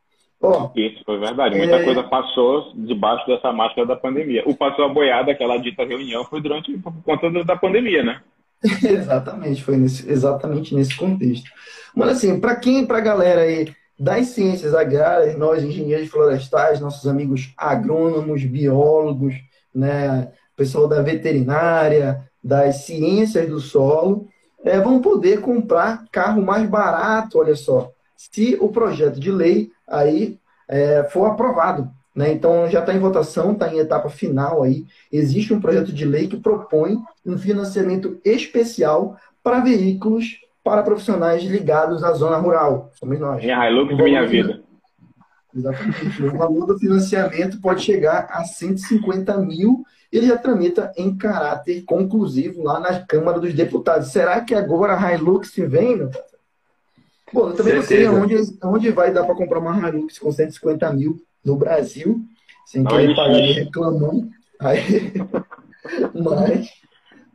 Oh, 0.41 0.69
Isso 0.75 1.03
foi 1.05 1.19
verdade. 1.19 1.57
Muita 1.57 1.75
é... 1.75 1.83
coisa 1.83 2.03
passou 2.03 2.71
debaixo 2.73 3.27
dessa 3.27 3.51
máscara 3.51 3.85
da 3.85 3.95
pandemia. 3.95 4.43
O 4.45 4.55
passou 4.55 4.85
a 4.85 4.89
boiada, 4.89 5.31
aquela 5.31 5.57
dita 5.57 5.83
reunião, 5.83 6.23
foi 6.23 6.41
durante 6.41 6.77
por 6.77 6.93
conta 7.03 7.29
da 7.43 7.55
pandemia, 7.57 8.03
né? 8.03 8.21
exatamente, 8.83 9.63
foi 9.63 9.77
nesse, 9.77 10.09
exatamente 10.09 10.75
nesse 10.75 10.95
contexto. 10.95 11.49
Mas 11.95 12.09
assim, 12.09 12.39
para 12.39 12.55
quem, 12.55 12.85
para 12.85 12.97
a 12.97 13.01
galera 13.01 13.41
aí 13.41 13.73
das 13.99 14.27
ciências 14.27 14.73
agrárias, 14.73 15.37
nós 15.37 15.63
engenheiros 15.63 16.09
florestais, 16.09 16.79
nossos 16.79 17.05
amigos 17.07 17.53
agrônomos, 17.57 18.43
biólogos, 18.45 19.35
né, 19.75 20.31
pessoal 20.55 20.87
da 20.87 21.01
veterinária, 21.01 22.23
das 22.41 22.85
ciências 22.85 23.47
do 23.49 23.59
solo, 23.59 24.27
é, 24.63 24.79
vão 24.79 25.01
poder 25.01 25.41
comprar 25.41 26.05
carro 26.11 26.41
mais 26.41 26.67
barato, 26.69 27.39
olha 27.39 27.55
só, 27.55 27.91
se 28.15 28.57
o 28.59 28.69
projeto 28.69 29.19
de 29.19 29.31
lei 29.31 29.71
aí 29.89 30.37
é, 30.67 31.03
for 31.05 31.25
aprovado. 31.25 31.89
Né? 32.15 32.31
Então 32.31 32.69
já 32.69 32.79
está 32.79 32.93
em 32.93 32.99
votação, 32.99 33.53
está 33.53 33.73
em 33.73 33.79
etapa 33.79 34.09
final 34.09 34.63
aí. 34.63 34.85
Existe 35.11 35.53
um 35.53 35.61
projeto 35.61 35.91
de 35.91 36.05
lei 36.05 36.27
que 36.27 36.37
propõe 36.37 36.97
um 37.25 37.37
financiamento 37.37 38.19
especial 38.23 39.17
para 39.43 39.59
veículos 39.61 40.39
para 40.63 40.83
profissionais 40.83 41.43
ligados 41.43 42.03
à 42.03 42.11
zona 42.13 42.37
rural. 42.37 42.91
Somos 42.93 43.19
nós. 43.19 43.41
Minha 43.41 43.69
Hilux, 43.69 43.95
minha 43.95 44.27
vida. 44.27 44.61
Exatamente. 45.55 46.23
O 46.23 46.37
valor 46.37 46.67
do 46.67 46.77
financiamento 46.77 47.59
pode 47.59 47.81
chegar 47.81 48.27
a 48.29 48.43
150 48.43 49.37
mil. 49.37 49.83
Ele 50.11 50.27
já 50.27 50.37
tramita 50.37 50.91
em 50.97 51.15
caráter 51.15 51.83
conclusivo 51.85 52.63
lá 52.63 52.79
na 52.79 52.99
Câmara 52.99 53.39
dos 53.39 53.53
Deputados. 53.53 54.11
Será 54.11 54.41
que 54.41 54.53
agora 54.53 54.95
a 54.95 55.13
Hilux 55.13 55.53
vem? 55.55 56.09
Bom, 57.33 57.49
eu 57.49 57.55
também 57.55 57.75
não 57.75 57.81
sei 57.83 58.07
onde, 58.07 58.35
onde 58.63 58.91
vai 58.91 59.13
dar 59.13 59.23
para 59.23 59.35
comprar 59.35 59.59
uma 59.59 59.89
Hilux 59.89 60.17
com 60.17 60.31
150 60.31 60.91
mil 60.93 61.21
no 61.45 61.55
Brasil, 61.55 62.19
sem 62.65 62.81
não 62.81 62.91
querer 62.91 63.15
pagar. 63.15 63.35
Aí, 64.61 65.13
mas, 66.13 66.69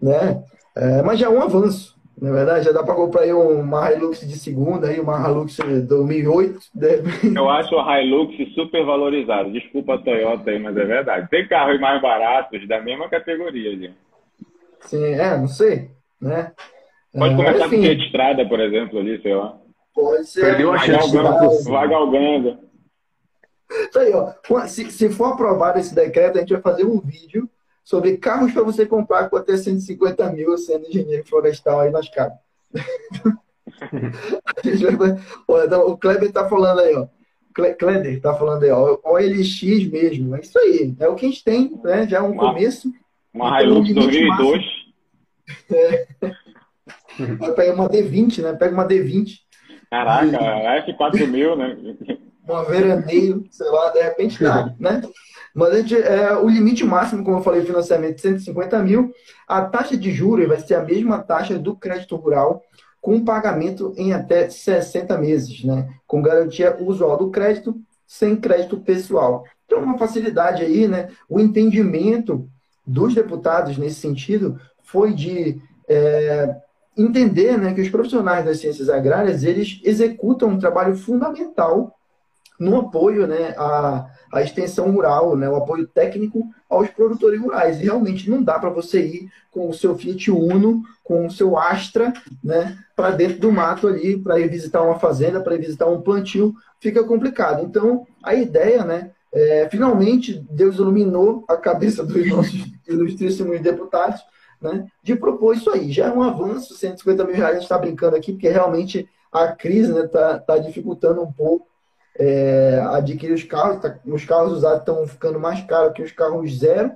né? 0.00 0.44
É, 0.76 1.02
mas 1.02 1.18
já 1.18 1.26
é 1.26 1.30
um 1.30 1.40
avanço. 1.40 1.94
Na 2.20 2.30
verdade, 2.30 2.64
já 2.64 2.72
dá 2.72 2.82
para 2.82 2.94
comprar 2.94 3.22
aí 3.22 3.32
uma 3.32 3.92
Hilux 3.92 4.20
de 4.20 4.38
segunda, 4.38 4.88
aí 4.88 5.00
uma 5.00 5.18
Hilux 5.28 5.56
2008. 5.88 6.60
Deve... 6.74 7.36
Eu 7.36 7.50
acho 7.50 7.76
a 7.78 8.00
Hilux 8.00 8.34
super 8.54 8.84
valorizada. 8.84 9.50
Desculpa 9.50 9.94
a 9.94 9.98
Toyota 9.98 10.50
aí, 10.50 10.58
mas 10.58 10.76
é 10.76 10.84
verdade. 10.84 11.28
Tem 11.28 11.46
carros 11.48 11.80
mais 11.80 12.00
baratos 12.00 12.66
da 12.68 12.80
mesma 12.80 13.08
categoria, 13.08 13.70
gente. 13.72 13.94
Sim, 14.80 15.04
é, 15.04 15.36
não 15.36 15.48
sei, 15.48 15.90
né? 16.20 16.52
Pode 17.12 17.34
é, 17.34 17.36
começar 17.36 17.68
com 17.68 17.76
a 17.76 17.92
estrada, 17.92 18.46
por 18.46 18.60
exemplo, 18.60 18.98
ali, 18.98 19.20
sei 19.20 19.34
lá. 19.34 19.56
Pode 19.94 20.26
ser. 20.26 20.40
Perdeu 20.40 20.72
a 20.72 20.78
chance. 20.78 21.12
Vai 21.64 21.88
galgando. 21.88 22.58
Isso 23.70 23.98
aí, 23.98 24.12
ó. 24.12 24.32
Se, 24.66 24.90
se 24.90 25.08
for 25.08 25.32
aprovado 25.32 25.78
esse 25.78 25.94
decreto, 25.94 26.36
a 26.36 26.40
gente 26.40 26.52
vai 26.52 26.62
fazer 26.62 26.84
um 26.84 27.00
vídeo 27.00 27.48
sobre 27.82 28.16
carros 28.16 28.52
para 28.52 28.62
você 28.62 28.86
comprar 28.86 29.28
com 29.28 29.36
até 29.36 29.56
150 29.56 30.32
mil 30.32 30.56
sendo 30.56 30.86
engenheiro 30.86 31.24
florestal 31.26 31.80
aí 31.80 31.90
nas 31.90 32.08
casas. 32.08 32.38
Então, 34.64 35.86
o 35.88 35.96
Kleber 35.96 36.30
tá 36.32 36.48
falando 36.48 36.80
aí, 36.80 36.94
ó. 36.94 37.06
Kleber 37.78 38.20
tá 38.20 38.34
falando 38.34 38.62
aí, 38.62 38.70
ó. 38.70 38.98
OLX 39.04 39.62
mesmo. 39.90 40.36
É 40.36 40.40
isso 40.40 40.58
aí. 40.58 40.94
É 40.98 41.08
o 41.08 41.14
que 41.14 41.26
a 41.26 41.28
gente 41.28 41.44
tem, 41.44 41.80
né? 41.82 42.06
Já 42.06 42.18
é 42.18 42.22
um 42.22 42.32
uma, 42.32 42.52
começo. 42.52 42.92
Uma 43.32 43.62
Hilux 43.62 43.90
um 43.90 43.94
2002. 43.94 44.64
É. 45.72 46.06
Pega 47.56 47.74
uma 47.74 47.88
D20, 47.88 48.42
né? 48.42 48.52
Pega 48.54 48.74
uma 48.74 48.86
D20. 48.86 49.40
Caraca, 49.94 50.92
F4000, 50.92 51.56
né? 51.56 51.96
Uma 52.46 52.64
veraneio, 52.64 53.46
sei 53.50 53.68
lá, 53.68 53.90
de 53.90 54.02
repente 54.02 54.42
dá, 54.42 54.74
né? 54.78 55.02
Mas 55.54 55.72
a 55.72 55.76
gente, 55.76 55.94
é, 55.94 56.36
o 56.36 56.48
limite 56.48 56.84
máximo, 56.84 57.22
como 57.22 57.38
eu 57.38 57.42
falei, 57.42 57.62
financiamento 57.62 58.16
de 58.16 58.22
150 58.22 58.82
mil. 58.82 59.12
A 59.46 59.62
taxa 59.62 59.96
de 59.96 60.10
juros 60.10 60.48
vai 60.48 60.58
ser 60.58 60.74
a 60.74 60.82
mesma 60.82 61.20
taxa 61.20 61.56
do 61.56 61.76
crédito 61.76 62.16
rural, 62.16 62.60
com 63.00 63.24
pagamento 63.24 63.94
em 63.96 64.12
até 64.12 64.48
60 64.50 65.16
meses, 65.18 65.62
né? 65.62 65.88
Com 66.06 66.20
garantia 66.20 66.76
usual 66.80 67.16
do 67.16 67.30
crédito, 67.30 67.76
sem 68.04 68.34
crédito 68.34 68.78
pessoal. 68.78 69.44
Então, 69.64 69.80
uma 69.80 69.96
facilidade 69.96 70.62
aí, 70.62 70.88
né? 70.88 71.08
O 71.28 71.38
entendimento 71.38 72.48
dos 72.84 73.14
deputados 73.14 73.78
nesse 73.78 74.00
sentido 74.00 74.58
foi 74.82 75.14
de 75.14 75.60
é, 75.88 76.56
entender 76.96 77.58
né, 77.58 77.74
que 77.74 77.80
os 77.80 77.88
profissionais 77.88 78.44
das 78.44 78.58
ciências 78.58 78.88
agrárias 78.88 79.42
eles 79.42 79.80
executam 79.84 80.50
um 80.50 80.58
trabalho 80.58 80.96
fundamental 80.96 81.94
no 82.58 82.78
apoio 82.78 83.26
né, 83.26 83.54
à, 83.58 84.06
à 84.32 84.42
extensão 84.42 84.90
rural, 84.90 85.36
né, 85.36 85.48
o 85.48 85.56
apoio 85.56 85.86
técnico 85.88 86.48
aos 86.70 86.88
produtores 86.88 87.40
rurais. 87.40 87.80
E 87.80 87.84
realmente 87.84 88.30
não 88.30 88.42
dá 88.42 88.58
para 88.58 88.70
você 88.70 89.04
ir 89.04 89.28
com 89.50 89.68
o 89.68 89.74
seu 89.74 89.96
Fiat 89.96 90.30
Uno, 90.30 90.82
com 91.02 91.26
o 91.26 91.30
seu 91.30 91.58
Astra, 91.58 92.12
né, 92.42 92.78
para 92.94 93.10
dentro 93.10 93.38
do 93.40 93.52
mato 93.52 93.88
ali, 93.88 94.16
para 94.16 94.38
ir 94.38 94.48
visitar 94.48 94.82
uma 94.82 94.98
fazenda, 94.98 95.40
para 95.40 95.56
ir 95.56 95.60
visitar 95.60 95.86
um 95.86 96.00
plantio, 96.00 96.54
fica 96.80 97.02
complicado. 97.02 97.64
Então, 97.64 98.06
a 98.22 98.34
ideia, 98.34 98.84
né, 98.84 99.10
é, 99.32 99.68
finalmente, 99.68 100.46
Deus 100.48 100.76
iluminou 100.76 101.44
a 101.48 101.56
cabeça 101.56 102.04
dos 102.04 102.28
nossos 102.28 102.72
ilustríssimos 102.86 103.60
deputados 103.60 104.20
né, 104.72 104.86
de 105.02 105.14
propor 105.16 105.54
isso 105.54 105.70
aí. 105.70 105.92
Já 105.92 106.06
é 106.06 106.10
um 106.10 106.22
avanço, 106.22 106.74
150 106.74 107.24
mil 107.24 107.34
reais, 107.34 107.50
a 107.50 107.54
gente 107.54 107.62
está 107.64 107.78
brincando 107.78 108.16
aqui, 108.16 108.32
porque 108.32 108.48
realmente 108.48 109.08
a 109.32 109.48
crise 109.48 109.90
está 109.90 110.02
né, 110.02 110.08
tá, 110.08 110.38
tá 110.38 110.58
dificultando 110.58 111.22
um 111.22 111.32
pouco 111.32 111.66
é, 112.18 112.80
adquirir 112.92 113.34
os 113.34 113.42
carros. 113.42 113.80
Tá, 113.80 113.98
os 114.06 114.24
carros 114.24 114.52
usados 114.52 114.80
estão 114.80 115.06
ficando 115.06 115.40
mais 115.40 115.60
caros 115.62 115.92
que 115.92 116.02
os 116.02 116.12
carros 116.12 116.58
zero. 116.58 116.92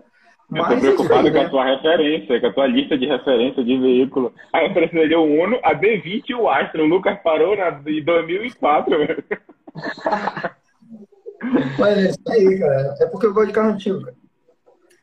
Eu 0.51 0.63
estou 0.63 0.77
é 0.77 0.81
preocupado 0.81 1.27
aí, 1.27 1.33
com 1.33 1.39
né? 1.39 1.45
a 1.45 1.51
tua 1.51 1.65
referência, 1.65 2.41
com 2.41 2.47
a 2.47 2.53
tua 2.53 2.67
lista 2.67 2.97
de 2.97 3.07
referência 3.07 3.63
de 3.63 3.79
veículo. 3.79 4.33
Aí 4.53 4.67
eu 4.67 4.73
precisaria 4.73 5.19
o 5.19 5.25
Uno, 5.25 5.59
a 5.63 5.75
B20 5.75 6.23
e 6.29 6.35
o 6.35 6.49
Astra. 6.49 6.83
O 6.83 6.87
Lucas 6.87 7.19
parou 7.23 7.55
na, 7.55 7.69
em 7.87 8.03
2004. 8.03 8.97
Mas 11.79 11.99
é 11.99 12.09
isso 12.09 12.23
aí, 12.29 12.59
cara. 12.59 12.95
É 12.99 13.07
porque 13.07 13.27
eu 13.27 13.35
gosto 13.35 13.49
de 13.49 13.53
carro 13.53 13.71
antigo, 13.71 14.01
cara. 14.03 14.17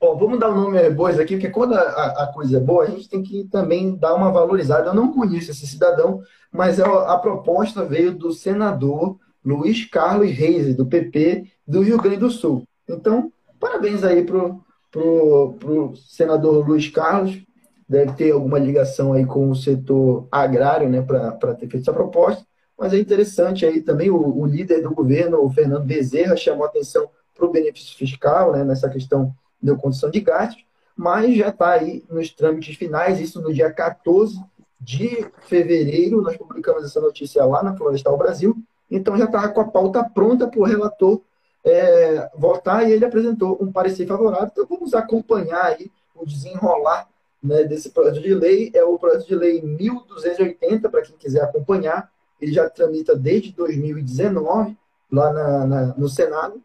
Bom, 0.06 0.16
vamos 0.16 0.40
dar 0.40 0.52
o 0.52 0.56
nome 0.56 0.88
bois 0.92 1.20
aqui, 1.20 1.34
porque 1.36 1.50
quando 1.50 1.74
a, 1.74 2.26
a, 2.26 2.28
coisa 2.28 2.58
é 2.58 2.60
boa, 2.60 2.84
a 2.84 2.86
gente 2.86 3.10
tem 3.10 3.24
que 3.24 3.46
também 3.46 3.96
dar 3.96 4.14
uma 4.14 4.32
valorizada. 4.32 4.90
Eu 4.90 4.94
não 4.94 5.12
conheço 5.12 5.50
esse 5.50 5.66
cidadão, 5.66 6.22
mas 6.52 6.80
a, 6.80 6.86
é 6.86 7.12
a 7.12 7.18
proposta 7.18 7.84
veio 7.84 8.14
do 8.14 8.32
senador 8.32 9.18
Luiz 9.44 9.84
Carlos 9.86 10.30
Reis, 10.30 10.76
do 10.76 10.86
PP 10.86 11.46
do 11.68 11.82
Rio 11.82 12.00
Grande 12.00 12.18
do 12.18 12.30
Sul. 12.30 12.68
Então, 12.88 13.32
parabéns 13.60 14.04
aí 14.04 14.24
pro, 14.24 14.64
o 14.96 15.96
senador 15.96 16.70
Luiz 16.70 16.88
Carlos, 16.88 17.42
deve 17.90 18.14
ter 18.14 18.30
alguma 18.30 18.60
ligação 18.60 19.12
aí 19.12 19.26
com 19.26 19.50
o 19.50 19.56
setor 19.56 20.28
agrário, 20.32 20.88
né, 20.88 21.02
para 21.02 21.56
ter 21.56 21.68
feito 21.68 21.82
essa 21.82 21.94
proposta. 21.94 22.46
Mas 22.78 22.94
é 22.94 23.00
interessante 23.00 23.66
aí 23.66 23.82
também 23.82 24.12
o, 24.12 24.38
o 24.38 24.46
líder 24.46 24.84
do 24.84 24.94
governo, 24.94 25.44
o 25.44 25.50
Fernando 25.50 25.84
Bezerra, 25.84 26.38
chamou 26.38 26.64
atenção 26.64 27.10
para 27.34 27.48
o 27.48 27.52
benefício 27.52 27.98
fiscal, 27.98 28.52
né, 28.52 28.64
nessa 28.64 28.88
questão 28.88 29.34
da 29.66 29.76
condição 29.76 30.10
de 30.10 30.20
gastos, 30.20 30.64
mas 30.96 31.36
já 31.36 31.50
está 31.50 31.72
aí 31.72 32.04
nos 32.10 32.30
trâmites 32.30 32.78
finais, 32.78 33.20
isso 33.20 33.42
no 33.42 33.54
dia 33.54 33.72
14 33.72 34.40
de 34.80 35.26
fevereiro, 35.42 36.22
nós 36.22 36.38
publicamos 36.38 36.84
essa 36.84 37.02
notícia 37.02 37.44
lá 37.44 37.64
na 37.64 37.76
Florestal 37.76 38.18
Brasil, 38.18 38.56
então 38.90 39.18
já 39.18 39.26
está 39.26 39.48
com 39.50 39.62
a 39.62 39.66
pauta 39.66 40.04
pronta 40.04 40.48
para 40.48 40.60
o 40.60 40.64
relator 40.64 41.22
é, 41.64 42.30
votar 42.36 42.88
e 42.88 42.94
ele 42.94 43.04
apresentou 43.04 43.58
um 43.60 43.72
parecer 43.72 44.06
favorável, 44.06 44.50
então 44.52 44.66
vamos 44.70 44.94
acompanhar 44.94 45.66
aí 45.66 45.92
o 46.16 46.26
desenrolar 46.26 47.08
né, 47.42 47.64
desse 47.64 47.90
projeto 47.90 48.22
de 48.22 48.34
lei, 48.34 48.72
é 48.74 48.84
o 48.84 48.98
projeto 48.98 49.28
de 49.28 49.36
lei 49.36 49.62
1280, 49.62 50.90
para 50.90 51.02
quem 51.02 51.18
quiser 51.18 51.44
acompanhar, 51.44 52.12
ele 52.40 52.54
já 52.54 52.70
tramita 52.70 53.16
desde 53.16 53.52
2019 53.52 54.78
lá 55.12 55.34
na, 55.34 55.68
na, 55.68 55.86
no 55.96 56.08
Senado, 56.08 56.62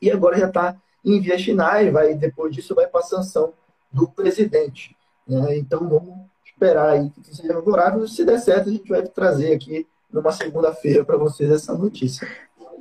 e 0.00 0.10
agora 0.10 0.38
já 0.38 0.48
está 0.48 0.76
em 1.04 1.20
vias 1.20 1.42
finais, 1.42 1.92
vai, 1.92 2.14
depois 2.14 2.54
disso 2.54 2.74
vai 2.74 2.86
para 2.86 3.00
a 3.00 3.04
sanção 3.04 3.52
do 3.92 4.08
presidente. 4.08 4.96
Né? 5.26 5.58
Então 5.58 5.88
vamos 5.88 6.14
esperar 6.44 6.90
aí 6.90 7.10
que 7.10 7.34
seja 7.34 7.54
favorável. 7.54 8.06
Se 8.06 8.24
der 8.24 8.38
certo, 8.38 8.68
a 8.68 8.72
gente 8.72 8.88
vai 8.88 9.02
trazer 9.02 9.54
aqui 9.54 9.86
numa 10.12 10.32
segunda-feira 10.32 11.04
para 11.04 11.16
vocês 11.16 11.50
essa 11.50 11.76
notícia. 11.76 12.26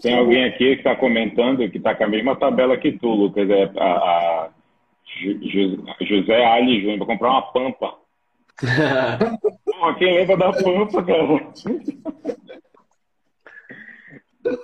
Tem 0.01 0.17
alguém 0.17 0.45
aqui 0.45 0.75
que 0.75 0.81
está 0.81 0.95
comentando 0.95 1.69
que 1.69 1.77
está 1.77 1.93
com 1.95 2.03
a 2.03 2.09
mesma 2.09 2.35
tabela 2.35 2.77
que 2.77 2.91
tu, 2.93 3.07
Lucas. 3.07 3.49
É 3.49 3.71
a, 3.77 3.85
a 3.85 4.49
José 6.01 6.45
Ali 6.45 6.81
Júnior, 6.81 6.97
para 6.99 7.07
comprar 7.07 7.29
uma 7.29 7.51
pampa. 7.51 7.95
Pô, 9.65 9.93
quem 9.95 10.13
lembra 10.13 10.37
da 10.37 10.53
pampa, 10.53 11.03
cara? 11.03 11.25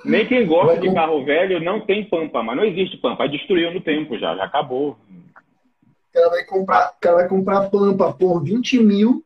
Nem 0.03 0.27
quem 0.27 0.45
gosta 0.45 0.73
Vai, 0.73 0.79
de 0.79 0.93
carro 0.93 1.23
velho 1.23 1.63
não 1.63 1.81
tem 1.81 2.07
pampa, 2.09 2.41
mas 2.41 2.57
não 2.57 2.65
existe 2.65 2.97
pampa. 2.97 3.27
Destruiu 3.27 3.73
no 3.73 3.81
tempo 3.81 4.17
já, 4.17 4.35
já 4.35 4.43
acabou. 4.43 4.91
O 4.91 6.13
cara 6.13 6.29
vai 6.29 6.43
comprar, 6.45 6.93
cara 6.99 7.15
vai 7.17 7.27
comprar 7.27 7.69
pampa 7.69 8.11
por 8.13 8.43
20 8.43 8.79
mil 8.79 9.23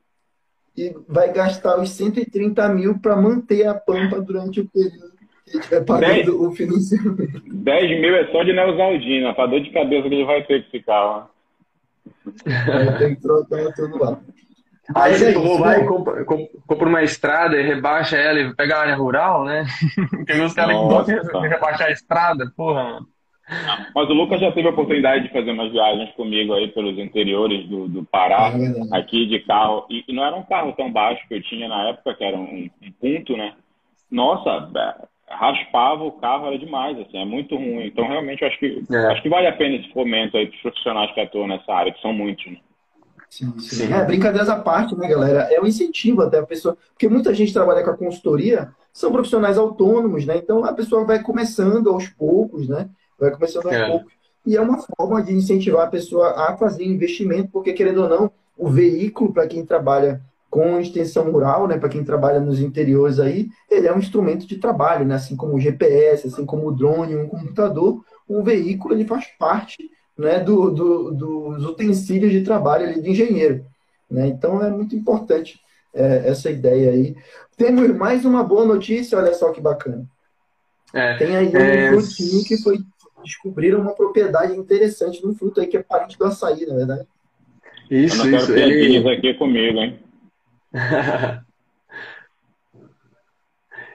e 0.77 0.95
vai 1.07 1.31
gastar 1.31 1.79
os 1.79 1.91
130 1.91 2.67
mil 2.69 2.99
para 2.99 3.15
manter 3.15 3.65
a 3.67 3.73
pampa 3.73 4.19
durante 4.21 4.61
o 4.61 4.69
período 4.69 5.11
que 5.45 5.51
ele 5.51 5.59
estiver 5.59 5.85
pagando 5.85 6.13
10, 6.13 6.27
o 6.29 6.51
financiamento. 6.51 7.41
10 7.45 8.01
mil 8.01 8.15
é 8.15 8.31
só 8.31 8.43
de 8.43 8.53
Neusaldina, 8.53 9.33
para 9.33 9.47
dor 9.47 9.61
de 9.61 9.71
cabeça 9.71 10.07
que 10.07 10.15
ele 10.15 10.25
vai 10.25 10.43
ter 10.43 10.63
que 10.65 10.71
ficar. 10.71 11.29
Vai 12.45 12.97
ter 12.97 13.15
que 13.15 13.21
trocar 13.21 13.73
tudo 13.73 13.97
lá. 13.97 14.19
Aí 14.95 15.13
você 15.13 15.34
vai, 15.59 15.86
compra, 15.86 16.25
compra 16.25 16.89
uma 16.89 17.03
estrada 17.03 17.55
e 17.55 17.63
rebaixa 17.63 18.17
ela 18.17 18.39
e 18.39 18.55
pega 18.55 18.75
a 18.75 18.82
área 18.82 18.95
rural, 18.95 19.43
né? 19.43 19.65
Tem 20.25 20.41
uns 20.41 20.53
caras 20.53 20.75
que 20.75 20.84
gostam 20.84 21.41
de 21.41 21.47
rebaixar 21.47 21.88
a 21.88 21.91
estrada, 21.91 22.51
porra, 22.55 22.84
mano. 22.84 23.07
Mas 23.93 24.09
o 24.09 24.13
Lucas 24.13 24.39
já 24.39 24.51
teve 24.51 24.67
a 24.67 24.71
oportunidade 24.71 25.25
de 25.25 25.34
fazer 25.34 25.51
umas 25.51 25.71
viagens 25.71 26.11
comigo 26.11 26.53
aí 26.53 26.69
pelos 26.69 26.97
interiores 26.97 27.67
do, 27.67 27.88
do 27.88 28.05
Pará, 28.05 28.53
é 28.53 28.97
aqui 28.97 29.25
de 29.27 29.39
carro. 29.39 29.86
E, 29.89 30.05
e, 30.07 30.13
não 30.13 30.23
era 30.23 30.36
um 30.36 30.43
carro 30.43 30.71
tão 30.73 30.91
baixo 30.91 31.27
que 31.27 31.36
eu 31.36 31.43
tinha 31.43 31.67
na 31.67 31.89
época, 31.89 32.13
que 32.15 32.23
era 32.23 32.38
um, 32.38 32.69
um 32.82 32.91
ponto, 32.99 33.36
né? 33.36 33.53
Nossa, 34.09 34.69
é, 34.73 35.05
raspava 35.36 36.03
o 36.03 36.13
carro, 36.13 36.47
era 36.47 36.57
demais, 36.57 36.97
assim, 36.99 37.17
é 37.17 37.25
muito 37.25 37.55
ruim. 37.55 37.88
Então, 37.88 38.07
realmente, 38.07 38.41
eu 38.41 38.47
acho 38.47 38.57
que, 38.57 38.84
é. 38.89 39.05
acho 39.07 39.21
que 39.21 39.29
vale 39.29 39.47
a 39.47 39.53
pena 39.53 39.75
esse 39.75 39.91
fomento 39.91 40.38
aí 40.38 40.47
para 40.47 40.55
os 40.55 40.61
profissionais 40.61 41.11
que 41.13 41.19
atuam 41.19 41.47
nessa 41.47 41.73
área, 41.73 41.91
que 41.91 42.01
são 42.01 42.13
muitos, 42.13 42.45
né? 42.45 42.57
Sim, 43.32 43.57
sim. 43.59 43.93
É, 43.93 44.03
brincadeiras 44.03 44.49
à 44.49 44.59
parte, 44.59 44.93
né, 44.93 45.07
galera? 45.07 45.47
É 45.49 45.61
um 45.61 45.65
incentivo 45.65 46.21
até 46.21 46.39
a 46.39 46.45
pessoa. 46.45 46.77
Porque 46.89 47.07
muita 47.07 47.34
gente 47.34 47.53
trabalha 47.53 47.82
com 47.82 47.89
a 47.89 47.97
consultoria, 47.97 48.73
são 48.91 49.09
profissionais 49.09 49.57
autônomos, 49.57 50.25
né? 50.25 50.36
Então 50.36 50.65
a 50.65 50.73
pessoa 50.73 51.05
vai 51.05 51.23
começando 51.23 51.89
aos 51.89 52.09
poucos, 52.09 52.67
né? 52.67 52.89
Vai 53.17 53.32
começando 53.32 53.67
aos 53.67 53.75
é. 53.75 53.88
poucos. 53.88 54.11
E 54.45 54.57
é 54.57 54.61
uma 54.61 54.79
forma 54.97 55.23
de 55.23 55.34
incentivar 55.34 55.88
a 55.88 55.89
pessoa 55.89 56.49
a 56.49 56.57
fazer 56.57 56.84
investimento, 56.84 57.49
porque, 57.53 57.71
querendo 57.71 58.03
ou 58.03 58.09
não, 58.09 58.32
o 58.57 58.67
veículo, 58.67 59.32
para 59.32 59.47
quem 59.47 59.65
trabalha 59.65 60.21
com 60.49 60.82
extensão 60.82 61.32
rural, 61.32 61.69
né, 61.69 61.77
para 61.77 61.88
quem 61.88 62.03
trabalha 62.03 62.41
nos 62.41 62.59
interiores 62.59 63.17
aí, 63.17 63.47
ele 63.69 63.88
é 63.88 63.95
um 63.95 63.99
instrumento 63.99 64.45
de 64.45 64.57
trabalho, 64.57 65.05
né? 65.05 65.15
Assim 65.15 65.38
como 65.38 65.55
o 65.55 65.59
GPS, 65.59 66.27
assim 66.27 66.45
como 66.45 66.67
o 66.67 66.71
drone, 66.71 67.15
um 67.15 67.29
computador, 67.29 68.03
um 68.27 68.43
veículo 68.43 68.93
ele 68.93 69.05
faz 69.05 69.25
parte 69.39 69.89
né, 70.18 70.39
do, 70.39 70.72
do, 70.72 71.12
dos 71.12 71.66
utensílios 71.66 72.32
de 72.32 72.43
trabalho 72.43 72.88
ali 72.88 73.01
de 73.01 73.09
engenheiro. 73.09 73.66
Né? 74.09 74.28
Então 74.28 74.62
é 74.64 74.70
muito 74.70 74.95
importante 74.95 75.59
é, 75.93 76.30
essa 76.30 76.49
ideia 76.49 76.91
aí. 76.91 77.16
Temos 77.57 77.95
mais 77.95 78.26
uma 78.26 78.43
boa 78.43 78.66
notícia, 78.66 79.18
olha 79.18 79.34
só 79.34 79.51
que 79.51 79.62
bacana. 79.62 80.05
É, 80.93 81.18
Tem 81.18 81.36
aí 81.36 81.51
é... 81.53 81.91
um 81.91 82.01
frutinho 82.01 82.43
que 82.43 82.57
foi 82.57 82.80
descobriram 83.24 83.82
uma 83.82 83.93
propriedade 83.93 84.55
interessante 84.55 85.24
no 85.24 85.34
fruto 85.36 85.62
aí 85.62 85.68
que 85.68 85.78
é 85.78 85.84
parente 85.84 86.18
do 86.18 86.26
açaí, 86.26 86.66
na 86.66 86.76
verdade. 86.76 87.07
Isso, 87.89 88.28
Eu 88.28 88.38
isso. 88.38 88.51
Ele... 88.51 89.07
aqui 89.09 89.34
comigo, 89.36 89.78
hein? 89.80 89.99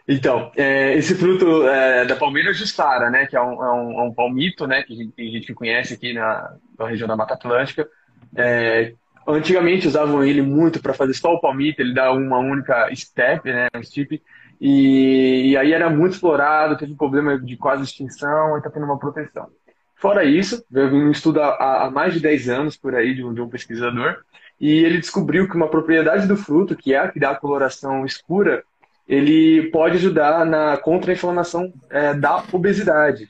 Então, 0.08 0.52
é, 0.56 0.94
esse 0.94 1.16
fruto 1.16 1.66
é, 1.66 2.04
da 2.04 2.14
palmeira 2.14 2.52
justara, 2.52 3.10
né, 3.10 3.26
que 3.26 3.36
é 3.36 3.42
um, 3.42 3.64
é 3.64 3.72
um, 3.72 4.00
é 4.00 4.02
um 4.04 4.14
palmito, 4.14 4.66
né, 4.66 4.82
que 4.82 4.92
a 4.92 4.96
gente, 4.96 5.12
tem 5.12 5.30
gente 5.32 5.46
que 5.48 5.54
conhece 5.54 5.94
aqui 5.94 6.12
na, 6.12 6.54
na 6.78 6.86
região 6.86 7.08
da 7.08 7.16
Mata 7.16 7.34
Atlântica. 7.34 7.88
É, 8.36 8.92
antigamente 9.26 9.88
usavam 9.88 10.22
ele 10.22 10.42
muito 10.42 10.80
para 10.80 10.94
fazer 10.94 11.14
só 11.14 11.34
o 11.34 11.40
palmito, 11.40 11.82
ele 11.82 11.92
dá 11.92 12.12
uma 12.12 12.38
única 12.38 12.88
step, 12.94 13.50
né, 13.50 13.66
um 13.74 13.82
step, 13.82 14.22
e, 14.60 15.50
e, 15.50 15.56
aí 15.56 15.72
era 15.72 15.90
muito 15.90 16.12
explorado, 16.12 16.78
teve 16.78 16.94
problema 16.94 17.38
de 17.38 17.56
quase 17.56 17.82
extinção 17.82 18.54
e 18.54 18.58
está 18.58 18.70
tendo 18.70 18.86
uma 18.86 18.98
proteção. 18.98 19.48
Fora 19.96 20.24
isso, 20.24 20.64
vi 20.70 20.80
um 20.80 21.10
estudo 21.10 21.42
há, 21.42 21.86
há, 21.86 21.90
mais 21.90 22.14
de 22.14 22.20
10 22.20 22.48
anos 22.48 22.76
por 22.76 22.94
aí 22.94 23.14
de 23.14 23.24
um, 23.24 23.34
de 23.34 23.40
um 23.40 23.48
pesquisador, 23.48 24.18
e 24.58 24.70
ele 24.70 24.98
descobriu 24.98 25.48
que 25.48 25.56
uma 25.56 25.68
propriedade 25.68 26.26
do 26.26 26.36
fruto, 26.36 26.76
que 26.76 26.94
é 26.94 26.98
a 26.98 27.08
que 27.08 27.18
dá 27.18 27.30
a 27.30 27.36
coloração 27.36 28.04
escura, 28.06 28.62
ele 29.08 29.70
pode 29.70 29.96
ajudar 29.96 30.44
na 30.44 30.76
contra-inflamação 30.76 31.72
é, 31.90 32.14
da 32.14 32.42
obesidade. 32.52 33.28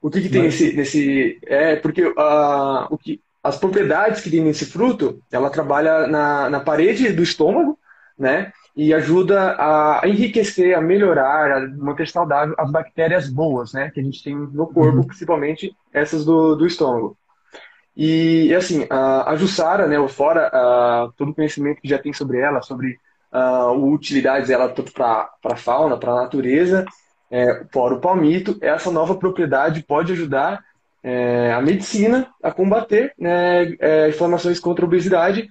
O 0.00 0.08
que, 0.08 0.22
que 0.22 0.30
tem 0.30 0.42
nesse, 0.42 0.72
nesse. 0.74 1.38
É, 1.46 1.76
porque 1.76 2.02
uh, 2.06 2.86
o 2.88 2.96
que, 2.96 3.20
as 3.42 3.58
propriedades 3.58 4.22
que 4.22 4.30
tem 4.30 4.40
nesse 4.40 4.64
fruto, 4.64 5.22
ela 5.30 5.50
trabalha 5.50 6.06
na, 6.06 6.48
na 6.48 6.60
parede 6.60 7.12
do 7.12 7.22
estômago, 7.22 7.78
né? 8.18 8.52
E 8.74 8.94
ajuda 8.94 9.56
a 9.58 10.02
enriquecer, 10.06 10.76
a 10.76 10.80
melhorar, 10.80 11.52
a 11.52 11.68
manter 11.68 12.08
saudável 12.08 12.54
as 12.56 12.70
bactérias 12.70 13.28
boas, 13.28 13.74
né? 13.74 13.90
Que 13.92 14.00
a 14.00 14.02
gente 14.02 14.22
tem 14.22 14.34
no 14.34 14.66
corpo, 14.66 14.98
uhum. 14.98 15.04
principalmente 15.04 15.74
essas 15.92 16.24
do, 16.24 16.54
do 16.54 16.66
estômago. 16.66 17.16
E, 17.94 18.54
assim, 18.54 18.86
a, 18.88 19.32
a 19.32 19.36
Jussara, 19.36 19.86
né? 19.86 19.96
Fora 20.08 20.50
uh, 20.54 21.12
todo 21.12 21.30
o 21.30 21.34
conhecimento 21.34 21.82
que 21.82 21.88
já 21.88 21.98
tem 21.98 22.12
sobre 22.12 22.38
ela, 22.38 22.62
sobre 22.62 22.98
uh, 23.32 23.72
utilidades 23.92 24.48
tanto 24.74 24.92
para 24.92 25.30
a 25.44 25.56
fauna, 25.56 25.96
para 25.96 26.12
a 26.12 26.22
natureza, 26.22 26.84
é, 27.30 27.64
fora 27.72 27.94
o 27.94 28.00
palmito, 28.00 28.58
essa 28.60 28.90
nova 28.90 29.14
propriedade 29.14 29.84
pode 29.84 30.12
ajudar 30.12 30.64
é, 31.02 31.52
a 31.52 31.62
medicina 31.62 32.28
a 32.42 32.50
combater 32.50 33.14
né, 33.16 33.74
é, 33.78 34.08
inflamações 34.08 34.58
contra 34.58 34.84
a 34.84 34.88
obesidade. 34.88 35.48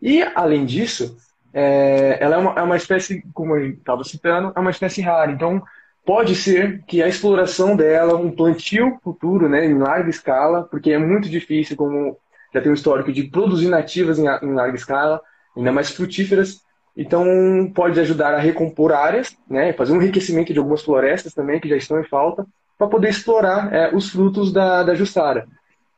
E, 0.00 0.22
além 0.22 0.64
disso, 0.64 1.16
é, 1.52 2.18
ela 2.20 2.36
é 2.36 2.38
uma, 2.38 2.54
é 2.54 2.62
uma 2.62 2.76
espécie, 2.76 3.22
como 3.34 3.56
eu 3.56 3.70
estava 3.70 4.02
citando, 4.04 4.52
é 4.56 4.60
uma 4.60 4.70
espécie 4.70 5.02
rara. 5.02 5.30
Então, 5.30 5.62
pode 6.04 6.34
ser 6.34 6.82
que 6.86 7.02
a 7.02 7.08
exploração 7.08 7.76
dela, 7.76 8.16
um 8.16 8.30
plantio 8.30 8.98
futuro, 9.02 9.48
né, 9.48 9.66
em 9.66 9.76
larga 9.76 10.08
escala, 10.08 10.64
porque 10.64 10.92
é 10.92 10.98
muito 10.98 11.28
difícil, 11.28 11.76
como 11.76 12.16
já 12.54 12.62
tem 12.62 12.70
um 12.70 12.74
histórico 12.74 13.12
de 13.12 13.24
produzir 13.24 13.68
nativas 13.68 14.18
em, 14.18 14.24
em 14.24 14.54
larga 14.54 14.76
escala, 14.76 15.20
ainda 15.54 15.70
mais 15.70 15.90
frutíferas, 15.90 16.62
então, 17.00 17.70
pode 17.72 18.00
ajudar 18.00 18.34
a 18.34 18.40
recompor 18.40 18.92
áreas, 18.92 19.38
né, 19.48 19.72
fazer 19.72 19.92
um 19.92 20.02
enriquecimento 20.02 20.52
de 20.52 20.58
algumas 20.58 20.82
florestas 20.82 21.32
também, 21.32 21.60
que 21.60 21.68
já 21.68 21.76
estão 21.76 22.00
em 22.00 22.04
falta, 22.04 22.44
para 22.76 22.88
poder 22.88 23.08
explorar 23.08 23.72
é, 23.72 23.94
os 23.94 24.10
frutos 24.10 24.52
da, 24.52 24.82
da 24.82 24.96
Jussara. 24.96 25.46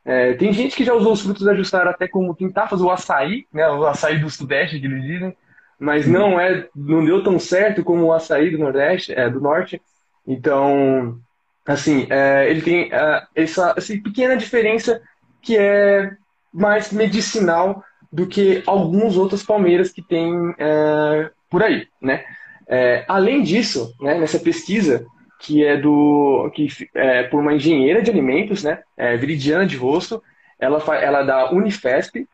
É, 0.05 0.33
tem 0.33 0.53
gente 0.53 0.75
que 0.75 0.83
já 0.83 0.93
usou 0.93 1.13
os 1.13 1.21
frutos 1.21 1.43
da 1.43 1.55
Jussara 1.55 1.89
até 1.89 2.07
como 2.07 2.35
tentar 2.35 2.67
fazer 2.67 2.83
o 2.83 2.91
açaí, 2.91 3.47
né, 3.51 3.67
o 3.69 3.83
açaí 3.87 4.19
do 4.19 4.29
Sudeste, 4.29 4.79
que 4.79 4.85
eles 4.85 5.01
dizem, 5.01 5.35
mas 5.79 6.05
não 6.05 6.39
é, 6.39 6.67
não 6.75 7.03
deu 7.03 7.23
tão 7.23 7.39
certo 7.39 7.83
como 7.83 8.05
o 8.05 8.13
açaí 8.13 8.51
do 8.51 8.59
Nordeste, 8.59 9.11
é, 9.11 9.27
do 9.27 9.41
Norte. 9.41 9.81
Então, 10.27 11.19
assim, 11.65 12.05
é, 12.11 12.47
ele 12.47 12.61
tem 12.61 12.93
é, 12.93 13.23
essa, 13.33 13.73
essa 13.75 13.91
pequena 14.03 14.37
diferença 14.37 15.01
que 15.41 15.57
é 15.57 16.11
mais 16.53 16.91
medicinal 16.91 17.83
do 18.11 18.27
que 18.27 18.61
alguns 18.65 19.17
outros 19.17 19.43
palmeiras 19.43 19.91
que 19.91 20.01
tem 20.01 20.33
é, 20.57 21.29
por 21.49 21.63
aí, 21.63 21.87
né? 22.01 22.23
É, 22.67 23.05
além 23.07 23.41
disso, 23.41 23.93
né, 23.99 24.17
nessa 24.17 24.39
pesquisa 24.39 25.05
que 25.39 25.65
é 25.65 25.75
do 25.75 26.51
que 26.53 26.67
é 26.93 27.23
por 27.23 27.39
uma 27.39 27.53
engenheira 27.53 28.01
de 28.01 28.11
alimentos, 28.11 28.63
né, 28.63 28.79
é, 28.95 29.17
Viridiana 29.17 29.65
de 29.65 29.75
Rosto, 29.75 30.21
ela, 30.59 30.77
ela 30.95 31.19
é 31.21 31.25
da 31.25 31.51
Unifesp, 31.51 32.27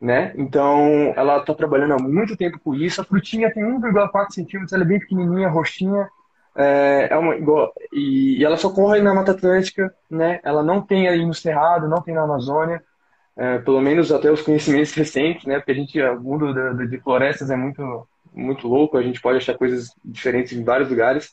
né? 0.00 0.32
Então, 0.36 1.12
ela 1.16 1.38
está 1.38 1.54
trabalhando 1.54 1.94
há 1.94 1.98
muito 1.98 2.36
tempo 2.36 2.58
com 2.58 2.74
isso. 2.74 3.00
A 3.00 3.04
frutinha 3.04 3.52
tem 3.52 3.62
1,4 3.62 4.32
centímetros, 4.32 4.72
ela 4.72 4.82
é 4.82 4.86
bem 4.86 4.98
pequenininha, 4.98 5.48
roxinha. 5.48 6.08
É, 6.56 7.08
é 7.10 7.16
uma, 7.16 7.36
igual, 7.36 7.72
e, 7.92 8.38
e, 8.38 8.44
ela 8.44 8.56
só 8.56 8.70
corre 8.70 9.00
na 9.00 9.14
Mata 9.14 9.32
Atlântica, 9.32 9.94
né? 10.10 10.40
Ela 10.44 10.62
não 10.62 10.80
tem 10.80 11.08
aí 11.08 11.24
no 11.24 11.32
Cerrado, 11.32 11.88
não 11.88 12.02
tem 12.02 12.14
na 12.14 12.22
Amazônia. 12.22 12.82
É, 13.36 13.58
pelo 13.58 13.80
menos 13.80 14.12
até 14.12 14.30
os 14.30 14.42
conhecimentos 14.42 14.92
recentes, 14.94 15.46
né? 15.46 15.56
Porque 15.56 15.72
a 15.72 15.74
gente, 15.74 16.00
o 16.00 16.20
mundo 16.20 16.52
de, 16.52 16.88
de 16.88 16.98
florestas 16.98 17.50
é 17.50 17.56
muito, 17.56 18.06
muito 18.32 18.68
louco, 18.68 18.96
a 18.96 19.02
gente 19.02 19.20
pode 19.20 19.38
achar 19.38 19.56
coisas 19.56 19.90
diferentes 20.04 20.52
em 20.52 20.64
vários 20.64 20.88
lugares. 20.88 21.30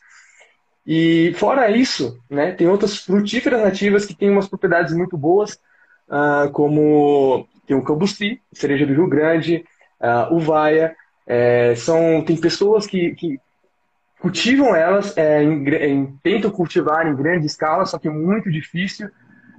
E 0.86 1.34
fora 1.36 1.70
isso, 1.70 2.20
né, 2.30 2.52
tem 2.52 2.68
outras 2.68 2.98
frutíferas 2.98 3.62
nativas 3.62 4.06
que 4.06 4.16
têm 4.16 4.30
umas 4.30 4.48
propriedades 4.48 4.94
muito 4.94 5.16
boas, 5.16 5.60
uh, 6.08 6.50
como 6.52 7.48
tem 7.68 7.78
o 7.78 7.84
cambuci, 7.84 8.42
cereja 8.52 8.88
do 8.88 8.94
Rio 8.94 9.08
Grande, 9.08 9.64
uh, 10.02 10.34
uvaia. 10.34 10.96
É, 11.28 11.76
são, 11.76 12.24
tem 12.26 12.36
pessoas 12.36 12.88
que, 12.88 13.14
que 13.14 13.40
cultivam 14.20 14.76
elas, 14.76 15.16
é, 15.16 15.44
em, 15.44 15.70
em, 15.70 16.18
tentam 16.24 16.50
cultivar 16.50 17.06
em 17.06 17.16
grande 17.16 17.46
escala, 17.46 17.86
só 17.86 18.00
que 18.00 18.08
é 18.08 18.12
muito 18.12 18.52
difícil. 18.52 19.12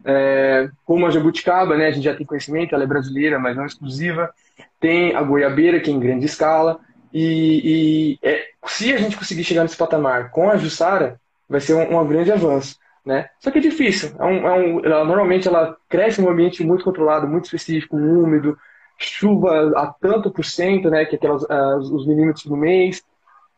É, 0.05 0.69
como 0.85 1.07
a 1.07 1.11
jabuticaba, 1.11 1.77
né, 1.77 1.89
a 1.89 1.91
gente 1.91 2.05
já 2.05 2.15
tem 2.15 2.27
conhecimento, 2.27 2.75
ela 2.75 2.85
é 2.85 2.87
brasileira, 2.87 3.39
mas 3.39 3.57
não 3.57 3.67
exclusiva. 3.67 4.33
Tem 4.79 5.15
a 5.15 5.23
goiabeira, 5.23 5.81
que 5.81 5.91
é 5.91 5.93
em 5.93 6.01
grande 6.01 6.27
escala. 6.27 6.79
E, 7.13 8.19
e 8.23 8.29
é, 8.29 8.47
se 8.67 8.93
a 8.93 8.97
gente 8.97 9.17
conseguir 9.17 9.45
chegar 9.45 9.63
nesse 9.63 9.77
patamar 9.77 10.31
com 10.31 10.51
a 10.51 10.57
Jussara, 10.57 11.21
vai 11.49 11.61
ser 11.61 11.75
um, 11.75 11.99
um 11.99 12.07
grande 12.07 12.31
avanço. 12.31 12.77
Né? 13.05 13.29
Só 13.39 13.51
que 13.51 13.59
é 13.59 13.63
difícil. 13.63 14.15
É 14.19 14.25
um, 14.25 14.47
é 14.47 14.53
um, 14.53 14.85
ela, 14.85 15.05
normalmente 15.05 15.49
ela 15.49 15.77
cresce 15.89 16.21
em 16.21 16.25
um 16.25 16.31
ambiente 16.31 16.63
muito 16.63 16.85
controlado, 16.85 17.27
muito 17.27 17.47
específico, 17.47 17.97
úmido, 17.97 18.57
chuva 18.99 19.73
a 19.77 19.87
tanto 19.87 20.31
por 20.31 20.45
cento, 20.45 20.91
né, 20.91 21.05
que 21.07 21.17
aquelas, 21.17 21.43
uh, 21.43 21.79
os 21.79 22.07
milímetros 22.07 22.45
no 22.45 22.57
mês. 22.57 23.03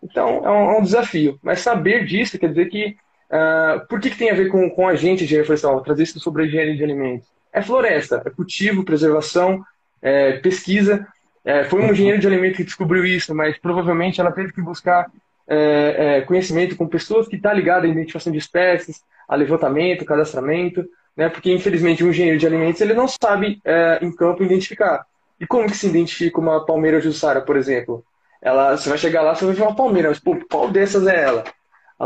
Então 0.03 0.45
é 0.45 0.51
um, 0.51 0.71
é 0.71 0.79
um, 0.79 0.83
desafio. 0.83 1.39
Mas 1.43 1.61
saber 1.61 2.05
disso 2.05 2.39
quer 2.39 2.49
dizer 2.49 2.67
que. 2.67 2.97
Uh, 3.33 3.87
por 3.89 3.99
que, 3.99 4.11
que 4.11 4.19
tem 4.19 4.31
a 4.31 4.35
ver 4.35 4.51
com, 4.51 4.69
com 4.69 4.87
a 4.87 4.95
gente, 4.95 5.25
engenharia 5.25 5.47
florestal, 5.47 5.81
trazer 5.81 6.03
isso 6.03 6.21
sobre 6.21 6.43
a 6.43 6.47
engenharia 6.47 6.77
de 6.77 6.85
alimentos? 6.85 7.27
É 7.51 7.63
floresta, 7.63 8.23
é 8.27 8.31
cultivo, 8.31 8.85
preservação, 8.85 9.65
é 10.03 10.33
pesquisa. 10.33 11.07
É, 11.45 11.65
foi 11.65 11.81
um 11.81 11.91
engenheiro 11.91 12.19
de 12.19 12.27
alimento 12.27 12.57
que 12.57 12.65
descobriu 12.65 13.05
isso, 13.05 13.35
mas 13.35 13.59
provavelmente 13.59 14.21
ela 14.21 14.31
teve 14.31 14.53
que 14.53 14.61
buscar 14.61 15.11
é, 15.49 16.19
é, 16.19 16.21
conhecimento 16.23 16.77
com 16.77 16.87
pessoas 16.87 17.27
que 17.27 17.37
estão 17.37 17.51
tá 17.51 17.57
ligadas 17.57 17.89
à 17.89 17.93
identificação 17.93 18.33
de 18.33 18.39
espécies, 18.39 19.03
a 19.29 19.35
levantamento, 19.35 20.05
cadastramento, 20.05 20.85
né? 21.17 21.29
Porque 21.29 21.53
infelizmente 21.53 22.05
um 22.05 22.11
engenheiro 22.11 22.39
de 22.39 22.47
alimentos 22.47 22.81
ele 22.81 22.95
não 22.95 23.09
sabe 23.09 23.61
é, 23.65 23.99
em 24.03 24.15
campo 24.15 24.45
identificar. 24.45 25.05
E 25.41 25.47
como 25.47 25.67
que 25.67 25.77
se 25.77 25.89
identifica 25.89 26.39
uma 26.39 26.65
palmeira 26.65 27.01
jussara, 27.01 27.41
por 27.41 27.57
exemplo? 27.57 28.05
Ela, 28.41 28.77
você 28.77 28.89
vai 28.89 28.99
chegar 28.99 29.23
lá, 29.23 29.35
você 29.35 29.45
vai 29.45 29.55
ver 29.55 29.63
uma 29.63 29.75
palmeira, 29.75 30.09
mas 30.09 30.21
pô, 30.21 30.37
qual 30.51 30.71
dessas 30.71 31.07
é 31.07 31.23
ela? 31.23 31.45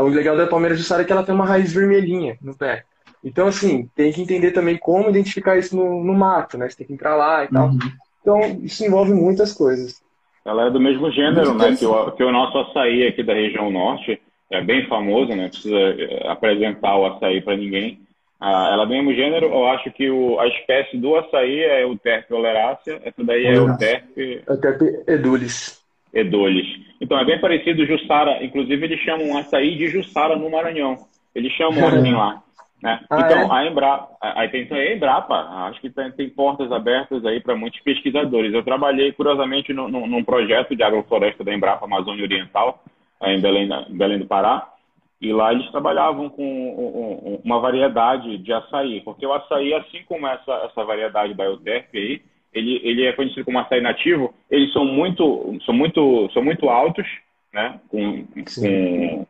O 0.01 0.07
legal 0.07 0.37
da 0.37 0.47
palmeira 0.47 0.75
jussara 0.75 1.01
é 1.01 1.05
que 1.05 1.11
ela 1.11 1.23
tem 1.23 1.33
uma 1.33 1.45
raiz 1.45 1.73
vermelhinha 1.73 2.37
no 2.41 2.55
pé. 2.55 2.83
Então, 3.23 3.47
assim, 3.47 3.89
tem 3.95 4.11
que 4.11 4.21
entender 4.21 4.51
também 4.51 4.77
como 4.77 5.09
identificar 5.09 5.57
isso 5.57 5.75
no, 5.75 6.03
no 6.03 6.13
mato, 6.13 6.57
né? 6.57 6.69
Você 6.69 6.77
tem 6.77 6.87
que 6.87 6.93
entrar 6.93 7.15
lá 7.15 7.43
e 7.43 7.47
tal. 7.47 7.67
Uhum. 7.67 7.79
Então, 8.21 8.59
isso 8.63 8.85
envolve 8.85 9.13
muitas 9.13 9.53
coisas. 9.53 10.01
Ela 10.45 10.67
é 10.67 10.69
do 10.69 10.79
mesmo 10.79 11.11
gênero, 11.11 11.53
né? 11.55 11.75
Que 11.75 11.85
o, 11.85 12.11
que 12.11 12.23
o 12.23 12.31
nosso 12.31 12.57
açaí 12.57 13.07
aqui 13.07 13.23
da 13.23 13.33
região 13.33 13.71
norte 13.71 14.21
é 14.51 14.61
bem 14.61 14.87
famoso, 14.87 15.35
né? 15.35 15.49
Precisa 15.49 15.75
eh, 15.75 16.27
apresentar 16.27 16.95
o 16.97 17.05
açaí 17.05 17.41
para 17.41 17.57
ninguém. 17.57 17.99
Ah, 18.39 18.69
ela 18.71 18.83
é 18.83 18.85
do 18.85 18.91
mesmo 18.91 19.13
gênero, 19.13 19.47
eu 19.47 19.67
acho 19.67 19.91
que 19.91 20.09
o, 20.09 20.39
a 20.39 20.47
espécie 20.47 20.95
do 20.95 21.15
açaí 21.15 21.59
é 21.59 21.85
o 21.85 21.97
Terp 21.97 22.31
oleracea, 22.31 23.01
essa 23.03 23.23
daí 23.23 23.45
é 23.47 23.59
o 23.59 23.75
Terp... 23.75 24.05
É 24.15 24.53
o 24.53 24.57
Terp 24.57 24.81
edulis. 25.07 25.81
Edulis. 26.13 26.67
Então, 26.99 27.19
é 27.19 27.25
bem 27.25 27.39
parecido 27.39 27.85
Jussara, 27.85 28.43
inclusive 28.43 28.85
eles 28.85 28.99
chamam 29.01 29.37
açaí 29.37 29.75
de 29.75 29.87
Jussara 29.87 30.35
no 30.35 30.49
Maranhão. 30.49 30.97
Eles 31.33 31.51
chamam 31.53 31.87
assim 31.87 32.13
lá. 32.13 32.41
Né? 32.81 32.99
Ah, 33.09 33.19
então, 33.21 33.39
é? 33.39 33.59
a 33.59 33.65
Embrapa, 33.65 34.17
aí 34.21 34.49
tem 34.49 34.67
a 34.71 34.93
Embrapa, 34.93 35.35
acho 35.67 35.81
que 35.81 35.89
tem, 35.89 36.11
tem 36.11 36.29
portas 36.29 36.71
abertas 36.71 37.25
aí 37.25 37.39
para 37.39 37.55
muitos 37.55 37.79
pesquisadores. 37.79 38.53
Eu 38.53 38.63
trabalhei, 38.63 39.11
curiosamente, 39.11 39.73
no, 39.73 39.87
no, 39.87 40.05
num 40.05 40.23
projeto 40.23 40.75
de 40.75 40.83
agrofloresta 40.83 41.43
da 41.43 41.53
Embrapa 41.53 41.85
Amazônia 41.85 42.23
Oriental, 42.23 42.83
em 43.23 43.41
Belém, 43.41 43.67
Belém 43.89 44.19
do 44.19 44.27
Pará, 44.27 44.71
e 45.19 45.33
lá 45.33 45.51
eles 45.51 45.69
trabalhavam 45.71 46.29
com 46.29 47.41
uma 47.43 47.59
variedade 47.59 48.37
de 48.37 48.53
açaí, 48.53 49.01
porque 49.01 49.25
o 49.25 49.33
açaí, 49.33 49.73
assim 49.73 50.03
como 50.07 50.27
essa, 50.27 50.51
essa 50.65 50.83
variedade 50.83 51.33
da 51.33 51.45
Euterp 51.45 51.89
aí, 51.95 52.21
ele, 52.53 52.81
ele 52.83 53.05
é 53.05 53.13
conhecido 53.13 53.45
como 53.45 53.59
açaí 53.59 53.81
nativo, 53.81 54.33
eles 54.49 54.71
são 54.73 54.85
muito, 54.85 55.57
são 55.65 55.73
muito, 55.73 56.29
são 56.33 56.43
muito 56.43 56.69
altos, 56.69 57.05
né? 57.53 57.79
com, 57.89 58.25
com 58.25 59.27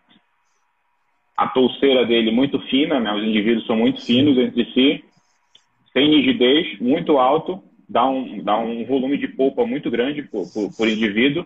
a 1.35 1.47
touceira 1.47 2.05
dele 2.05 2.31
muito 2.31 2.59
fina, 2.61 2.99
né? 2.99 3.13
Os 3.13 3.23
indivíduos 3.23 3.65
são 3.67 3.75
muito 3.75 4.03
finos 4.03 4.37
entre 4.37 4.65
si, 4.73 5.03
tem 5.93 6.09
rigidez, 6.09 6.79
muito 6.79 7.17
alto, 7.17 7.61
dá 7.87 8.05
um, 8.07 8.43
dá 8.43 8.57
um 8.57 8.85
volume 8.85 9.17
de 9.17 9.27
polpa 9.27 9.65
muito 9.65 9.89
grande 9.91 10.23
por, 10.23 10.51
por, 10.51 10.75
por 10.75 10.87
indivíduo. 10.87 11.45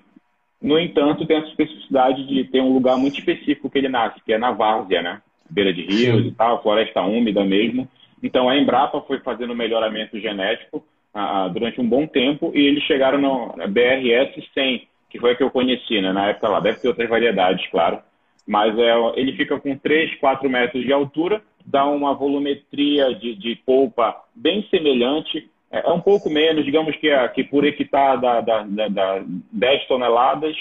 No 0.62 0.80
entanto, 0.80 1.26
tem 1.26 1.38
a 1.38 1.48
especificidade 1.48 2.26
de 2.28 2.44
ter 2.46 2.62
um 2.62 2.74
lugar 2.74 2.98
muito 2.98 3.18
específico 3.20 3.70
que 3.70 3.78
ele 3.78 3.90
nasce, 3.90 4.22
que 4.24 4.32
é 4.32 4.38
na 4.38 4.52
várzea, 4.52 5.02
né? 5.02 5.22
Beira 5.50 5.74
de 5.74 5.82
rios 5.82 6.22
Sim. 6.22 6.28
e 6.30 6.32
tal, 6.32 6.62
floresta 6.62 7.02
úmida 7.02 7.44
mesmo. 7.44 7.88
Então, 8.24 8.48
a 8.48 8.58
Embrapa 8.58 9.02
foi 9.02 9.20
fazendo 9.20 9.56
melhoramento 9.56 10.20
genético 10.20 10.86
ah, 11.14 11.48
durante 11.48 11.80
um 11.80 11.88
bom 11.88 12.08
tempo 12.08 12.52
e 12.54 12.66
eles 12.66 12.84
chegaram 12.84 13.20
no 13.20 13.54
BRS 13.68 14.44
100, 14.54 14.88
que 15.10 15.20
foi 15.20 15.32
a 15.32 15.36
que 15.36 15.44
eu 15.44 15.52
conheci, 15.52 16.02
né? 16.02 16.14
Na 16.14 16.30
época 16.30 16.48
lá. 16.48 16.60
Deve 16.60 16.80
ter 16.80 16.88
outras 16.88 17.10
variedades, 17.10 17.66
claro 17.70 18.02
mas 18.48 18.78
é, 18.78 18.94
ele 19.16 19.34
fica 19.34 19.60
com 19.60 19.78
3, 19.78 20.16
4 20.20 20.50
metros 20.50 20.84
de 20.84 20.92
altura, 20.92 21.42
dá 21.66 21.86
uma 21.86 22.14
volumetria 22.14 23.14
de, 23.14 23.36
de 23.36 23.56
polpa 23.56 24.16
bem 24.36 24.68
semelhante, 24.70 25.50
é, 25.72 25.88
é, 25.88 25.92
um 25.92 26.02
pouco 26.02 26.30
menos, 26.30 26.66
digamos 26.66 26.96
que, 26.98 27.10
que 27.30 27.44
por 27.44 27.64
hectare 27.66 28.20
dá, 28.20 28.42
dá, 28.42 28.66
dá 28.90 29.24
10 29.54 29.88
toneladas 29.88 30.56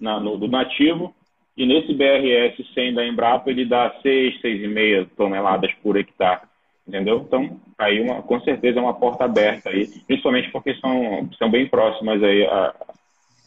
na, 0.00 0.20
no, 0.20 0.36
do 0.36 0.48
nativo, 0.48 1.14
e 1.56 1.66
nesse 1.66 1.92
BRS 1.92 2.64
100 2.72 2.94
da 2.94 3.06
Embrapa 3.06 3.50
ele 3.50 3.64
dá 3.64 3.92
6, 4.02 4.40
6,5 4.40 5.08
toneladas 5.16 5.72
por 5.82 5.96
hectare, 5.96 6.42
entendeu? 6.86 7.24
Então, 7.26 7.60
aí 7.78 8.00
uma, 8.00 8.22
com 8.22 8.40
certeza 8.40 8.78
é 8.78 8.82
uma 8.82 8.94
porta 8.94 9.24
aberta 9.24 9.70
aí, 9.70 9.86
principalmente 10.06 10.50
porque 10.50 10.74
são, 10.76 11.28
são 11.38 11.50
bem 11.50 11.68
próximas 11.68 12.22
aí 12.22 12.44
a, 12.46 12.74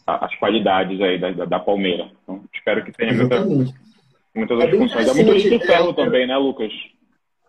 as 0.06 0.34
qualidades 0.36 1.00
aí 1.00 1.18
da, 1.18 1.44
da, 1.44 1.58
palmeira. 1.58 2.08
Então, 2.22 2.42
espero 2.54 2.84
que 2.84 2.92
tenha 2.92 3.12
muita, 3.12 3.44
muitas 4.34 4.60
é 4.60 4.70
funções. 4.70 5.08
É 5.08 5.14
muito 5.14 5.32
rico 5.32 5.54
em 5.54 5.66
ferro 5.66 5.90
é, 5.90 5.94
também, 5.94 6.26
né, 6.26 6.36
Lucas? 6.36 6.72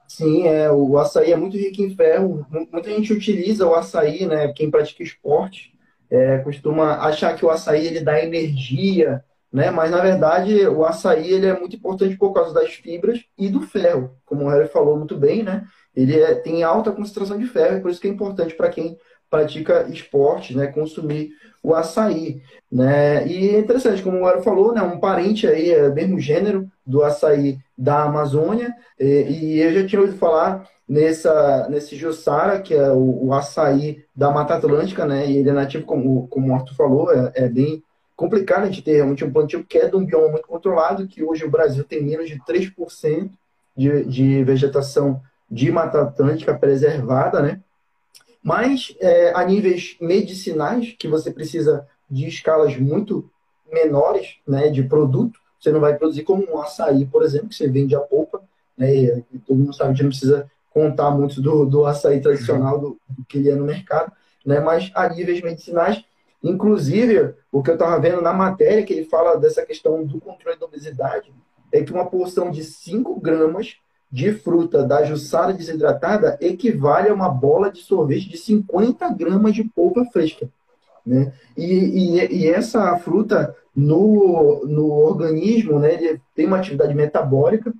Sim, 0.08 0.48
é, 0.48 0.72
o 0.72 0.98
açaí 0.98 1.32
é 1.32 1.38
muito 1.38 1.58
rico 1.58 1.82
em 1.82 1.96
ferro. 1.96 2.46
Muita 2.72 2.90
gente 2.90 3.14
utiliza 3.14 3.68
o 3.68 3.76
açaí, 3.76 4.26
né? 4.26 4.52
Quem 4.54 4.72
pratica 4.72 5.04
esporte 5.04 5.74
é, 6.10 6.40
costuma 6.40 6.98
achar 7.00 7.36
que 7.36 7.46
o 7.46 7.50
açaí 7.50 7.86
ele 7.86 8.00
dá 8.00 8.24
energia, 8.24 9.24
né? 9.52 9.70
Mas 9.70 9.92
na 9.92 10.02
verdade 10.02 10.66
o 10.68 10.86
açaí 10.86 11.32
ele 11.32 11.46
é 11.46 11.60
muito 11.60 11.76
importante 11.76 12.16
por 12.18 12.34
causa 12.34 12.54
das 12.54 12.74
fibras 12.74 13.24
e 13.38 13.50
do 13.50 13.62
ferro, 13.62 14.16
como 14.26 14.46
o 14.46 14.50
Harry 14.50 14.68
falou 14.68 14.98
muito 14.98 15.18
bem, 15.18 15.44
né? 15.44 15.66
Ele 15.98 16.20
é, 16.20 16.36
tem 16.36 16.62
alta 16.62 16.92
concentração 16.92 17.40
de 17.40 17.48
ferro, 17.48 17.82
por 17.82 17.90
isso 17.90 18.00
que 18.00 18.08
é 18.08 18.12
importante 18.12 18.54
para 18.54 18.70
quem 18.70 18.96
pratica 19.32 19.88
esporte, 19.90 20.56
né? 20.56 20.68
Consumir 20.68 21.32
o 21.64 21.74
açaí, 21.74 22.40
né? 22.72 23.28
E 23.28 23.50
é 23.50 23.60
interessante, 23.60 24.04
como 24.04 24.20
o 24.20 24.28
Aro 24.28 24.44
falou, 24.44 24.72
né? 24.72 24.82
Um 24.84 25.00
parente 25.00 25.48
aí, 25.48 25.72
é 25.72 25.90
mesmo 25.90 26.20
gênero 26.20 26.70
do 26.86 27.04
açaí 27.04 27.58
da 27.76 28.04
Amazônia, 28.04 28.72
e, 29.00 29.06
e 29.06 29.60
eu 29.60 29.74
já 29.74 29.88
tinha 29.88 30.00
ouvido 30.00 30.20
falar 30.20 30.70
nessa, 30.88 31.68
nesse 31.68 31.96
Jussara, 31.96 32.62
que 32.62 32.76
é 32.76 32.92
o, 32.92 33.26
o, 33.26 33.34
açaí 33.34 34.06
da 34.16 34.30
Mata 34.30 34.54
Atlântica, 34.54 35.04
né? 35.04 35.28
E 35.28 35.38
ele 35.38 35.50
é 35.50 35.54
nativo, 35.54 35.84
como, 35.84 36.28
como 36.28 36.52
o 36.52 36.56
Arthur 36.56 36.76
falou, 36.76 37.12
é, 37.12 37.32
é 37.34 37.50
bem 37.50 37.84
complicado 38.16 38.64
a 38.64 38.66
gente 38.68 38.84
ter 38.84 38.98
realmente 38.98 39.26
um 39.26 39.34
plantio 39.34 39.66
que 39.66 39.80
é 39.80 39.88
de 39.88 39.96
um 39.96 40.06
bioma 40.06 40.30
muito 40.30 40.48
controlado, 40.48 41.08
que 41.08 41.24
hoje 41.24 41.44
o 41.44 41.52
Brasil 41.52 41.84
tem 41.84 42.04
menos 42.04 42.30
de 42.30 42.40
3% 42.40 43.32
de, 43.76 44.04
de 44.06 44.44
vegetação 44.44 45.22
de 45.50 45.72
Mata 45.72 46.02
Atlântica 46.02 46.58
preservada, 46.58 47.42
né? 47.42 47.62
Mas 48.44 48.96
é, 49.00 49.34
a 49.36 49.44
níveis 49.44 49.98
medicinais, 50.00 50.96
que 50.98 51.08
você 51.08 51.32
precisa 51.32 51.88
de 52.10 52.28
escalas 52.28 52.78
muito 52.78 53.30
menores 53.72 54.38
né, 54.48 54.70
de 54.70 54.84
produto, 54.84 55.40
você 55.60 55.72
não 55.72 55.80
vai 55.80 55.98
produzir 55.98 56.24
como 56.24 56.50
um 56.50 56.62
açaí, 56.62 57.06
por 57.06 57.24
exemplo, 57.24 57.50
que 57.50 57.56
você 57.56 57.68
vende 57.68 57.96
a 57.96 58.00
polpa, 58.00 58.42
né, 58.78 58.96
e 58.96 59.40
todo 59.46 59.58
mundo 59.58 59.74
sabe 59.74 59.96
que 59.96 60.04
não 60.04 60.10
precisa 60.10 60.50
contar 60.72 61.12
muito 61.12 61.42
do, 61.42 61.66
do 61.66 61.86
açaí 61.86 62.22
tradicional 62.22 62.80
do, 62.80 62.98
do 63.10 63.26
que 63.26 63.40
ele 63.40 63.50
é 63.50 63.56
no 63.56 63.66
mercado, 63.66 64.12
né, 64.46 64.60
mas 64.60 64.92
a 64.96 65.10
níveis 65.10 65.42
medicinais, 65.42 66.04
inclusive, 66.42 67.34
o 67.52 67.62
que 67.62 67.72
eu 67.72 67.74
estava 67.74 68.00
vendo 68.00 68.22
na 68.22 68.32
matéria, 68.32 68.86
que 68.86 68.94
ele 68.94 69.06
fala 69.06 69.36
dessa 69.38 69.66
questão 69.66 70.06
do 70.06 70.22
controle 70.22 70.58
da 70.58 70.66
obesidade, 70.66 71.34
é 71.72 71.84
que 71.84 71.92
uma 71.92 72.06
porção 72.06 72.50
de 72.50 72.64
5 72.64 73.20
gramas 73.20 73.76
de 74.12 74.32
fruta 74.34 74.84
da 74.84 75.04
jussara 75.04 75.54
desidratada 75.54 76.38
equivale 76.40 77.10
a 77.10 77.14
uma 77.14 77.30
bola 77.30 77.72
de 77.72 77.80
sorvete 77.80 78.30
de 78.30 78.38
50 78.38 79.10
gramas 79.10 79.54
de 79.54 79.64
polpa 79.64 80.06
fresca. 80.06 80.50
Né? 81.06 81.34
E, 81.56 81.66
e, 81.66 82.36
e 82.36 82.48
essa 82.50 82.98
fruta 82.98 83.56
no, 83.76 84.66
no 84.66 84.90
organismo 84.90 85.80
né, 85.80 85.94
ele 85.94 86.22
tem 86.34 86.48
uma 86.48 86.58
atividade 86.58 86.94
metabólica. 86.94 87.74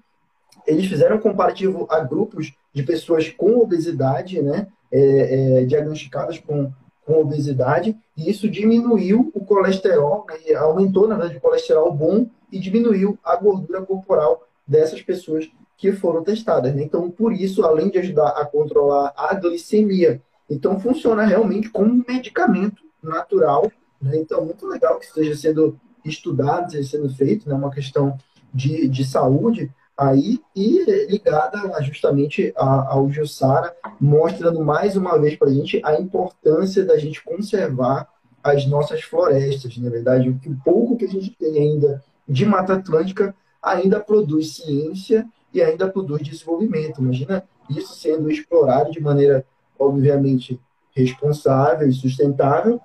Eles 0.66 0.86
fizeram 0.86 1.16
um 1.16 1.20
comparativo 1.20 1.88
a 1.90 2.00
grupos 2.02 2.54
de 2.74 2.84
pessoas 2.84 3.30
com 3.30 3.58
obesidade, 3.58 4.42
né, 4.42 4.68
é, 4.92 5.62
é, 5.62 5.66
diagnosticadas 5.66 6.38
com, 6.40 6.72
com 7.06 7.22
obesidade, 7.22 7.98
e 8.16 8.30
isso 8.30 8.50
diminuiu 8.50 9.32
o 9.34 9.46
colesterol, 9.46 10.26
né, 10.28 10.56
aumentou, 10.56 11.08
na 11.08 11.16
verdade, 11.16 11.38
o 11.38 11.42
colesterol 11.42 11.92
bom 11.92 12.28
e 12.52 12.60
diminuiu 12.60 13.18
a 13.24 13.36
gordura 13.38 13.82
corporal 13.82 14.46
dessas 14.68 15.02
pessoas 15.02 15.50
que 15.78 15.92
foram 15.92 16.24
testadas. 16.24 16.74
Né? 16.76 16.84
Então, 16.84 17.10
por 17.10 17.32
isso, 17.32 17.64
além 17.64 17.90
de 17.90 18.00
ajudar 18.00 18.30
a 18.30 18.46
controlar 18.46 19.14
a 19.16 19.34
glicemia, 19.36 20.22
então 20.50 20.80
funciona 20.80 21.26
realmente 21.26 21.70
como 21.70 21.94
um 21.94 22.04
medicamento 22.08 22.82
natural. 23.02 23.72
Né? 24.02 24.18
Então, 24.18 24.44
muito 24.44 24.66
legal 24.68 24.98
que 24.98 25.06
esteja 25.06 25.36
sendo 25.36 25.80
estudado, 26.04 26.66
esteja 26.66 26.98
sendo 26.98 27.10
feito, 27.14 27.48
né? 27.48 27.56
uma 27.56 27.72
questão 27.72 28.18
de, 28.54 28.88
de 28.88 29.06
saúde 29.06 29.72
aí 29.96 30.40
e 30.56 30.84
ligada 31.10 31.82
justamente 31.82 32.54
ao 32.56 33.10
Jussara, 33.10 33.76
mostrando 34.00 34.64
mais 34.64 34.96
uma 34.96 35.18
vez 35.18 35.36
para 35.36 35.50
a 35.50 35.54
gente 35.54 35.82
a 35.84 36.00
importância 36.00 36.86
da 36.86 36.98
gente 36.98 37.24
conservar 37.24 38.08
as 38.44 38.66
nossas 38.68 39.02
florestas, 39.02 39.76
na 39.78 39.90
verdade, 39.90 40.30
o 40.30 40.40
pouco 40.64 40.96
que 40.96 41.06
a 41.06 41.10
gente 41.10 41.32
tem 41.32 41.58
ainda 41.58 42.04
de 42.28 42.46
Mata 42.46 42.76
Atlântica 42.76 43.36
ainda 43.62 44.00
produz 44.00 44.56
ciência 44.56 45.28
e 45.58 45.64
ainda 45.64 45.90
produz 45.90 46.22
desenvolvimento. 46.22 47.02
Imagina 47.02 47.44
isso 47.70 47.94
sendo 47.96 48.30
explorado 48.30 48.92
de 48.92 49.00
maneira, 49.00 49.46
obviamente, 49.78 50.60
responsável 50.92 51.88
e 51.88 51.94
sustentável, 51.94 52.80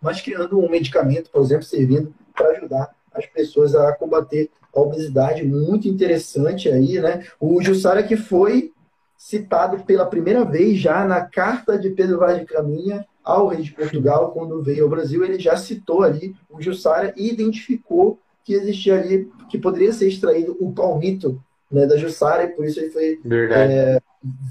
mas 0.00 0.20
criando 0.20 0.58
um 0.58 0.70
medicamento, 0.70 1.30
por 1.30 1.42
exemplo, 1.42 1.64
servindo 1.64 2.14
para 2.34 2.50
ajudar 2.50 2.94
as 3.12 3.26
pessoas 3.26 3.74
a 3.74 3.92
combater 3.92 4.50
a 4.74 4.80
obesidade. 4.80 5.44
Muito 5.44 5.88
interessante 5.88 6.68
aí, 6.68 6.98
né? 6.98 7.26
O 7.38 7.60
Jussara 7.62 8.02
que 8.02 8.16
foi 8.16 8.72
citado 9.16 9.84
pela 9.84 10.06
primeira 10.06 10.44
vez 10.44 10.78
já 10.78 11.04
na 11.06 11.20
carta 11.20 11.78
de 11.78 11.90
Pedro 11.90 12.18
Vaz 12.18 12.38
de 12.38 12.44
Caminha 12.44 13.06
ao 13.22 13.46
rei 13.48 13.62
de 13.62 13.72
Portugal, 13.72 14.32
quando 14.32 14.62
veio 14.62 14.82
ao 14.82 14.90
Brasil, 14.90 15.24
ele 15.24 15.38
já 15.38 15.56
citou 15.56 16.02
ali 16.02 16.34
o 16.50 16.60
Jussara 16.60 17.14
e 17.16 17.30
identificou 17.30 18.18
que 18.44 18.54
existia 18.54 18.98
ali, 18.98 19.30
que 19.48 19.58
poderia 19.58 19.92
ser 19.92 20.08
extraído 20.08 20.56
o 20.58 20.72
palmito 20.72 21.40
né, 21.72 21.86
da 21.86 21.96
Jussara, 21.96 22.44
e 22.44 22.48
por 22.48 22.66
isso 22.66 22.78
ele 22.78 22.90
foi 22.90 23.18
é, 23.50 23.98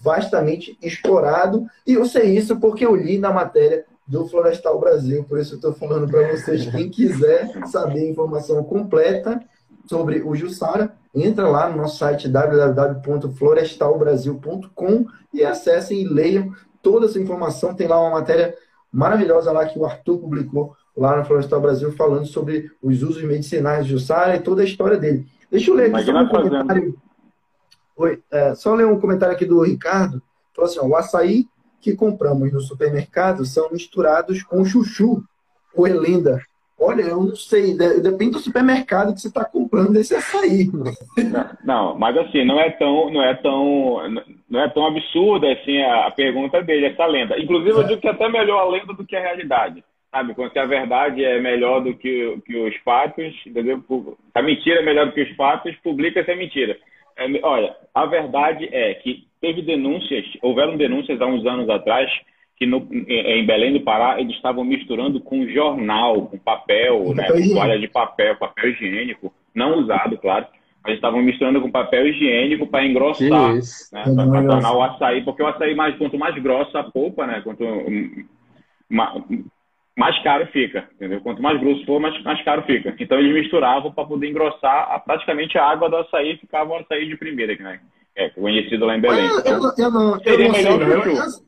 vastamente 0.03 0.75
explorado. 0.81 1.67
E 1.85 1.93
eu 1.93 2.03
sei 2.05 2.35
isso 2.35 2.59
porque 2.59 2.83
eu 2.85 2.95
li 2.95 3.19
na 3.19 3.31
matéria 3.31 3.85
do 4.07 4.27
Florestal 4.27 4.79
Brasil, 4.79 5.23
por 5.23 5.37
isso 5.39 5.53
eu 5.53 5.57
estou 5.57 5.73
falando 5.73 6.09
para 6.09 6.31
vocês, 6.31 6.65
quem 6.65 6.89
quiser 6.89 7.51
saber 7.67 7.99
a 8.01 8.09
informação 8.09 8.63
completa 8.63 9.39
sobre 9.87 10.21
o 10.21 10.33
Jussara, 10.35 10.93
entra 11.15 11.47
lá 11.47 11.69
no 11.69 11.77
nosso 11.77 11.97
site 11.97 12.27
www.florestalbrasil.com 12.27 15.05
e 15.33 15.43
acessem 15.43 16.01
e 16.01 16.07
leiam 16.07 16.53
toda 16.81 17.05
essa 17.05 17.19
informação. 17.19 17.73
Tem 17.73 17.87
lá 17.87 18.01
uma 18.01 18.11
matéria 18.11 18.53
maravilhosa 18.91 19.51
lá 19.51 19.65
que 19.65 19.79
o 19.79 19.85
Arthur 19.85 20.17
publicou 20.17 20.75
lá 20.95 21.17
no 21.17 21.25
Florestal 21.25 21.61
Brasil 21.61 21.91
falando 21.93 22.25
sobre 22.25 22.71
os 22.81 23.03
usos 23.03 23.23
medicinais 23.23 23.85
de 23.85 23.91
Jussara 23.91 24.35
e 24.35 24.41
toda 24.41 24.61
a 24.61 24.65
história 24.65 24.97
dele. 24.97 25.25
Deixa 25.49 25.71
eu 25.71 25.75
ler 25.75 25.93
aqui 25.93 26.05
só 26.05 26.11
um 26.11 26.27
comentário. 26.27 26.97
Oi, 27.97 28.21
é, 28.31 28.55
só 28.55 28.73
ler 28.73 28.85
um 28.85 28.99
comentário 28.99 29.35
aqui 29.35 29.45
do 29.45 29.61
Ricardo. 29.61 30.21
Falou 30.55 30.69
assim: 30.69 30.79
ó, 30.79 30.85
o 30.85 30.95
açaí 30.95 31.45
que 31.81 31.95
compramos 31.95 32.51
no 32.53 32.61
supermercado 32.61 33.45
são 33.45 33.69
misturados 33.71 34.43
com 34.43 34.63
chuchu 34.63 35.23
ou 35.75 35.87
elenda. 35.87 36.41
Olha, 36.83 37.03
eu 37.03 37.21
não 37.21 37.35
sei, 37.35 37.77
depende 37.77 38.31
do 38.31 38.39
supermercado 38.39 39.13
que 39.13 39.21
você 39.21 39.27
está 39.27 39.45
comprando 39.45 39.95
esse 39.97 40.15
açaí. 40.15 40.67
Não, 41.63 41.95
mas 41.95 42.17
assim, 42.17 42.43
não 42.43 42.59
é 42.59 42.71
tão, 42.71 43.11
não 43.11 43.23
é 43.23 43.35
tão, 43.35 43.99
não 44.49 44.59
é 44.59 44.67
tão 44.69 44.87
absurda 44.87 45.51
assim 45.51 45.79
a, 45.83 46.09
pergunta 46.09 46.59
dele, 46.63 46.87
essa 46.87 47.05
lenda. 47.05 47.39
Inclusive, 47.39 47.69
eu 47.69 47.83
digo 47.83 48.01
que 48.01 48.07
é 48.07 48.11
até 48.11 48.27
melhor 48.27 48.61
a 48.61 48.69
lenda 48.69 48.93
do 48.93 49.05
que 49.05 49.15
a 49.15 49.21
realidade. 49.21 49.83
Sabe, 50.09 50.33
quando 50.33 50.57
a 50.57 50.65
verdade 50.65 51.23
é 51.23 51.39
melhor 51.39 51.81
do 51.81 51.93
que, 51.93 52.41
que 52.45 52.57
os 52.57 52.75
fatos, 52.77 53.31
entendeu? 53.45 53.81
A 54.33 54.41
mentira 54.41 54.81
é 54.81 54.83
melhor 54.83 55.05
do 55.05 55.13
que 55.13 55.21
os 55.21 55.35
fatos, 55.35 55.75
publica-se 55.83 56.31
a 56.31 56.35
mentira. 56.35 56.77
É, 57.21 57.39
olha, 57.43 57.75
a 57.93 58.05
verdade 58.05 58.67
é 58.71 58.93
que 58.95 59.27
teve 59.39 59.61
denúncias, 59.61 60.25
houveram 60.41 60.77
denúncias 60.77 61.21
há 61.21 61.25
uns 61.25 61.45
anos 61.45 61.69
atrás 61.69 62.09
que 62.55 62.65
no, 62.65 62.87
em 62.91 63.45
Belém 63.45 63.73
do 63.73 63.81
Pará 63.81 64.19
eles 64.19 64.35
estavam 64.35 64.63
misturando 64.63 65.19
com 65.19 65.47
jornal, 65.47 66.27
com 66.27 66.37
papel, 66.37 67.13
né, 67.15 67.27
com 67.27 67.53
toalha 67.53 67.79
de 67.79 67.87
papel, 67.87 68.35
papel 68.37 68.69
higiênico, 68.69 69.33
não 69.53 69.79
usado, 69.79 70.15
claro, 70.17 70.45
mas 70.83 70.93
estavam 70.95 71.23
misturando 71.23 71.59
com 71.59 71.71
papel 71.71 72.07
higiênico 72.07 72.67
para 72.67 72.85
engrossar, 72.85 73.55
né, 73.55 74.03
para 74.03 74.45
tornar 74.45 74.73
o 74.73 74.83
açaí, 74.83 75.23
porque 75.23 75.41
o 75.41 75.47
açaí 75.47 75.73
mais 75.73 75.97
quanto 75.97 76.19
mais 76.19 76.35
grossa 76.41 76.79
a 76.79 76.83
polpa, 76.83 77.25
né, 77.25 77.41
quanto 77.43 77.63
mais 79.97 80.21
caro 80.23 80.47
fica, 80.47 80.87
entendeu? 80.95 81.19
Quanto 81.21 81.41
mais 81.41 81.59
grosso 81.59 81.85
for, 81.85 81.99
mais, 81.99 82.21
mais 82.23 82.43
caro 82.43 82.63
fica. 82.63 82.95
Então 82.97 83.19
eles 83.19 83.33
misturavam 83.33 83.91
para 83.91 84.05
poder 84.05 84.29
engrossar 84.29 84.91
a, 84.91 84.99
praticamente 84.99 85.57
a 85.57 85.65
água 85.65 85.89
do 85.89 85.97
açaí 85.97 86.37
ficava 86.37 86.71
um 86.71 86.77
açaí 86.77 87.07
de 87.07 87.17
primeira, 87.17 87.55
né? 87.61 87.79
É 88.15 88.29
conhecido 88.29 88.85
lá 88.85 88.97
em 88.97 89.01
Belém. 89.01 89.25
Então, 89.25 89.43
eu, 89.45 89.73
eu, 89.77 89.91
não, 89.91 90.21
eu 90.23 90.39
não 90.39 90.53
sei, 90.53 90.65
eu, 90.65 91.43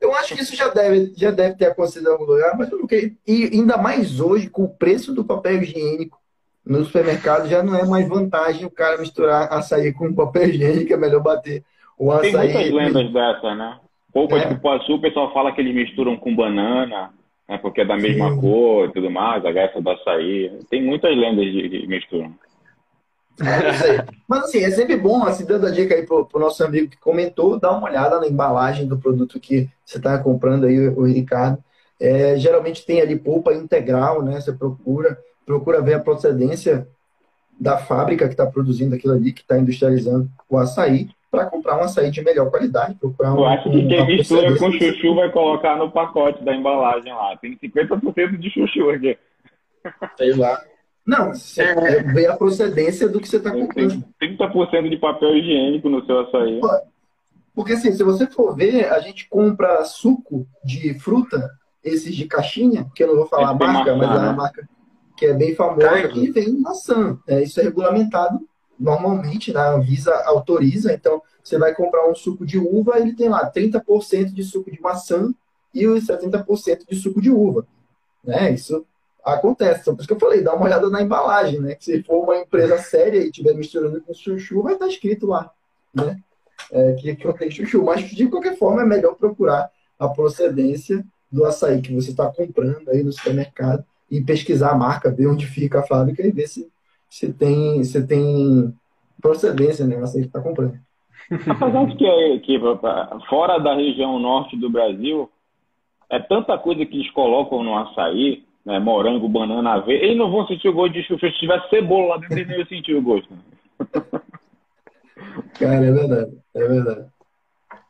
eu, 0.00 0.14
acho 0.14 0.34
que 0.34 0.42
isso 0.42 0.56
já 0.56 0.68
deve, 0.68 1.12
já 1.16 1.30
deve 1.30 1.56
ter 1.56 1.66
acontecido 1.66 2.08
em 2.08 2.12
algum 2.12 2.24
lugar, 2.24 2.56
mas 2.56 2.70
eu 2.70 2.78
não 2.78 2.86
quero. 2.86 3.12
E 3.26 3.44
ainda 3.52 3.76
mais 3.76 4.20
hoje, 4.20 4.48
com 4.48 4.64
o 4.64 4.74
preço 4.74 5.14
do 5.14 5.24
papel 5.24 5.62
higiênico 5.62 6.18
no 6.64 6.84
supermercado, 6.84 7.48
já 7.48 7.62
não 7.62 7.74
é 7.74 7.86
mais 7.86 8.08
vantagem 8.08 8.64
o 8.64 8.70
cara 8.70 8.98
misturar 8.98 9.52
açaí 9.52 9.92
com 9.92 10.14
papel 10.14 10.48
higiênico, 10.48 10.92
é 10.92 10.96
melhor 10.96 11.22
bater 11.22 11.62
o 11.98 12.12
açaí. 12.12 12.52
Tem 12.52 12.70
muitas 12.70 12.72
lendas 12.72 13.12
dessa, 13.12 13.54
né? 13.54 13.78
Poucas 14.12 14.42
é. 14.42 14.54
que 14.54 14.92
o 14.92 15.00
pessoal 15.00 15.32
fala 15.32 15.52
que 15.52 15.60
eles 15.60 15.74
misturam 15.74 16.16
com 16.16 16.34
banana 16.34 17.12
né, 17.48 17.58
porque 17.58 17.80
é 17.80 17.84
da 17.84 17.96
mesma 17.96 18.30
Sim. 18.30 18.40
cor 18.40 18.88
e 18.88 18.92
tudo 18.92 19.10
mais, 19.10 19.44
a 19.44 19.50
graça 19.50 19.80
do 19.80 19.90
açaí. 19.90 20.52
Tem 20.68 20.84
muitas 20.84 21.16
lendas 21.16 21.44
de, 21.46 21.68
de 21.68 21.86
mistura. 21.86 22.30
É, 23.40 24.04
Mas 24.26 24.44
assim, 24.44 24.58
é 24.58 24.70
sempre 24.70 24.96
bom, 24.96 25.24
assim, 25.24 25.46
dando 25.46 25.66
a 25.66 25.70
dica 25.70 25.94
aí 25.94 26.04
pro, 26.04 26.26
pro 26.26 26.40
nosso 26.40 26.62
amigo 26.62 26.90
que 26.90 26.98
comentou, 26.98 27.58
dar 27.58 27.72
uma 27.72 27.88
olhada 27.88 28.20
na 28.20 28.26
embalagem 28.26 28.86
do 28.86 28.98
produto 28.98 29.40
que 29.40 29.68
você 29.84 29.98
está 29.98 30.18
comprando 30.18 30.66
aí, 30.66 30.88
o 30.88 31.04
Ricardo. 31.04 31.62
É, 32.00 32.36
geralmente 32.36 32.84
tem 32.84 33.00
ali 33.00 33.16
polpa 33.16 33.52
integral, 33.52 34.22
né? 34.22 34.40
Você 34.40 34.52
procura, 34.52 35.18
procura 35.46 35.80
ver 35.80 35.94
a 35.94 36.00
procedência 36.00 36.86
da 37.58 37.78
fábrica 37.78 38.26
que 38.26 38.34
está 38.34 38.46
produzindo 38.46 38.94
aquilo 38.94 39.14
ali, 39.14 39.32
que 39.32 39.40
está 39.40 39.58
industrializando 39.58 40.28
o 40.48 40.58
açaí 40.58 41.08
para 41.30 41.46
comprar 41.46 41.78
um 41.78 41.82
açaí 41.82 42.10
de 42.10 42.22
melhor 42.22 42.50
qualidade. 42.50 42.94
Procurar 42.94 43.34
um, 43.34 43.38
Eu 43.38 43.46
acho 43.46 43.70
que 43.70 43.86
quem 43.86 44.06
mistura 44.06 44.56
com 44.56 44.72
chuchu 44.72 45.14
vai 45.14 45.30
colocar 45.30 45.76
no 45.76 45.90
pacote 45.90 46.42
da 46.42 46.54
embalagem 46.54 47.12
lá. 47.12 47.36
Tem 47.36 47.56
50% 47.56 48.38
de 48.38 48.50
chuchu 48.50 48.90
aqui. 48.90 49.18
Sei 50.16 50.34
lá. 50.34 50.60
Não, 51.06 51.32
você 51.32 51.62
é. 51.62 52.02
vê 52.02 52.26
a 52.26 52.36
procedência 52.36 53.08
do 53.08 53.20
que 53.20 53.28
você 53.28 53.36
está 53.38 53.50
comprando. 53.50 54.04
Tem 54.18 54.36
30% 54.36 54.88
de 54.90 54.96
papel 54.96 55.36
higiênico 55.36 55.88
no 55.88 56.04
seu 56.04 56.20
açaí. 56.20 56.60
Porque 57.54 57.72
assim, 57.72 57.92
se 57.92 58.04
você 58.04 58.26
for 58.26 58.54
ver, 58.54 58.92
a 58.92 59.00
gente 59.00 59.28
compra 59.28 59.84
suco 59.84 60.46
de 60.64 60.98
fruta, 60.98 61.50
esses 61.82 62.14
de 62.14 62.26
caixinha, 62.26 62.86
que 62.94 63.02
eu 63.02 63.08
não 63.08 63.16
vou 63.16 63.26
falar 63.26 63.50
a 63.50 63.54
marca, 63.54 63.96
mas 63.96 64.10
é 64.10 64.14
uma 64.14 64.32
marca 64.32 64.68
que 65.16 65.26
é 65.26 65.34
bem 65.34 65.54
famosa, 65.54 66.12
e 66.14 66.30
vem 66.30 66.60
maçã. 66.60 67.18
É, 67.26 67.42
isso 67.42 67.58
é 67.58 67.64
regulamentado 67.64 68.38
normalmente 68.78 69.52
né, 69.52 69.60
a 69.60 69.72
Anvisa 69.74 70.14
autoriza, 70.24 70.92
então 70.92 71.22
você 71.42 71.58
vai 71.58 71.74
comprar 71.74 72.08
um 72.08 72.14
suco 72.14 72.44
de 72.44 72.58
uva, 72.58 72.98
ele 72.98 73.14
tem 73.14 73.28
lá 73.28 73.50
30% 73.50 74.32
de 74.32 74.42
suco 74.42 74.70
de 74.70 74.80
maçã 74.80 75.32
e 75.74 75.86
os 75.86 76.06
70% 76.06 76.86
de 76.88 76.96
suco 76.96 77.20
de 77.20 77.30
uva. 77.30 77.66
Né? 78.22 78.52
Isso 78.52 78.84
acontece. 79.24 79.80
Então, 79.80 79.94
por 79.94 80.00
isso 80.00 80.08
que 80.08 80.14
eu 80.14 80.20
falei, 80.20 80.42
dá 80.42 80.54
uma 80.54 80.66
olhada 80.66 80.88
na 80.90 81.02
embalagem, 81.02 81.60
né? 81.60 81.74
Que 81.74 81.84
se 81.84 82.02
for 82.02 82.22
uma 82.22 82.36
empresa 82.36 82.78
séria 82.78 83.18
e 83.18 83.26
estiver 83.26 83.54
misturando 83.54 84.00
com 84.00 84.14
chuchu, 84.14 84.62
vai 84.62 84.74
estar 84.74 84.86
escrito 84.86 85.26
lá, 85.26 85.50
né? 85.94 86.18
É, 86.72 86.92
que, 86.94 87.14
que 87.14 87.24
contém 87.24 87.50
chuchu. 87.50 87.82
Mas, 87.82 88.02
de 88.04 88.26
qualquer 88.28 88.56
forma, 88.56 88.82
é 88.82 88.86
melhor 88.86 89.14
procurar 89.14 89.70
a 89.98 90.08
procedência 90.08 91.04
do 91.30 91.44
açaí 91.44 91.80
que 91.80 91.94
você 91.94 92.10
está 92.10 92.26
comprando 92.28 92.88
aí 92.88 93.02
no 93.02 93.12
supermercado 93.12 93.84
e 94.10 94.20
pesquisar 94.20 94.70
a 94.70 94.74
marca, 94.74 95.10
ver 95.10 95.26
onde 95.26 95.46
fica 95.46 95.80
a 95.80 95.86
fábrica 95.86 96.26
e 96.26 96.30
ver 96.30 96.48
se 96.48 96.68
você 97.08 97.32
tem, 97.32 97.82
você 97.82 98.06
tem 98.06 98.74
procedência, 99.20 99.86
né? 99.86 99.96
Você 99.96 100.20
está 100.20 100.40
comprando. 100.40 100.78
Apesar 101.30 101.86
de 101.86 101.96
que, 101.96 102.38
que 102.40 102.60
fora 103.28 103.58
da 103.58 103.74
região 103.74 104.18
norte 104.18 104.56
do 104.56 104.70
Brasil, 104.70 105.30
é 106.10 106.18
tanta 106.18 106.56
coisa 106.56 106.84
que 106.86 106.96
eles 106.96 107.10
colocam 107.10 107.62
no 107.62 107.76
açaí, 107.76 108.44
né, 108.64 108.78
morango, 108.78 109.28
banana, 109.28 109.74
aveia, 109.74 110.04
eles 110.04 110.16
não 110.16 110.30
vão 110.30 110.46
sentir 110.46 110.68
o 110.68 110.72
gosto 110.72 110.94
de 110.94 111.02
chuchu. 111.02 111.26
Se 111.26 111.38
tiver 111.38 111.68
cebola 111.68 112.14
lá 112.14 112.16
dentro, 112.18 112.38
eles 112.38 112.48
não 112.48 112.56
iam 112.58 112.66
sentir 112.66 112.94
o 112.94 113.02
gosto. 113.02 113.28
Cara, 115.58 115.84
é 115.84 115.92
verdade, 115.92 116.38
é 116.54 116.68
verdade. 116.68 117.06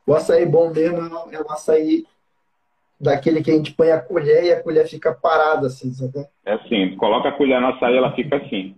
O 0.06 0.14
açaí 0.14 0.46
bom 0.46 0.70
mesmo 0.72 0.98
é 1.32 1.40
um 1.40 1.52
açaí 1.52 2.04
daquele 3.00 3.42
que 3.42 3.50
a 3.50 3.54
gente 3.54 3.74
põe 3.74 3.90
a 3.90 4.00
colher 4.00 4.44
e 4.44 4.52
a 4.52 4.62
colher 4.62 4.88
fica 4.88 5.12
parada, 5.12 5.66
assim, 5.66 5.92
sabe? 5.92 6.26
É 6.44 6.54
assim, 6.54 6.96
coloca 6.96 7.28
a 7.28 7.32
colher 7.32 7.60
no 7.60 7.68
açaí, 7.68 7.96
ela 7.96 8.12
fica 8.12 8.36
assim. 8.36 8.74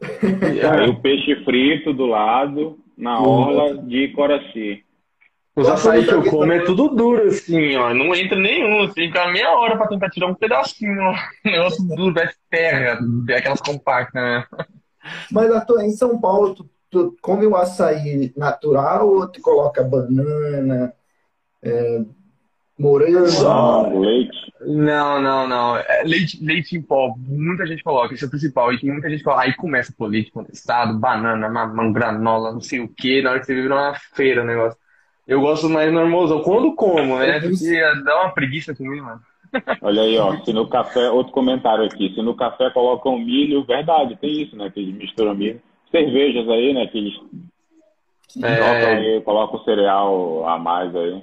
Aí 0.00 0.88
o 0.88 1.00
peixe 1.00 1.44
frito 1.44 1.92
do 1.92 2.06
lado, 2.06 2.78
na 2.96 3.20
orla 3.20 3.76
de 3.82 4.08
Coraci. 4.08 4.84
Os 5.56 5.68
açaí 5.68 6.04
que 6.04 6.14
eu 6.14 6.24
como 6.24 6.52
é 6.52 6.60
tudo 6.60 6.88
duro, 6.88 7.26
assim, 7.26 7.74
ó. 7.74 7.92
Não 7.92 8.14
entra 8.14 8.38
nenhum, 8.38 8.82
assim, 8.84 8.94
fica 8.94 9.26
meia 9.28 9.58
hora 9.58 9.76
pra 9.76 9.88
tentar 9.88 10.08
tirar 10.08 10.28
um 10.28 10.34
pedacinho, 10.34 11.02
ó. 11.02 11.14
Negócio 11.44 11.84
duro, 11.96 12.18
é 12.20 12.30
terra, 12.48 13.00
aquelas 13.36 13.60
compactas, 13.60 14.22
né? 14.22 14.44
Mas, 15.32 15.50
Arthur, 15.50 15.82
em 15.82 15.90
São 15.90 16.20
Paulo, 16.20 16.54
tu, 16.54 16.70
tu 16.88 17.16
come 17.20 17.44
o 17.44 17.56
açaí 17.56 18.32
natural 18.36 19.08
ou 19.08 19.26
tu 19.26 19.40
coloca 19.40 19.82
banana, 19.82 20.92
é, 21.60 22.02
morango? 22.78 23.26
Não, 23.42 24.00
leite. 24.00 24.52
Não, 24.60 25.20
não, 25.20 25.48
não. 25.48 25.76
É, 25.76 26.02
leite, 26.04 26.42
leite 26.44 26.76
em 26.76 26.82
pó, 26.82 27.14
muita 27.16 27.66
gente 27.66 27.82
coloca, 27.82 28.14
isso 28.14 28.24
é 28.24 28.28
o 28.28 28.30
principal. 28.30 28.72
E 28.72 28.80
tem 28.80 28.90
muita 28.90 29.08
gente 29.08 29.18
que 29.18 29.24
coloca. 29.24 29.42
Aí 29.42 29.54
começa 29.54 29.92
por 29.96 30.08
leite 30.08 30.30
condensado, 30.30 30.98
banana, 30.98 31.48
mamão, 31.48 31.92
granola, 31.92 32.52
não 32.52 32.60
sei 32.60 32.80
o 32.80 32.88
quê. 32.88 33.22
Na 33.22 33.30
hora 33.30 33.40
que 33.40 33.46
você 33.46 33.54
vive 33.54 33.68
numa 33.68 33.94
feira 34.14 34.42
o 34.42 34.46
negócio. 34.46 34.78
Eu 35.26 35.40
gosto 35.40 35.68
mais 35.68 35.92
normalzão. 35.92 36.42
Quando 36.42 36.74
como, 36.74 37.18
né? 37.18 37.38
Porque 37.40 37.80
dá 38.04 38.22
uma 38.22 38.32
preguiça 38.32 38.74
comigo, 38.74 39.04
mano. 39.04 39.20
Olha 39.82 40.02
aí, 40.02 40.18
ó. 40.18 40.36
Se 40.44 40.52
no 40.52 40.66
café, 40.66 41.10
outro 41.10 41.32
comentário 41.32 41.84
aqui. 41.84 42.12
Se 42.14 42.22
no 42.22 42.34
café 42.34 42.70
colocam 42.70 43.18
milho, 43.18 43.64
verdade, 43.64 44.16
tem 44.16 44.42
isso, 44.42 44.56
né? 44.56 44.70
Que 44.70 44.80
eles 44.80 44.94
misturam 44.94 45.34
milho. 45.34 45.60
Cervejas 45.90 46.48
aí, 46.48 46.72
né? 46.72 46.86
Que 46.86 46.98
eles 46.98 47.14
é... 48.42 49.20
colocam, 49.20 49.60
o 49.60 49.64
cereal 49.64 50.48
a 50.48 50.58
mais 50.58 50.94
aí. 50.94 51.22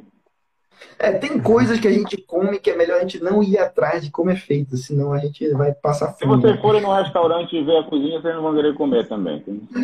É, 0.97 1.11
tem 1.11 1.39
coisas 1.39 1.79
que 1.79 1.87
a 1.87 1.91
gente 1.91 2.17
come 2.17 2.57
que 2.57 2.69
é 2.69 2.75
melhor 2.75 2.97
a 2.97 3.01
gente 3.01 3.21
não 3.21 3.43
ir 3.43 3.57
atrás 3.57 4.03
de 4.03 4.09
como 4.09 4.29
é 4.29 4.35
feito, 4.35 4.77
senão 4.77 5.11
a 5.11 5.17
gente 5.19 5.47
vai 5.53 5.73
passar 5.73 6.13
fome. 6.13 6.41
Se 6.41 6.47
você 6.47 6.61
for 6.61 6.81
no 6.81 6.93
restaurante 6.93 7.55
e 7.55 7.63
ver 7.63 7.77
a 7.77 7.83
cozinha, 7.83 8.21
vocês 8.21 8.33
não 8.33 8.41
vão 8.41 8.55
querer 8.55 8.73
comer 8.75 9.07
também. 9.07 9.43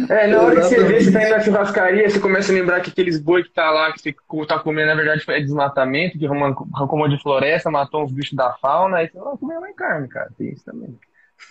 É, 0.09 0.27
na 0.27 0.41
hora 0.41 0.55
que 0.55 0.61
você 0.63 0.83
vê, 0.83 1.01
você 1.01 1.11
tá 1.11 1.21
indo 1.21 1.31
na 1.31 1.39
churrascaria, 1.41 2.09
você 2.09 2.19
começa 2.19 2.51
a 2.51 2.55
lembrar 2.55 2.79
que 2.79 2.89
aqueles 2.89 3.19
boi 3.19 3.43
que 3.43 3.51
tá 3.51 3.69
lá, 3.71 3.91
que 3.91 4.01
você 4.01 4.15
tá 4.47 4.59
comendo, 4.59 4.87
na 4.87 4.95
verdade, 4.95 5.23
é 5.27 5.41
desmatamento, 5.41 6.17
que 6.17 6.25
arrancou 6.25 7.09
de 7.09 7.21
floresta, 7.21 7.69
matou 7.69 8.03
uns 8.03 8.11
bichos 8.11 8.33
da 8.33 8.53
fauna, 8.53 8.97
aí 8.97 9.09
você 9.09 9.19
vai 9.19 9.37
comer 9.37 9.59
mais 9.59 9.75
carne, 9.75 10.07
cara. 10.07 10.29
Tem 10.37 10.49
isso 10.49 10.63
também. 10.63 10.97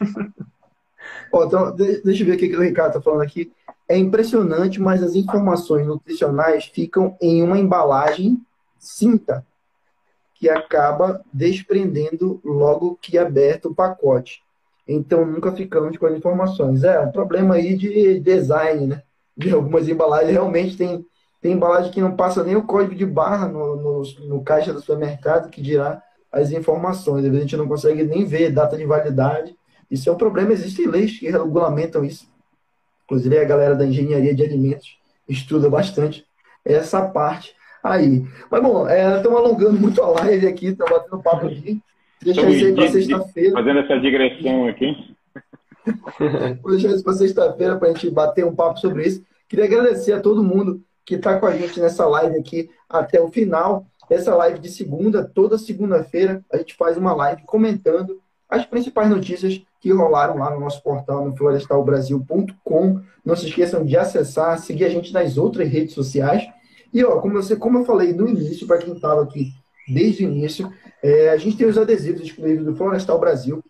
Ó, 1.32 1.44
então, 1.44 1.74
deixa 1.74 2.22
eu 2.22 2.26
ver 2.26 2.34
o 2.34 2.38
que 2.38 2.56
o 2.56 2.62
Ricardo 2.62 2.94
tá 2.94 3.00
falando 3.00 3.22
aqui. 3.22 3.52
É 3.88 3.96
impressionante, 3.96 4.80
mas 4.80 5.02
as 5.02 5.14
informações 5.14 5.86
nutricionais 5.86 6.64
ficam 6.66 7.16
em 7.20 7.42
uma 7.42 7.58
embalagem 7.58 8.38
cinta, 8.80 9.46
que 10.34 10.48
acaba 10.48 11.22
desprendendo 11.32 12.40
logo 12.42 12.98
que 13.00 13.18
aberto 13.18 13.66
o 13.66 13.74
pacote. 13.74 14.42
Então 14.88 15.24
nunca 15.24 15.52
ficamos 15.52 15.96
com 15.98 16.06
as 16.06 16.16
informações. 16.16 16.82
É 16.82 16.98
um 16.98 17.12
problema 17.12 17.56
aí 17.56 17.76
de 17.76 18.18
design, 18.18 18.86
né? 18.86 19.02
De 19.36 19.52
algumas 19.52 19.86
embalagens. 19.86 20.32
Realmente 20.32 20.76
tem, 20.76 21.06
tem 21.40 21.52
embalagem 21.52 21.92
que 21.92 22.00
não 22.00 22.16
passa 22.16 22.42
nem 22.42 22.56
o 22.56 22.64
código 22.64 22.94
de 22.94 23.04
barra 23.04 23.46
no, 23.46 23.76
no, 23.76 24.02
no 24.26 24.42
caixa 24.42 24.72
do 24.72 24.80
supermercado, 24.80 25.50
que 25.50 25.60
dirá 25.60 26.02
as 26.32 26.50
informações. 26.50 27.24
A 27.24 27.32
gente 27.32 27.56
não 27.56 27.68
consegue 27.68 28.02
nem 28.02 28.24
ver 28.24 28.50
data 28.50 28.76
de 28.76 28.86
validade. 28.86 29.54
Isso 29.90 30.08
é 30.08 30.12
um 30.12 30.16
problema. 30.16 30.52
Existem 30.52 30.86
leis 30.86 31.18
que 31.18 31.30
regulamentam 31.30 32.02
isso. 32.02 32.26
Inclusive 33.04 33.38
a 33.38 33.44
galera 33.44 33.74
da 33.76 33.86
engenharia 33.86 34.34
de 34.34 34.42
alimentos 34.42 34.98
estuda 35.28 35.68
bastante 35.68 36.24
essa 36.64 37.02
parte 37.06 37.54
aí. 37.82 38.24
Mas 38.50 38.62
bom, 38.62 38.88
é, 38.88 39.16
estamos 39.16 39.38
alongando 39.38 39.78
muito 39.80 40.02
a 40.02 40.08
live 40.08 40.46
aqui, 40.46 40.66
estamos 40.68 40.92
batendo 40.92 41.22
papo 41.22 41.46
aqui. 41.46 41.80
Deixa 42.22 42.48
isso 42.50 42.66
aí 42.66 42.74
para 42.74 42.88
sexta-feira. 42.88 43.52
Fazendo 43.52 43.78
essa 43.80 43.98
digressão 43.98 44.68
aqui. 44.68 45.14
Vou 46.62 46.72
deixar 46.72 46.88
isso 46.88 47.02
para 47.02 47.14
sexta-feira 47.14 47.76
para 47.76 47.88
a 47.88 47.92
gente 47.92 48.10
bater 48.10 48.44
um 48.44 48.54
papo 48.54 48.78
sobre 48.78 49.06
isso. 49.06 49.22
Queria 49.48 49.64
agradecer 49.64 50.12
a 50.12 50.20
todo 50.20 50.44
mundo 50.44 50.82
que 51.04 51.14
está 51.14 51.38
com 51.38 51.46
a 51.46 51.56
gente 51.56 51.80
nessa 51.80 52.06
live 52.06 52.38
aqui 52.38 52.70
até 52.88 53.20
o 53.20 53.28
final. 53.28 53.86
Essa 54.08 54.34
live 54.34 54.58
de 54.58 54.68
segunda, 54.68 55.24
toda 55.24 55.56
segunda-feira, 55.56 56.44
a 56.52 56.58
gente 56.58 56.74
faz 56.74 56.96
uma 56.96 57.14
live 57.14 57.42
comentando 57.44 58.20
as 58.48 58.66
principais 58.66 59.08
notícias 59.08 59.62
que 59.80 59.92
rolaram 59.92 60.36
lá 60.36 60.50
no 60.50 60.60
nosso 60.60 60.82
portal 60.82 61.24
no 61.24 61.34
florestalbrasil.com. 61.36 63.00
Não 63.24 63.36
se 63.36 63.46
esqueçam 63.46 63.84
de 63.84 63.96
acessar, 63.96 64.58
seguir 64.58 64.84
a 64.84 64.88
gente 64.88 65.12
nas 65.12 65.38
outras 65.38 65.68
redes 65.68 65.94
sociais 65.94 66.46
e, 66.92 67.04
ó, 67.04 67.20
como, 67.20 67.34
você, 67.34 67.56
como 67.56 67.78
eu 67.78 67.84
falei 67.84 68.12
no 68.12 68.28
início, 68.28 68.66
para 68.66 68.78
quem 68.78 68.94
estava 68.94 69.22
aqui 69.22 69.52
desde 69.88 70.24
o 70.24 70.28
início, 70.30 70.72
é, 71.02 71.30
a 71.30 71.36
gente 71.36 71.56
tem 71.56 71.66
os 71.66 71.78
adesivos 71.78 72.22
disponíveis 72.22 72.64
do 72.64 72.74
Florestal 72.76 73.18
Brasil, 73.18 73.62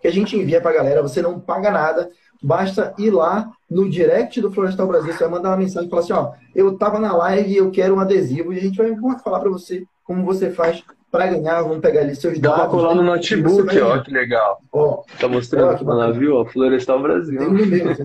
que 0.00 0.08
a 0.08 0.12
gente 0.12 0.36
envia 0.36 0.60
para 0.60 0.70
a 0.70 0.74
galera, 0.74 1.02
você 1.02 1.22
não 1.22 1.40
paga 1.40 1.70
nada, 1.70 2.10
basta 2.42 2.94
ir 2.98 3.10
lá 3.10 3.50
no 3.70 3.88
direct 3.88 4.40
do 4.40 4.52
Florestal 4.52 4.86
Brasil, 4.86 5.12
você 5.12 5.24
vai 5.24 5.30
mandar 5.32 5.50
uma 5.50 5.56
mensagem 5.56 5.86
e 5.86 5.90
falar 5.90 6.02
assim, 6.02 6.12
ó, 6.12 6.32
eu 6.54 6.74
estava 6.74 6.98
na 6.98 7.16
live 7.16 7.50
e 7.50 7.56
eu 7.56 7.70
quero 7.70 7.94
um 7.94 8.00
adesivo, 8.00 8.52
e 8.52 8.58
a 8.58 8.60
gente 8.60 8.76
vai 8.76 8.94
falar 9.20 9.40
para 9.40 9.50
você 9.50 9.84
como 10.04 10.24
você 10.24 10.50
faz 10.50 10.82
para 11.10 11.28
ganhar, 11.28 11.62
vamos 11.62 11.78
pegar 11.78 12.00
ali 12.00 12.14
seus 12.16 12.38
dados. 12.38 12.58
Dá 12.58 12.68
colar 12.68 12.94
no 12.94 13.02
notebook, 13.02 13.78
ó, 13.78 14.02
que 14.02 14.10
legal. 14.10 14.60
Ó, 14.72 15.02
tá 15.18 15.28
mostrando 15.28 15.70
aqui, 15.70 16.18
viu? 16.18 16.36
Ó, 16.36 16.44
Florestal 16.44 17.00
Brasil. 17.00 17.38
Tem 17.38 17.48
no 17.48 17.66
meu, 17.66 17.96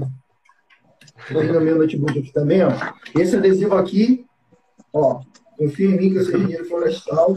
tem 1.28 1.52
no 1.52 1.62
meu 1.62 1.78
notebook 1.80 2.20
aqui 2.20 2.32
também, 2.32 2.62
ó. 2.64 2.70
Esse 3.20 3.36
adesivo 3.36 3.76
aqui 3.76 4.29
Ó, 4.94 5.22
confia 5.58 5.90
em 5.90 5.98
mim 5.98 6.10
que 6.14 6.18
eu 6.18 6.26
sei 6.26 6.40
dinheiro 6.40 6.66
florestal. 6.66 7.36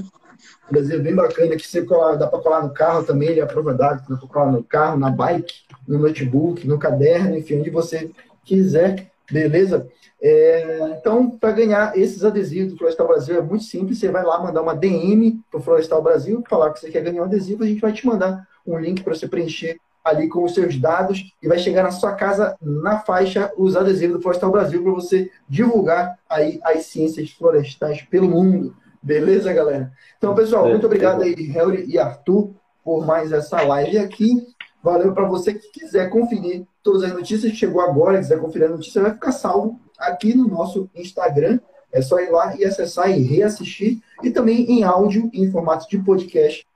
Um 0.71 0.73
desenho 0.73 1.03
bem 1.03 1.15
bacana 1.15 1.57
que 1.57 1.67
você 1.67 1.85
cola, 1.85 2.17
dá 2.17 2.27
para 2.27 2.41
colar 2.41 2.63
no 2.63 2.75
carro 2.75 3.05
também, 3.05 3.29
ele 3.29 3.41
é 3.41 3.43
a 3.43 3.47
prova 3.47 3.75
d'água, 3.75 4.05
dá 4.09 4.17
para 4.17 4.29
colar 4.29 4.53
no 4.53 4.65
carro, 4.65 4.99
na 4.99 5.11
bike, 5.11 5.55
no 5.87 5.99
notebook, 5.99 6.67
no 6.67 6.79
caderno, 6.79 7.37
enfim, 7.37 7.61
onde 7.61 7.71
você 7.71 8.11
quiser, 8.45 9.13
beleza? 9.31 9.89
É, 10.21 10.97
então, 10.99 11.31
para 11.31 11.53
ganhar 11.53 11.97
esses 11.99 12.25
adesivos 12.25 12.73
do 12.73 12.79
Florestal 12.79 13.09
Brasil 13.09 13.37
é 13.37 13.43
muito 13.43 13.65
simples, 13.65 13.99
você 13.99 14.09
vai 14.09 14.25
lá 14.25 14.41
mandar 14.41 14.63
uma 14.63 14.75
DM 14.75 15.41
para 15.51 15.61
o 15.61 15.63
Florestal 15.63 16.03
Brasil, 16.03 16.43
falar 16.49 16.73
que 16.73 16.81
você 16.81 16.91
quer 16.91 17.03
ganhar 17.03 17.23
um 17.23 17.27
adesivo, 17.27 17.65
a 17.65 17.67
gente 17.67 17.81
vai 17.81 17.93
te 17.93 18.07
mandar 18.07 18.47
um 18.67 18.79
link 18.79 19.03
para 19.03 19.15
você 19.15 19.29
preencher 19.29 19.79
ali 20.05 20.29
com 20.29 20.45
os 20.45 20.55
seus 20.55 20.77
dados 20.77 21.33
e 21.43 21.49
vai 21.49 21.59
chegar 21.59 21.83
na 21.83 21.91
sua 21.91 22.13
casa 22.13 22.57
na 22.61 22.99
faixa 22.99 23.53
os 23.57 23.77
adesivos 23.77 24.17
do 24.17 24.23
Florestal 24.23 24.51
Brasil 24.51 24.83
para 24.83 24.93
você 24.93 25.31
divulgar 25.49 26.19
aí 26.29 26.61
as 26.65 26.87
ciências 26.87 27.31
florestais 27.31 28.03
pelo 28.03 28.29
mundo. 28.29 28.77
Beleza, 29.03 29.53
galera? 29.53 29.93
Então, 30.19 30.35
pessoal, 30.35 30.69
muito 30.69 30.87
obrigado 30.87 31.23
aí, 31.23 31.35
Helry 31.35 31.87
e 31.89 31.99
Arthur, 31.99 32.55
por 32.85 33.05
mais 33.05 33.33
essa 33.33 33.61
live 33.63 33.99
aqui. 33.99 34.47
Valeu 34.83 35.13
para 35.13 35.27
você 35.27 35.55
que 35.55 35.71
quiser 35.71 36.09
conferir 36.11 36.65
todas 36.83 37.05
as 37.05 37.13
notícias 37.13 37.53
que 37.53 37.59
chegou 37.59 37.81
agora, 37.81 38.19
quiser 38.19 38.41
conferir 38.41 38.69
a 38.69 38.73
notícia, 38.73 39.03
vai 39.03 39.13
ficar 39.13 39.33
salvo 39.33 39.81
aqui 39.99 40.37
no 40.37 40.49
nosso 40.49 40.91
Instagram. 40.95 41.61
É 41.93 42.01
só 42.01 42.19
ir 42.19 42.31
lá 42.31 42.57
e 42.57 42.65
acessar 42.65 43.11
e 43.11 43.23
reassistir. 43.23 44.01
E 44.23 44.31
também 44.31 44.65
em 44.71 44.83
áudio, 44.83 45.31
em 45.33 45.51
formato 45.51 45.89
de 45.89 45.99
podcast, 45.99 46.67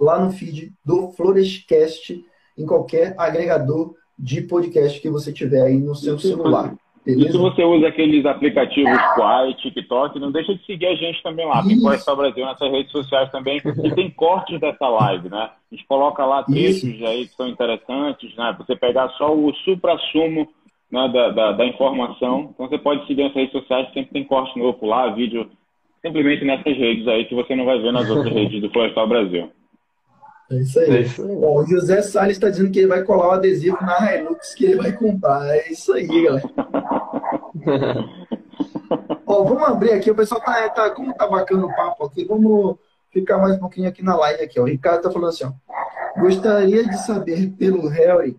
lá 0.00 0.18
no 0.18 0.32
feed 0.32 0.72
do 0.84 1.10
Florescast 1.12 2.24
em 2.58 2.66
qualquer 2.66 3.14
agregador 3.16 3.94
de 4.18 4.42
podcast 4.42 5.00
que 5.00 5.08
você 5.08 5.32
tiver 5.32 5.62
aí 5.62 5.78
no 5.78 5.94
seu 5.94 6.18
celular. 6.18 6.74
Beleza? 7.04 7.28
E 7.28 7.32
se 7.32 7.38
você 7.38 7.64
usa 7.64 7.88
aqueles 7.88 8.26
aplicativos 8.26 8.98
Quai, 9.14 9.54
TikTok, 9.54 10.18
não 10.18 10.30
deixa 10.30 10.54
de 10.54 10.66
seguir 10.66 10.86
a 10.86 10.94
gente 10.94 11.22
também 11.22 11.46
lá. 11.46 11.62
Tem 11.62 11.80
Florestal 11.80 12.16
Brasil 12.16 12.44
nessas 12.44 12.70
redes 12.70 12.92
sociais 12.92 13.30
também. 13.30 13.62
E 13.82 13.90
tem 13.94 14.10
cortes 14.10 14.60
dessa 14.60 14.86
live, 14.88 15.30
né? 15.30 15.50
A 15.70 15.74
gente 15.74 15.86
coloca 15.86 16.26
lá 16.26 16.42
textos 16.42 16.90
Isso. 16.90 17.06
aí 17.06 17.26
que 17.26 17.34
são 17.34 17.48
interessantes, 17.48 18.36
né? 18.36 18.54
Você 18.58 18.76
pegar 18.76 19.08
só 19.10 19.34
o 19.34 19.54
supra-sumo 19.64 20.48
né, 20.90 21.08
da, 21.08 21.30
da, 21.30 21.52
da, 21.52 21.66
informação. 21.66 22.50
Então 22.52 22.68
você 22.68 22.76
pode 22.76 23.06
seguir 23.06 23.22
nessas 23.22 23.36
redes 23.36 23.52
sociais, 23.52 23.86
sempre 23.94 24.12
tem 24.12 24.24
corte 24.24 24.58
novo 24.58 24.84
lá, 24.84 25.08
vídeo 25.08 25.48
simplesmente 26.04 26.44
nessas 26.44 26.76
redes 26.76 27.08
aí 27.08 27.24
que 27.24 27.34
você 27.34 27.56
não 27.56 27.64
vai 27.64 27.80
ver 27.80 27.92
nas 27.92 28.08
outras 28.08 28.32
redes 28.34 28.60
do 28.60 28.70
Florestal 28.70 29.08
Brasil. 29.08 29.50
É 30.50 30.56
isso 30.56 30.78
aí. 30.80 30.90
É 30.90 31.00
isso 31.02 31.22
aí. 31.22 31.36
Bom, 31.36 31.62
o 31.62 31.66
José 31.66 32.02
Salles 32.02 32.36
está 32.36 32.48
dizendo 32.48 32.70
que 32.70 32.78
ele 32.78 32.88
vai 32.88 33.02
colar 33.02 33.28
o 33.28 33.32
adesivo 33.32 33.76
na 33.82 34.14
Hilux 34.14 34.54
que 34.54 34.64
ele 34.64 34.76
vai 34.76 34.92
comprar. 34.92 35.46
É 35.48 35.70
isso 35.70 35.92
aí, 35.92 36.06
galera. 36.06 36.50
Ó, 39.26 39.44
vamos 39.44 39.62
abrir 39.68 39.92
aqui. 39.92 40.10
O 40.10 40.14
pessoal 40.14 40.40
tá, 40.40 40.68
tá 40.70 40.90
como 40.90 41.14
tá 41.14 41.26
bacana 41.26 41.66
o 41.66 41.74
papo 41.74 42.06
aqui, 42.06 42.24
vamos 42.24 42.76
ficar 43.10 43.36
mais 43.38 43.56
um 43.56 43.60
pouquinho 43.60 43.88
aqui 43.88 44.02
na 44.02 44.16
live 44.16 44.42
aqui. 44.42 44.58
Ó. 44.58 44.62
O 44.62 44.66
Ricardo 44.66 45.02
tá 45.02 45.10
falando 45.10 45.28
assim, 45.28 45.44
ó. 45.44 45.52
Gostaria 46.18 46.84
de 46.84 46.96
saber 47.04 47.50
pelo 47.58 47.86
Harry 47.88 48.36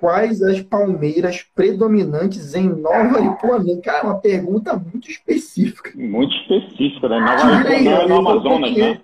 quais 0.00 0.42
as 0.42 0.60
palmeiras 0.60 1.42
predominantes 1.54 2.54
em 2.54 2.68
Nova 2.68 3.18
Aripuanã? 3.18 3.80
Cara, 3.80 4.04
uma 4.04 4.18
pergunta 4.18 4.76
muito 4.76 5.10
específica. 5.10 5.92
Muito 5.94 6.34
específica, 6.34 7.08
né? 7.08 7.20
Nova 7.20 7.42
Aripuanã 7.42 7.90
é 7.90 8.06
no 8.06 8.18
Amazonas, 8.18 8.76
né? 8.76 9.00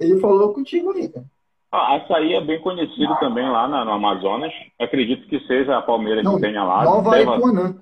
Ele 0.00 0.20
falou 0.20 0.52
contigo 0.52 0.92
aí, 0.92 1.08
cara. 1.08 1.26
Ah, 1.70 1.96
açaí 1.96 2.34
é 2.34 2.40
bem 2.40 2.60
conhecido 2.60 3.18
também 3.18 3.48
lá 3.48 3.66
no 3.66 3.92
Amazonas. 3.92 4.52
Acredito 4.78 5.26
que 5.26 5.40
seja 5.46 5.78
a 5.78 5.82
Palmeiras 5.82 6.22
Não, 6.22 6.34
que 6.34 6.42
tenha 6.42 6.62
lá. 6.62 6.84
Nova 6.84 7.10
Deva... 7.10 7.32
Aripuanã. 7.32 7.74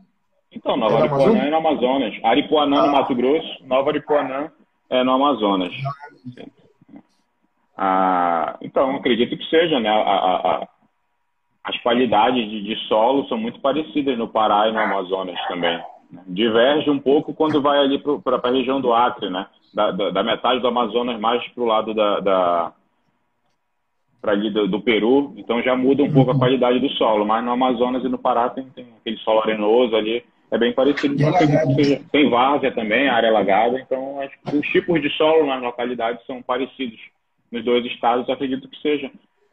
Então, 0.52 0.76
Nova 0.76 0.94
é 0.94 1.00
Aripuanã 1.00 1.38
é 1.38 1.50
no 1.50 1.56
Amazonas. 1.56 2.14
Aripuanã 2.22 2.78
ah. 2.78 2.86
no 2.86 2.92
Mato 2.92 3.14
Grosso, 3.16 3.66
Nova 3.66 3.90
Aripuanã 3.90 4.52
é 4.88 5.02
no 5.02 5.12
Amazonas. 5.12 5.72
Ah, 7.76 8.56
então, 8.60 8.94
acredito 8.94 9.36
que 9.36 9.44
seja, 9.46 9.80
né? 9.80 9.88
A, 9.88 10.02
a, 10.02 10.36
a, 10.36 10.68
as 11.64 11.76
qualidades 11.82 12.48
de, 12.48 12.62
de, 12.62 12.76
solo 12.86 13.26
são 13.26 13.38
muito 13.38 13.60
parecidas 13.60 14.16
no 14.16 14.28
Pará 14.28 14.68
e 14.68 14.72
no 14.72 14.78
Amazonas 14.78 15.38
também. 15.48 15.82
Diverge 16.26 16.90
um 16.90 16.98
pouco 16.98 17.32
quando 17.32 17.62
vai 17.62 17.78
ali 17.78 17.98
para 17.98 18.40
a 18.42 18.50
região 18.50 18.80
do 18.80 18.92
Acre, 18.92 19.30
né? 19.30 19.46
Da, 19.72 19.92
da, 19.92 20.10
da, 20.10 20.22
metade 20.24 20.60
do 20.60 20.66
Amazonas 20.66 21.20
mais 21.20 21.46
para 21.48 21.62
o 21.62 21.66
lado 21.66 21.94
da, 21.94 22.18
da 22.20 22.72
para 24.20 24.32
ali 24.32 24.50
do, 24.50 24.66
do, 24.66 24.80
Peru, 24.80 25.32
então 25.36 25.62
já 25.62 25.76
muda 25.76 26.02
um 26.02 26.12
pouco 26.12 26.32
a 26.32 26.38
qualidade 26.38 26.80
do 26.80 26.90
solo, 26.90 27.24
mas 27.24 27.44
no 27.44 27.52
Amazonas 27.52 28.04
e 28.04 28.08
no 28.08 28.18
Pará 28.18 28.50
tem, 28.50 28.64
tem 28.70 28.86
aquele 29.00 29.16
solo 29.18 29.40
arenoso 29.40 29.94
ali, 29.94 30.24
é 30.50 30.58
bem 30.58 30.72
parecido. 30.72 31.16
Tem, 31.76 32.02
tem 32.02 32.28
várzea 32.28 32.72
também, 32.72 33.08
área 33.08 33.30
alagada, 33.30 33.80
então 33.80 34.20
acho 34.20 34.36
que 34.44 34.56
os 34.56 34.66
tipos 34.66 35.00
de 35.00 35.08
solo 35.10 35.46
nas 35.46 35.62
localidades 35.62 36.26
são 36.26 36.42
parecidos 36.42 37.00
nos 37.50 37.64
dois 37.64 37.84
estados, 37.86 38.28
acredito 38.28 38.68
que 38.68 38.80
seja 38.82 39.10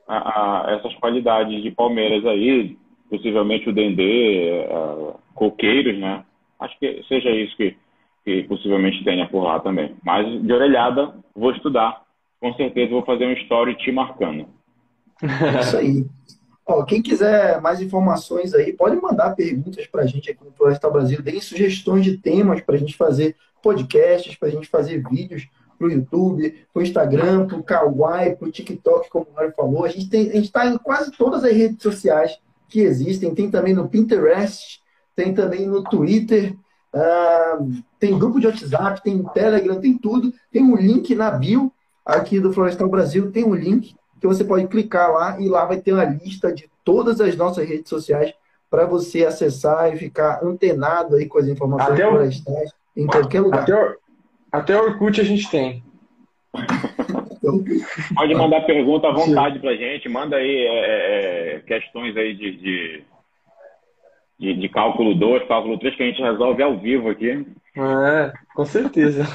a, 0.07 0.17
a, 0.17 0.75
essas 0.75 0.93
qualidades 0.95 1.61
de 1.61 1.71
palmeiras 1.71 2.25
aí, 2.25 2.77
possivelmente 3.09 3.69
o 3.69 3.73
dendê, 3.73 4.65
a, 4.69 5.13
coqueiros, 5.35 5.97
né? 5.97 6.23
Acho 6.59 6.77
que 6.79 7.03
seja 7.07 7.29
isso 7.29 7.55
que, 7.55 7.77
que 8.25 8.43
possivelmente 8.43 9.03
tenha 9.03 9.27
por 9.27 9.43
lá 9.43 9.59
também. 9.59 9.95
Mas 10.03 10.25
de 10.41 10.51
orelhada, 10.51 11.13
vou 11.35 11.51
estudar. 11.51 12.03
Com 12.39 12.53
certeza 12.53 12.91
vou 12.91 13.05
fazer 13.05 13.25
um 13.25 13.33
story 13.33 13.75
te 13.75 13.91
marcando. 13.91 14.47
É 15.21 15.61
isso 15.61 15.77
aí. 15.77 16.05
Ó, 16.65 16.83
quem 16.83 17.01
quiser 17.01 17.61
mais 17.61 17.81
informações 17.81 18.53
aí, 18.53 18.73
pode 18.73 18.97
mandar 18.97 19.35
perguntas 19.35 19.87
para 19.87 20.03
a 20.03 20.05
gente 20.05 20.29
aqui 20.29 20.43
no 20.43 20.51
Florestal 20.51 20.91
Brasil. 20.91 21.21
Deem 21.21 21.39
sugestões 21.39 22.03
de 22.03 22.17
temas 22.17 22.61
para 22.61 22.75
a 22.75 22.77
gente 22.77 22.95
fazer 22.95 23.35
podcasts, 23.63 24.35
para 24.35 24.49
a 24.49 24.51
gente 24.51 24.67
fazer 24.67 25.01
vídeos 25.09 25.47
para 25.77 25.87
o 25.87 25.91
YouTube, 25.91 26.65
para 26.73 26.79
o 26.79 26.83
Instagram, 26.83 27.47
para 27.47 27.57
o 27.57 27.63
Kawaii, 27.63 28.35
para 28.35 28.47
o 28.47 28.51
TikTok, 28.51 29.09
como 29.09 29.27
o 29.29 29.33
Mário 29.33 29.53
falou. 29.55 29.85
A 29.85 29.89
gente 29.89 30.13
está 30.37 30.65
em 30.65 30.77
quase 30.77 31.11
todas 31.11 31.43
as 31.43 31.53
redes 31.53 31.81
sociais 31.81 32.37
que 32.67 32.81
existem. 32.81 33.33
Tem 33.33 33.49
também 33.49 33.73
no 33.73 33.87
Pinterest, 33.87 34.81
tem 35.17 35.33
também 35.33 35.65
no 35.65 35.83
Twitter, 35.83 36.53
uh, 36.93 37.73
tem 37.99 38.17
grupo 38.19 38.39
de 38.39 38.45
WhatsApp, 38.45 39.01
tem 39.01 39.23
Telegram, 39.33 39.81
tem 39.81 39.97
tudo. 39.97 40.31
Tem 40.51 40.63
um 40.63 40.75
link 40.75 41.15
na 41.15 41.31
bio 41.31 41.73
aqui 42.05 42.39
do 42.39 42.53
Florestal 42.53 42.87
Brasil, 42.87 43.31
tem 43.31 43.43
um 43.43 43.55
link 43.55 43.95
que 44.21 44.27
você 44.27 44.43
pode 44.43 44.67
clicar 44.67 45.11
lá 45.11 45.41
e 45.41 45.49
lá 45.49 45.65
vai 45.65 45.77
ter 45.77 45.91
uma 45.91 46.05
lista 46.05 46.53
de 46.53 46.69
todas 46.85 47.19
as 47.19 47.35
nossas 47.35 47.67
redes 47.67 47.89
sociais 47.89 48.31
para 48.69 48.85
você 48.85 49.25
acessar 49.25 49.91
e 49.91 49.97
ficar 49.97 50.43
antenado 50.43 51.15
aí 51.15 51.25
com 51.25 51.39
as 51.39 51.47
informações 51.47 51.93
até 51.93 52.07
florestais 52.07 52.69
o... 52.69 52.99
em 53.01 53.07
qualquer 53.07 53.41
lugar. 53.41 53.63
Até 53.63 53.75
o... 53.75 53.95
Até 54.51 54.79
Orkut 54.79 55.19
a 55.19 55.23
gente 55.23 55.49
tem. 55.49 55.83
Pode 58.15 58.35
mandar 58.35 58.61
pergunta 58.61 59.07
à 59.07 59.11
vontade 59.11 59.59
para 59.59 59.75
gente. 59.75 60.07
Manda 60.09 60.35
aí 60.35 60.57
é, 60.57 60.67
é, 60.67 61.55
é, 61.55 61.59
questões 61.59 62.15
aí 62.15 62.35
de, 62.35 62.57
de, 62.57 63.03
de, 64.39 64.53
de 64.53 64.69
cálculo 64.69 65.15
2, 65.15 65.47
cálculo 65.47 65.79
3, 65.79 65.95
que 65.95 66.03
a 66.03 66.05
gente 66.05 66.21
resolve 66.21 66.61
ao 66.61 66.77
vivo 66.77 67.09
aqui. 67.09 67.45
É, 67.75 68.33
com 68.55 68.65
certeza. 68.65 69.27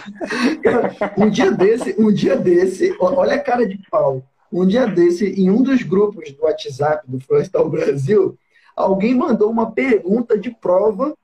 um 1.16 1.28
dia 1.28 1.50
desse, 1.50 1.94
um 2.00 2.12
dia 2.12 2.36
desse, 2.36 2.94
olha 3.00 3.34
a 3.34 3.40
cara 3.40 3.66
de 3.66 3.78
pau. 3.90 4.22
Um 4.53 4.66
dia 4.66 4.86
desse, 4.86 5.26
em 5.40 5.50
um 5.50 5.62
dos 5.62 5.82
grupos 5.82 6.30
do 6.32 6.44
WhatsApp 6.44 7.11
do 7.11 7.18
Florestal 7.20 7.68
Brasil, 7.68 8.36
alguém 8.76 9.14
mandou 9.14 9.50
uma 9.50 9.70
pergunta 9.70 10.38
de 10.38 10.50
prova 10.50 11.14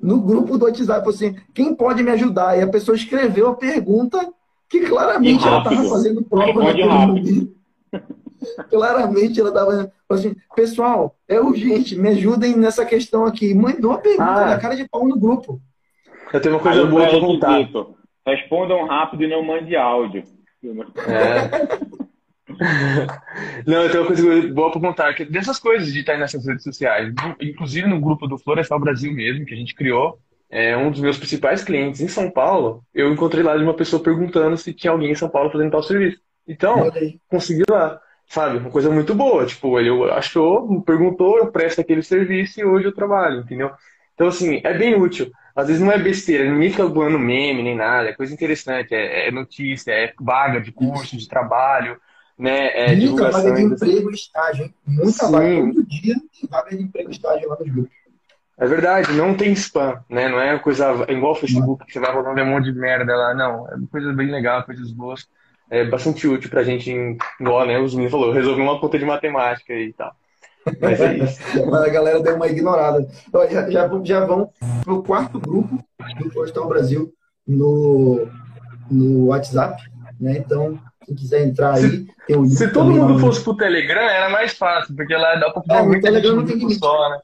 no 0.00 0.20
grupo 0.20 0.56
do 0.56 0.64
WhatsApp, 0.64 1.08
assim, 1.08 1.36
quem 1.52 1.74
pode 1.74 2.02
me 2.02 2.10
ajudar? 2.10 2.56
E 2.56 2.62
a 2.62 2.68
pessoa 2.68 2.96
escreveu 2.96 3.48
a 3.48 3.54
pergunta 3.54 4.32
que 4.68 4.80
claramente 4.80 5.46
ela 5.46 5.58
estava 5.58 5.88
fazendo 5.88 6.22
prova 6.22 6.62
naquele 6.62 6.88
momento. 6.88 7.58
claramente 8.70 9.40
ela 9.40 9.48
estava 9.50 9.92
assim, 10.08 10.34
pessoal, 10.54 11.16
é 11.28 11.40
urgente, 11.40 11.96
me 11.96 12.08
ajudem 12.10 12.56
nessa 12.56 12.84
questão 12.84 13.24
aqui. 13.24 13.54
Mandou 13.54 13.92
a 13.92 13.98
pergunta 13.98 14.24
ah. 14.24 14.46
na 14.46 14.58
cara 14.58 14.76
de 14.76 14.88
pau 14.88 15.06
no 15.06 15.18
grupo. 15.18 15.60
Eu 16.32 16.40
tenho 16.40 16.54
uma 16.54 16.60
coisa 16.60 16.84
boa 16.84 17.08
para 17.08 17.20
contar. 17.20 17.68
Respondam 18.26 18.86
rápido 18.86 19.24
e 19.24 19.28
não 19.28 19.42
mande 19.42 19.74
áudio. 19.76 20.22
É. 21.06 21.98
Não, 23.66 23.82
eu 23.82 23.90
tenho 23.90 24.02
uma 24.02 24.06
coisa 24.06 24.52
boa 24.52 24.70
para 24.70 24.80
contar, 24.80 25.14
que 25.14 25.24
dessas 25.24 25.58
coisas 25.58 25.92
de 25.92 26.00
estar 26.00 26.16
nessas 26.18 26.46
redes 26.46 26.64
sociais, 26.64 27.12
inclusive 27.40 27.86
no 27.86 28.00
grupo 28.00 28.26
do 28.26 28.38
Florestal 28.38 28.80
Brasil 28.80 29.12
mesmo, 29.12 29.44
que 29.44 29.54
a 29.54 29.56
gente 29.56 29.74
criou, 29.74 30.18
é, 30.50 30.76
um 30.76 30.90
dos 30.90 31.00
meus 31.00 31.18
principais 31.18 31.62
clientes 31.62 32.00
em 32.00 32.08
São 32.08 32.30
Paulo, 32.30 32.82
eu 32.94 33.12
encontrei 33.12 33.42
lá 33.42 33.56
de 33.56 33.62
uma 33.62 33.74
pessoa 33.74 34.02
perguntando 34.02 34.56
se 34.56 34.72
tinha 34.72 34.90
alguém 34.90 35.12
em 35.12 35.14
São 35.14 35.28
Paulo 35.28 35.50
fazendo 35.50 35.70
tal 35.70 35.82
serviço. 35.82 36.20
Então, 36.46 36.90
consegui 37.28 37.64
lá, 37.68 38.00
sabe? 38.28 38.58
Uma 38.58 38.70
coisa 38.70 38.90
muito 38.90 39.14
boa. 39.14 39.46
Tipo, 39.46 39.78
ele 39.78 39.90
achou, 40.10 40.80
perguntou, 40.82 41.38
eu 41.38 41.50
presto 41.50 41.80
aquele 41.80 42.02
serviço 42.02 42.60
e 42.60 42.64
hoje 42.64 42.86
eu 42.86 42.94
trabalho, 42.94 43.40
entendeu? 43.40 43.70
Então, 44.14 44.28
assim, 44.28 44.60
é 44.64 44.76
bem 44.76 44.94
útil. 44.94 45.30
Às 45.54 45.66
vezes 45.66 45.82
não 45.82 45.90
é 45.90 45.98
besteira, 45.98 46.48
ninguém 46.48 46.70
fica 46.70 46.86
voando 46.86 47.18
meme 47.18 47.64
nem 47.64 47.74
nada, 47.74 48.08
é 48.08 48.12
coisa 48.12 48.32
interessante, 48.32 48.94
é, 48.94 49.26
é 49.26 49.30
notícia, 49.32 49.90
é 49.90 50.12
vaga 50.20 50.60
de 50.60 50.70
curso, 50.70 51.16
de 51.16 51.28
trabalho, 51.28 52.00
né? 52.38 52.92
É, 52.92 52.94
Muita 52.94 53.30
vaga 53.30 53.52
de 53.52 53.62
emprego 53.62 54.10
e 54.10 54.14
estágio, 54.14 54.64
hein? 54.66 54.74
Muita 54.86 55.26
Sim. 55.26 55.32
vaga, 55.32 55.72
todo 55.72 55.86
dia 55.86 56.14
tem 56.14 56.48
vaga 56.48 56.76
de 56.76 56.82
emprego 56.84 57.10
e 57.10 57.12
estágio 57.12 57.48
lá 57.48 57.56
nos 57.58 57.68
grupos. 57.68 57.98
É 58.56 58.66
verdade, 58.66 59.12
não 59.12 59.36
tem 59.36 59.52
spam, 59.52 60.00
né? 60.08 60.28
Não 60.28 60.40
é 60.40 60.58
coisa 60.58 61.06
igual 61.08 61.32
o 61.32 61.36
Facebook, 61.36 61.86
que 61.86 61.92
você 61.92 62.00
vai 62.00 62.12
rolando 62.12 62.40
um 62.40 62.46
monte 62.46 62.64
de 62.64 62.72
merda 62.72 63.16
lá. 63.16 63.32
Não, 63.32 63.68
é 63.68 63.76
coisa 63.90 64.12
bem 64.12 64.30
legal, 64.30 64.64
coisas 64.64 64.90
boas. 64.90 65.28
É 65.70 65.84
bastante 65.84 66.26
útil 66.26 66.48
pra 66.48 66.62
gente, 66.62 66.90
igual 67.40 67.66
né, 67.66 67.78
os 67.78 67.92
meninos 67.92 68.12
falou, 68.12 68.32
resolver 68.32 68.62
uma 68.62 68.80
conta 68.80 68.98
de 68.98 69.04
matemática 69.04 69.74
e 69.74 69.92
tal. 69.92 70.14
Mas 70.80 71.00
é 71.00 71.16
isso. 71.18 71.40
a 71.74 71.88
galera 71.88 72.20
deu 72.20 72.36
uma 72.36 72.46
ignorada. 72.46 73.06
Já, 73.50 73.70
já, 73.70 74.00
já 74.02 74.26
vão 74.26 74.50
pro 74.82 75.02
quarto 75.02 75.38
grupo 75.38 75.84
do 76.18 76.30
Postal 76.30 76.68
Brasil 76.68 77.12
no, 77.46 78.26
no 78.90 79.26
WhatsApp, 79.26 79.82
né? 80.20 80.38
Então, 80.38 80.78
quem 81.04 81.14
quiser 81.14 81.46
entrar 81.46 81.74
aí, 81.74 82.06
tem 82.26 82.36
o 82.36 82.42
link. 82.42 82.56
Se 82.56 82.70
todo 82.70 82.90
mundo 82.90 83.18
fosse 83.18 83.42
pro 83.42 83.56
Telegram, 83.56 84.02
era 84.02 84.28
mais 84.28 84.52
fácil, 84.52 84.94
porque 84.94 85.14
lá 85.14 85.36
dá 85.36 85.50
pra 85.50 85.62
fazer 85.62 85.80
é, 85.80 85.86
muito 85.86 86.02
Telegram 86.02 86.36
não 86.36 86.44
tem 86.44 86.56
limite. 86.56 86.78
Só, 86.78 87.10
né? 87.10 87.18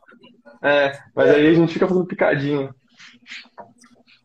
É, 0.63 0.99
mas 1.15 1.29
é. 1.29 1.35
aí 1.35 1.47
a 1.49 1.55
gente 1.55 1.73
fica 1.73 1.87
fazendo 1.87 2.07
picadinho. 2.07 2.75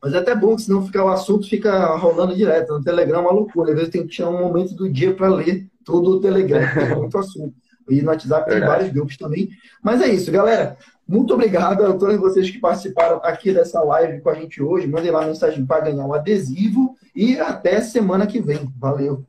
Mas 0.01 0.13
é 0.13 0.17
até 0.17 0.33
bom 0.33 0.55
que 0.55 0.61
senão 0.61 0.85
fica, 0.85 1.03
o 1.03 1.09
assunto 1.09 1.49
fica 1.49 1.95
rolando 1.97 2.35
direto. 2.35 2.73
No 2.73 2.83
Telegram 2.83 3.19
é 3.19 3.21
uma 3.21 3.33
loucura. 3.33 3.71
Às 3.71 3.75
vezes 3.75 3.91
tem 3.91 4.03
que 4.03 4.15
tirar 4.15 4.29
um 4.29 4.39
momento 4.39 4.73
do 4.73 4.89
dia 4.89 5.13
para 5.13 5.27
ler 5.27 5.67
todo 5.83 6.11
o 6.11 6.19
Telegram, 6.21 6.61
tem 6.73 6.95
muito 6.95 7.17
assunto. 7.17 7.53
E 7.89 8.01
no 8.01 8.09
WhatsApp 8.09 8.45
tem 8.45 8.59
Verdade. 8.59 8.71
vários 8.71 8.93
grupos 8.93 9.17
também. 9.17 9.49
Mas 9.83 10.01
é 10.01 10.07
isso, 10.07 10.31
galera. 10.31 10.77
Muito 11.07 11.33
obrigado 11.33 11.83
a 11.83 11.93
todos 11.93 12.17
vocês 12.17 12.49
que 12.51 12.59
participaram 12.59 13.19
aqui 13.23 13.51
dessa 13.51 13.81
live 13.81 14.21
com 14.21 14.29
a 14.29 14.35
gente 14.35 14.61
hoje. 14.61 14.87
Mandem 14.87 15.09
lá 15.09 15.25
mensagem 15.25 15.65
para 15.65 15.85
ganhar 15.85 16.05
o 16.05 16.13
adesivo. 16.13 16.95
E 17.15 17.39
até 17.39 17.81
semana 17.81 18.27
que 18.27 18.39
vem. 18.39 18.71
Valeu. 18.77 19.25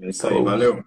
É 0.00 0.08
isso 0.08 0.26
aí, 0.26 0.42
valeu. 0.42 0.82